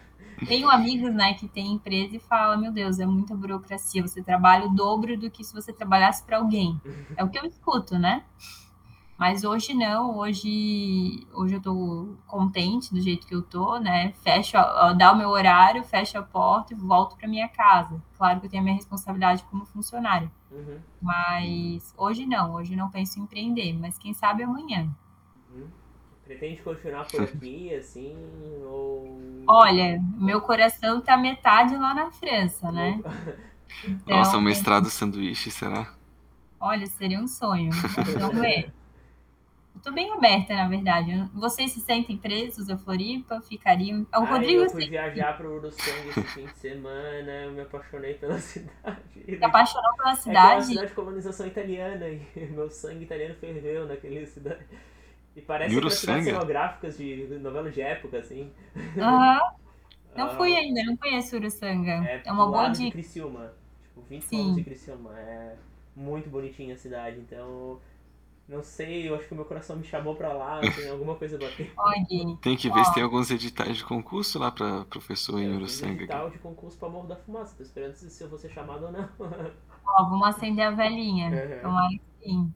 Tenho 0.46 0.68
amigos, 0.70 1.14
né, 1.14 1.34
que 1.34 1.48
têm 1.48 1.72
empresa 1.74 2.16
e 2.16 2.20
falam, 2.20 2.60
meu 2.60 2.72
Deus, 2.72 2.98
é 2.98 3.06
muita 3.06 3.34
burocracia. 3.34 4.02
Você 4.02 4.22
trabalha 4.22 4.66
o 4.66 4.74
dobro 4.74 5.18
do 5.18 5.30
que 5.30 5.44
se 5.44 5.54
você 5.54 5.72
trabalhasse 5.72 6.24
para 6.24 6.38
alguém. 6.38 6.80
É 7.16 7.24
o 7.24 7.28
que 7.30 7.38
eu 7.38 7.44
escuto, 7.46 7.98
né? 7.98 8.24
Mas 9.22 9.44
hoje 9.44 9.72
não, 9.72 10.18
hoje, 10.18 11.24
hoje 11.32 11.54
eu 11.54 11.62
tô 11.62 12.16
contente 12.26 12.92
do 12.92 13.00
jeito 13.00 13.24
que 13.24 13.32
eu 13.32 13.40
tô, 13.40 13.78
né? 13.78 14.12
Fecho, 14.14 14.54
dá 14.98 15.12
o 15.12 15.16
meu 15.16 15.28
horário, 15.28 15.84
fecho 15.84 16.18
a 16.18 16.22
porta 16.22 16.74
e 16.74 16.76
volto 16.76 17.16
para 17.16 17.28
minha 17.28 17.46
casa. 17.48 18.02
Claro 18.18 18.40
que 18.40 18.46
eu 18.46 18.50
tenho 18.50 18.62
a 18.62 18.64
minha 18.64 18.74
responsabilidade 18.74 19.44
como 19.44 19.64
funcionário, 19.64 20.28
Uhum, 20.50 20.80
mas 21.00 21.94
hoje 21.96 22.26
não, 22.26 22.54
hoje 22.54 22.74
não 22.74 22.90
penso 22.90 23.20
em 23.20 23.22
empreender, 23.22 23.72
mas 23.74 23.96
quem 23.96 24.12
sabe 24.12 24.42
amanhã. 24.42 24.90
uhum. 25.50 25.68
Pretende 26.24 26.62
continuar 26.62 27.04
por 27.04 27.22
aqui, 27.22 27.72
assim, 27.74 28.16
ou... 28.64 29.20
Olha, 29.46 30.00
meu 30.16 30.40
coração 30.40 31.00
tá 31.00 31.16
metade 31.16 31.76
lá 31.76 31.94
na 31.94 32.10
França, 32.10 32.72
né? 32.72 33.00
Então, 33.84 34.16
Nossa, 34.18 34.36
um 34.36 34.40
mestrado 34.40 34.88
sanduíche, 34.90 35.50
será? 35.50 35.92
olha, 36.60 36.86
seria 36.86 37.20
um 37.20 37.26
sonho. 37.26 37.70
Vamos 38.18 38.40
ver. 38.40 38.72
Tô 39.82 39.92
bem 39.92 40.12
aberta, 40.12 40.54
na 40.54 40.68
verdade. 40.68 41.12
Vocês 41.34 41.72
se 41.72 41.80
sentem 41.80 42.16
presos 42.18 42.68
a 42.70 42.78
Floripa? 42.78 43.40
Ficariam. 43.42 44.06
O 44.14 44.24
Ai, 44.24 44.26
Rodrigo 44.26 44.62
eu 44.62 44.70
fui 44.70 44.86
viajar 44.86 45.36
pro 45.36 45.54
Uruçanga 45.56 46.08
esse 46.10 46.26
fim 46.28 46.48
de 46.48 46.58
semana, 46.58 47.30
eu 47.44 47.52
me 47.52 47.60
apaixonei 47.62 48.14
pela 48.14 48.38
cidade. 48.40 49.02
se 49.38 49.44
apaixonou 49.44 49.94
pela 49.96 50.14
É 50.26 50.34
que 50.36 50.44
é 50.46 50.50
uma 50.50 50.62
cidade. 50.62 50.64
cidade 50.64 50.88
de 50.88 50.94
colonização 50.94 51.46
italiana 51.46 52.08
e 52.08 52.20
meu 52.52 52.70
sangue 52.70 53.04
italiano 53.04 53.34
ferveu 53.36 53.86
naquele 53.86 54.26
cidade. 54.26 54.64
E 55.36 55.42
parece 55.42 55.78
aquelas 55.78 55.98
cidades 55.98 56.24
cenográficas 56.24 56.96
de 56.98 57.26
novela 57.40 57.70
de 57.70 57.80
época, 57.80 58.18
assim. 58.18 58.52
Aham. 58.98 59.40
Não 60.16 60.28
Ah, 60.28 60.36
fui 60.36 60.54
ainda, 60.56 60.82
não 60.84 60.96
conheço 60.96 61.36
Uruçanga. 61.36 62.10
É, 62.10 62.22
É, 62.24 62.32
uma 62.32 62.46
do 62.46 62.50
boa 62.50 62.68
lado 62.68 62.76
de 62.78 62.86
dica. 62.86 62.90
Criciúma. 62.90 63.52
Tipo, 63.82 64.02
20 64.02 64.24
Sim. 64.28 64.28
quilômetros 64.28 64.56
de 64.56 64.62
Criciúma. 64.64 65.18
É 65.18 65.56
muito 65.94 66.28
bonitinha 66.30 66.74
a 66.74 66.78
cidade, 66.78 67.18
então... 67.20 67.80
Não 68.48 68.62
sei, 68.62 69.08
eu 69.08 69.14
acho 69.14 69.26
que 69.26 69.32
o 69.32 69.36
meu 69.36 69.44
coração 69.44 69.76
me 69.76 69.84
chamou 69.84 70.14
pra 70.14 70.32
lá, 70.32 70.60
tem 70.76 70.88
alguma 70.90 71.14
coisa 71.14 71.38
batendo. 71.38 71.70
Tem 72.42 72.56
que 72.56 72.68
ver 72.70 72.84
se 72.84 72.94
tem 72.94 73.02
alguns 73.02 73.30
editais 73.30 73.76
de 73.78 73.84
concurso 73.84 74.38
lá 74.38 74.50
pra 74.50 74.84
professor 74.86 75.40
em 75.40 75.54
Uruçanga. 75.54 76.02
edital 76.02 76.28
de 76.30 76.38
concurso 76.38 76.76
pra 76.78 76.88
Morro 76.88 77.06
da 77.08 77.16
Fumaça, 77.16 77.56
tô 77.56 77.62
esperando 77.62 77.94
se 77.94 78.10
se 78.10 78.22
eu 78.22 78.28
vou 78.28 78.38
ser 78.38 78.50
chamado 78.50 78.86
ou 78.86 78.92
não. 78.92 79.08
Ó, 79.86 80.04
vamos 80.08 80.26
acender 80.28 80.66
a 80.66 80.70
velhinha. 80.70 81.30
Uhum. 81.30 81.60
Tomara 81.62 81.88
que 81.90 82.00
sim. 82.28 82.54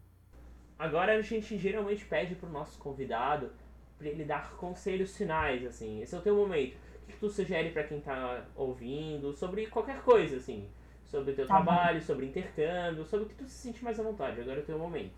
Agora 0.79 1.17
a 1.17 1.23
gente 1.23 1.57
geralmente 1.57 2.05
pede 2.05 2.35
pro 2.35 2.49
nosso 2.51 2.79
convidado 2.79 3.51
pra 3.99 4.09
ele 4.09 4.25
dar 4.25 4.53
conselhos 4.57 5.17
finais, 5.17 5.65
assim. 5.65 6.03
Esse 6.03 6.15
é 6.15 6.19
o 6.19 6.23
teu 6.23 6.37
momento. 6.37 6.77
O 7.05 7.07
que 7.07 7.17
tu 7.17 7.31
sugere 7.31 7.71
pra 7.71 7.85
quem 7.85 8.01
tá 8.01 8.45
ouvindo, 8.55 9.33
sobre 9.33 9.67
qualquer 9.69 10.03
coisa, 10.03 10.37
assim. 10.37 10.69
Sobre 11.05 11.33
o 11.33 11.35
teu 11.35 11.47
Tá 11.47 11.59
bom. 11.61 11.65
trabalho, 11.65 12.03
sobre 12.03 12.27
intercâmbio, 12.27 13.05
sobre 13.07 13.27
o 13.27 13.29
que 13.29 13.35
tu 13.37 13.45
se 13.49 13.57
sente 13.57 13.83
mais 13.83 13.99
à 13.99 14.03
vontade. 14.03 14.41
Agora 14.41 14.59
é 14.59 14.63
o 14.63 14.67
teu 14.67 14.79
momento. 14.79 15.15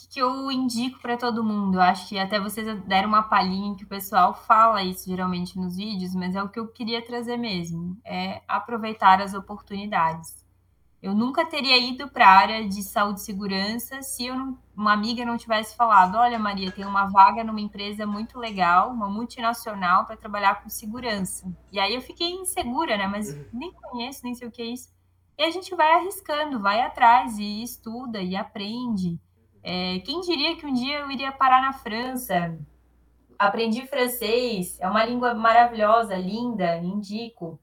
Que 0.00 0.08
que 0.08 0.20
eu 0.20 0.50
indico 0.50 1.00
para 1.00 1.16
todo 1.16 1.44
mundo? 1.44 1.76
Eu 1.76 1.82
acho 1.82 2.08
que 2.08 2.18
até 2.18 2.38
vocês 2.40 2.66
deram 2.84 3.08
uma 3.08 3.22
palhinha 3.22 3.74
que 3.76 3.84
o 3.84 3.88
pessoal 3.88 4.34
fala 4.34 4.82
isso 4.82 5.06
geralmente 5.06 5.58
nos 5.58 5.76
vídeos, 5.76 6.14
mas 6.14 6.34
é 6.34 6.42
o 6.42 6.48
que 6.48 6.58
eu 6.58 6.68
queria 6.68 7.04
trazer 7.04 7.36
mesmo. 7.36 7.96
É 8.04 8.42
aproveitar 8.48 9.20
as 9.20 9.34
oportunidades. 9.34 10.44
Eu 11.00 11.14
nunca 11.14 11.46
teria 11.46 11.78
ido 11.78 12.08
para 12.08 12.26
a 12.26 12.36
área 12.36 12.68
de 12.68 12.82
saúde 12.82 13.20
e 13.20 13.22
segurança 13.22 14.02
se 14.02 14.28
não- 14.28 14.58
uma 14.76 14.92
amiga 14.92 15.24
não 15.24 15.36
tivesse 15.36 15.76
falado: 15.76 16.16
Olha, 16.16 16.38
Maria, 16.38 16.72
tem 16.72 16.84
uma 16.84 17.06
vaga 17.06 17.44
numa 17.44 17.60
empresa 17.60 18.04
muito 18.06 18.38
legal, 18.38 18.90
uma 18.90 19.08
multinacional, 19.08 20.04
para 20.06 20.16
trabalhar 20.16 20.62
com 20.62 20.68
segurança. 20.68 21.46
E 21.72 21.78
aí 21.78 21.94
eu 21.94 22.00
fiquei 22.02 22.30
insegura, 22.32 22.96
né? 22.96 23.06
Mas 23.06 23.32
nem 23.52 23.72
conheço, 23.72 24.20
nem 24.24 24.34
sei 24.34 24.48
o 24.48 24.50
que 24.50 24.62
é 24.62 24.66
isso. 24.66 24.88
E 25.38 25.42
a 25.44 25.50
gente 25.50 25.74
vai 25.76 25.92
arriscando, 25.94 26.58
vai 26.60 26.80
atrás 26.80 27.38
e 27.38 27.62
estuda 27.62 28.20
e 28.20 28.34
aprende. 28.34 29.20
É, 29.70 29.98
quem 29.98 30.22
diria 30.22 30.56
que 30.56 30.64
um 30.64 30.72
dia 30.72 31.00
eu 31.00 31.10
iria 31.10 31.30
parar 31.30 31.60
na 31.60 31.74
França? 31.74 32.58
Aprendi 33.38 33.86
francês, 33.86 34.80
é 34.80 34.88
uma 34.88 35.04
língua 35.04 35.34
maravilhosa, 35.34 36.16
linda, 36.16 36.78
indico. 36.78 37.60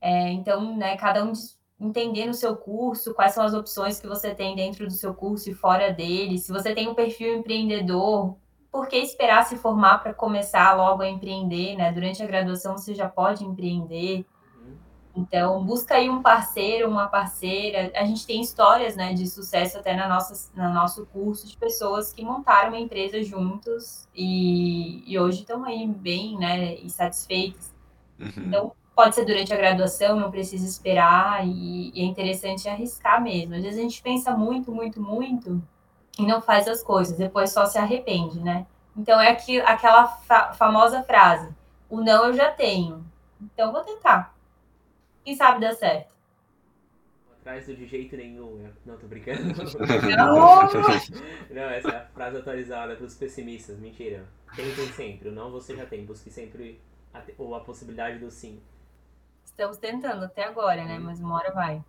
É, 0.00 0.30
então, 0.30 0.74
né, 0.74 0.96
cada 0.96 1.22
um 1.22 1.34
entender 1.78 2.24
no 2.24 2.32
seu 2.32 2.56
curso 2.56 3.12
quais 3.12 3.34
são 3.34 3.44
as 3.44 3.52
opções 3.52 4.00
que 4.00 4.06
você 4.06 4.34
tem 4.34 4.56
dentro 4.56 4.86
do 4.86 4.94
seu 4.94 5.12
curso 5.12 5.50
e 5.50 5.54
fora 5.54 5.92
dele. 5.92 6.38
Se 6.38 6.50
você 6.50 6.74
tem 6.74 6.88
um 6.88 6.94
perfil 6.94 7.36
empreendedor, 7.36 8.34
por 8.70 8.88
que 8.88 8.96
esperar 8.96 9.44
se 9.44 9.58
formar 9.58 9.98
para 9.98 10.14
começar 10.14 10.72
logo 10.74 11.02
a 11.02 11.08
empreender, 11.08 11.76
né? 11.76 11.92
Durante 11.92 12.22
a 12.22 12.26
graduação 12.26 12.78
você 12.78 12.94
já 12.94 13.10
pode 13.10 13.44
empreender. 13.44 14.24
Então, 15.14 15.62
busca 15.62 15.96
aí 15.96 16.08
um 16.08 16.22
parceiro, 16.22 16.88
uma 16.88 17.06
parceira. 17.06 17.92
A 17.94 18.04
gente 18.04 18.26
tem 18.26 18.40
histórias, 18.40 18.96
né, 18.96 19.12
de 19.12 19.28
sucesso 19.28 19.78
até 19.78 19.94
na 19.94 20.08
nossa, 20.08 20.50
no 20.54 20.72
nosso 20.72 21.04
curso 21.06 21.46
de 21.46 21.56
pessoas 21.56 22.12
que 22.12 22.24
montaram 22.24 22.68
uma 22.70 22.80
empresa 22.80 23.22
juntos 23.22 24.08
e, 24.14 25.02
e 25.06 25.18
hoje 25.18 25.40
estão 25.40 25.64
aí 25.64 25.86
bem, 25.86 26.38
né, 26.38 26.76
e 26.76 26.88
satisfeitas. 26.88 27.70
Uhum. 28.18 28.32
Então, 28.46 28.72
pode 28.96 29.14
ser 29.14 29.24
durante 29.26 29.52
a 29.52 29.56
graduação, 29.56 30.18
não 30.18 30.30
precisa 30.30 30.66
esperar 30.66 31.46
e, 31.46 31.90
e 31.94 32.00
é 32.00 32.04
interessante 32.04 32.68
arriscar 32.68 33.22
mesmo. 33.22 33.54
Às 33.54 33.62
vezes 33.62 33.78
a 33.78 33.82
gente 33.82 34.02
pensa 34.02 34.36
muito, 34.36 34.72
muito, 34.72 35.00
muito 35.00 35.62
e 36.18 36.26
não 36.26 36.40
faz 36.40 36.68
as 36.68 36.82
coisas, 36.82 37.18
depois 37.18 37.52
só 37.52 37.66
se 37.66 37.78
arrepende, 37.78 38.40
né? 38.40 38.66
Então, 38.96 39.20
é 39.20 39.30
aqui, 39.30 39.60
aquela 39.60 40.06
fa- 40.06 40.52
famosa 40.52 41.02
frase: 41.02 41.48
o 41.88 42.00
não 42.00 42.26
eu 42.26 42.34
já 42.34 42.50
tenho, 42.50 43.04
então 43.40 43.72
vou 43.72 43.82
tentar. 43.82 44.34
Quem 45.24 45.36
sabe 45.36 45.60
dá 45.60 45.72
certo. 45.74 46.12
Atrás 47.40 47.66
do 47.66 47.74
de 47.74 47.86
jeito 47.86 48.16
nenhum. 48.16 48.64
eu- 48.64 48.72
Não, 48.86 48.96
tô 48.98 49.06
brincando. 49.06 49.42
Não! 50.16 50.62
Não, 51.50 51.62
essa 51.70 51.88
é 51.90 51.96
a 51.96 52.06
frase 52.06 52.36
atualizada 52.38 52.94
pros 52.96 53.14
pessimistas. 53.14 53.78
Mentira. 53.78 54.24
Tentem 54.54 54.86
sempre. 54.92 55.28
O 55.28 55.32
não 55.32 55.50
você 55.50 55.74
já 55.76 55.84
tem. 55.86 56.04
Busque 56.04 56.30
sempre 56.30 56.80
a, 57.12 57.20
te- 57.20 57.34
ou 57.38 57.54
a 57.54 57.60
possibilidade 57.60 58.18
do 58.18 58.30
sim. 58.30 58.60
Estamos 59.44 59.76
tentando 59.76 60.24
até 60.24 60.44
agora, 60.44 60.84
né? 60.84 60.98
Mas 60.98 61.18
uma 61.20 61.34
hora 61.34 61.50
vai. 61.52 61.82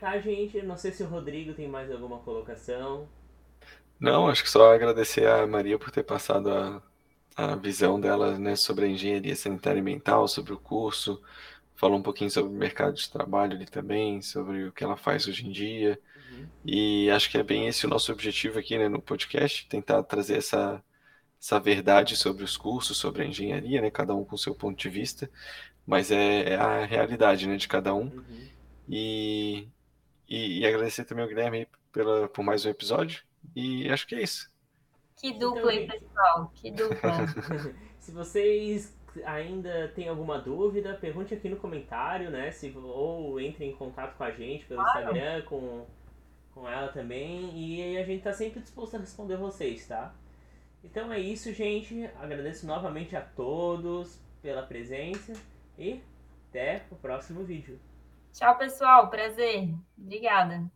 Tá, 0.00 0.18
gente? 0.18 0.62
Não 0.62 0.76
sei 0.76 0.92
se 0.92 1.02
o 1.02 1.06
Rodrigo 1.08 1.52
tem 1.54 1.68
mais 1.68 1.90
alguma 1.90 2.18
colocação. 2.20 3.08
Não, 3.98 4.28
acho 4.28 4.44
que 4.44 4.50
só 4.50 4.72
agradecer 4.74 5.26
a 5.26 5.46
Maria 5.46 5.78
por 5.78 5.90
ter 5.90 6.04
passado 6.04 6.50
a, 6.52 6.80
a 7.38 7.54
visão 7.54 8.00
dela, 8.00 8.36
né, 8.36 8.56
sobre 8.56 8.86
a 8.86 8.88
engenharia 8.88 9.36
sanitária 9.36 9.78
e 9.78 9.80
ambiental, 9.80 10.26
sobre 10.26 10.52
o 10.52 10.58
curso, 10.58 11.22
falou 11.76 11.96
um 11.96 12.02
pouquinho 12.02 12.28
sobre 12.28 12.50
o 12.50 12.54
mercado 12.54 12.94
de 12.94 13.08
trabalho 13.08 13.52
ali 13.52 13.64
também, 13.64 14.20
sobre 14.20 14.64
o 14.64 14.72
que 14.72 14.82
ela 14.82 14.96
faz 14.96 15.28
hoje 15.28 15.46
em 15.46 15.52
dia. 15.52 16.00
Uhum. 16.32 16.48
E 16.64 17.08
acho 17.10 17.30
que 17.30 17.38
é 17.38 17.42
bem 17.44 17.68
esse 17.68 17.86
o 17.86 17.88
nosso 17.88 18.10
objetivo 18.10 18.58
aqui, 18.58 18.76
né, 18.76 18.88
no 18.88 19.00
podcast, 19.00 19.68
tentar 19.68 20.02
trazer 20.02 20.36
essa, 20.36 20.82
essa 21.40 21.60
verdade 21.60 22.16
sobre 22.16 22.42
os 22.42 22.56
cursos, 22.56 22.98
sobre 22.98 23.22
a 23.22 23.26
engenharia, 23.26 23.80
né, 23.80 23.88
cada 23.88 24.16
um 24.16 24.24
com 24.24 24.34
o 24.34 24.38
seu 24.38 24.52
ponto 24.52 24.76
de 24.76 24.88
vista, 24.88 25.30
mas 25.86 26.10
é, 26.10 26.54
é 26.54 26.56
a 26.56 26.84
realidade, 26.84 27.46
né, 27.46 27.56
de 27.56 27.68
cada 27.68 27.94
um. 27.94 28.08
Uhum. 28.08 28.48
E, 28.88 29.68
e, 30.28 30.58
e 30.58 30.66
agradecer 30.66 31.04
também 31.04 31.22
ao 31.22 31.28
Guilherme 31.28 31.68
pela, 31.92 32.28
por 32.28 32.42
mais 32.42 32.64
um 32.64 32.68
episódio. 32.68 33.22
E 33.54 33.88
acho 33.90 34.08
que 34.08 34.16
é 34.16 34.22
isso. 34.24 34.50
Que 35.20 35.32
dupla, 35.38 35.72
hein, 35.74 35.86
pessoal? 35.86 36.52
Que 36.54 36.70
dupla. 36.70 37.12
Se 37.98 38.12
vocês 38.12 38.96
ainda 39.24 39.88
têm 39.88 40.08
alguma 40.08 40.38
dúvida, 40.38 40.94
pergunte 40.94 41.34
aqui 41.34 41.48
no 41.48 41.56
comentário, 41.56 42.30
né? 42.30 42.50
Se, 42.50 42.72
ou 42.76 43.40
entre 43.40 43.64
em 43.64 43.74
contato 43.74 44.16
com 44.16 44.24
a 44.24 44.30
gente 44.30 44.64
pelo 44.66 44.82
Claro. 44.82 45.00
Instagram, 45.00 45.42
com, 45.42 45.86
com 46.54 46.68
ela 46.68 46.88
também. 46.88 47.50
E 47.54 47.98
a 47.98 48.04
gente 48.04 48.22
tá 48.22 48.32
sempre 48.32 48.60
disposto 48.60 48.94
a 48.96 49.00
responder 49.00 49.36
vocês, 49.36 49.86
tá? 49.86 50.14
Então 50.84 51.12
é 51.12 51.18
isso, 51.18 51.52
gente. 51.52 52.06
Agradeço 52.20 52.66
novamente 52.66 53.16
a 53.16 53.20
todos 53.20 54.20
pela 54.40 54.62
presença 54.62 55.32
e 55.76 56.00
até 56.48 56.84
o 56.90 56.96
próximo 56.96 57.42
vídeo. 57.44 57.78
Tchau, 58.32 58.56
pessoal. 58.56 59.10
Prazer. 59.10 59.74
Obrigada. 59.98 60.70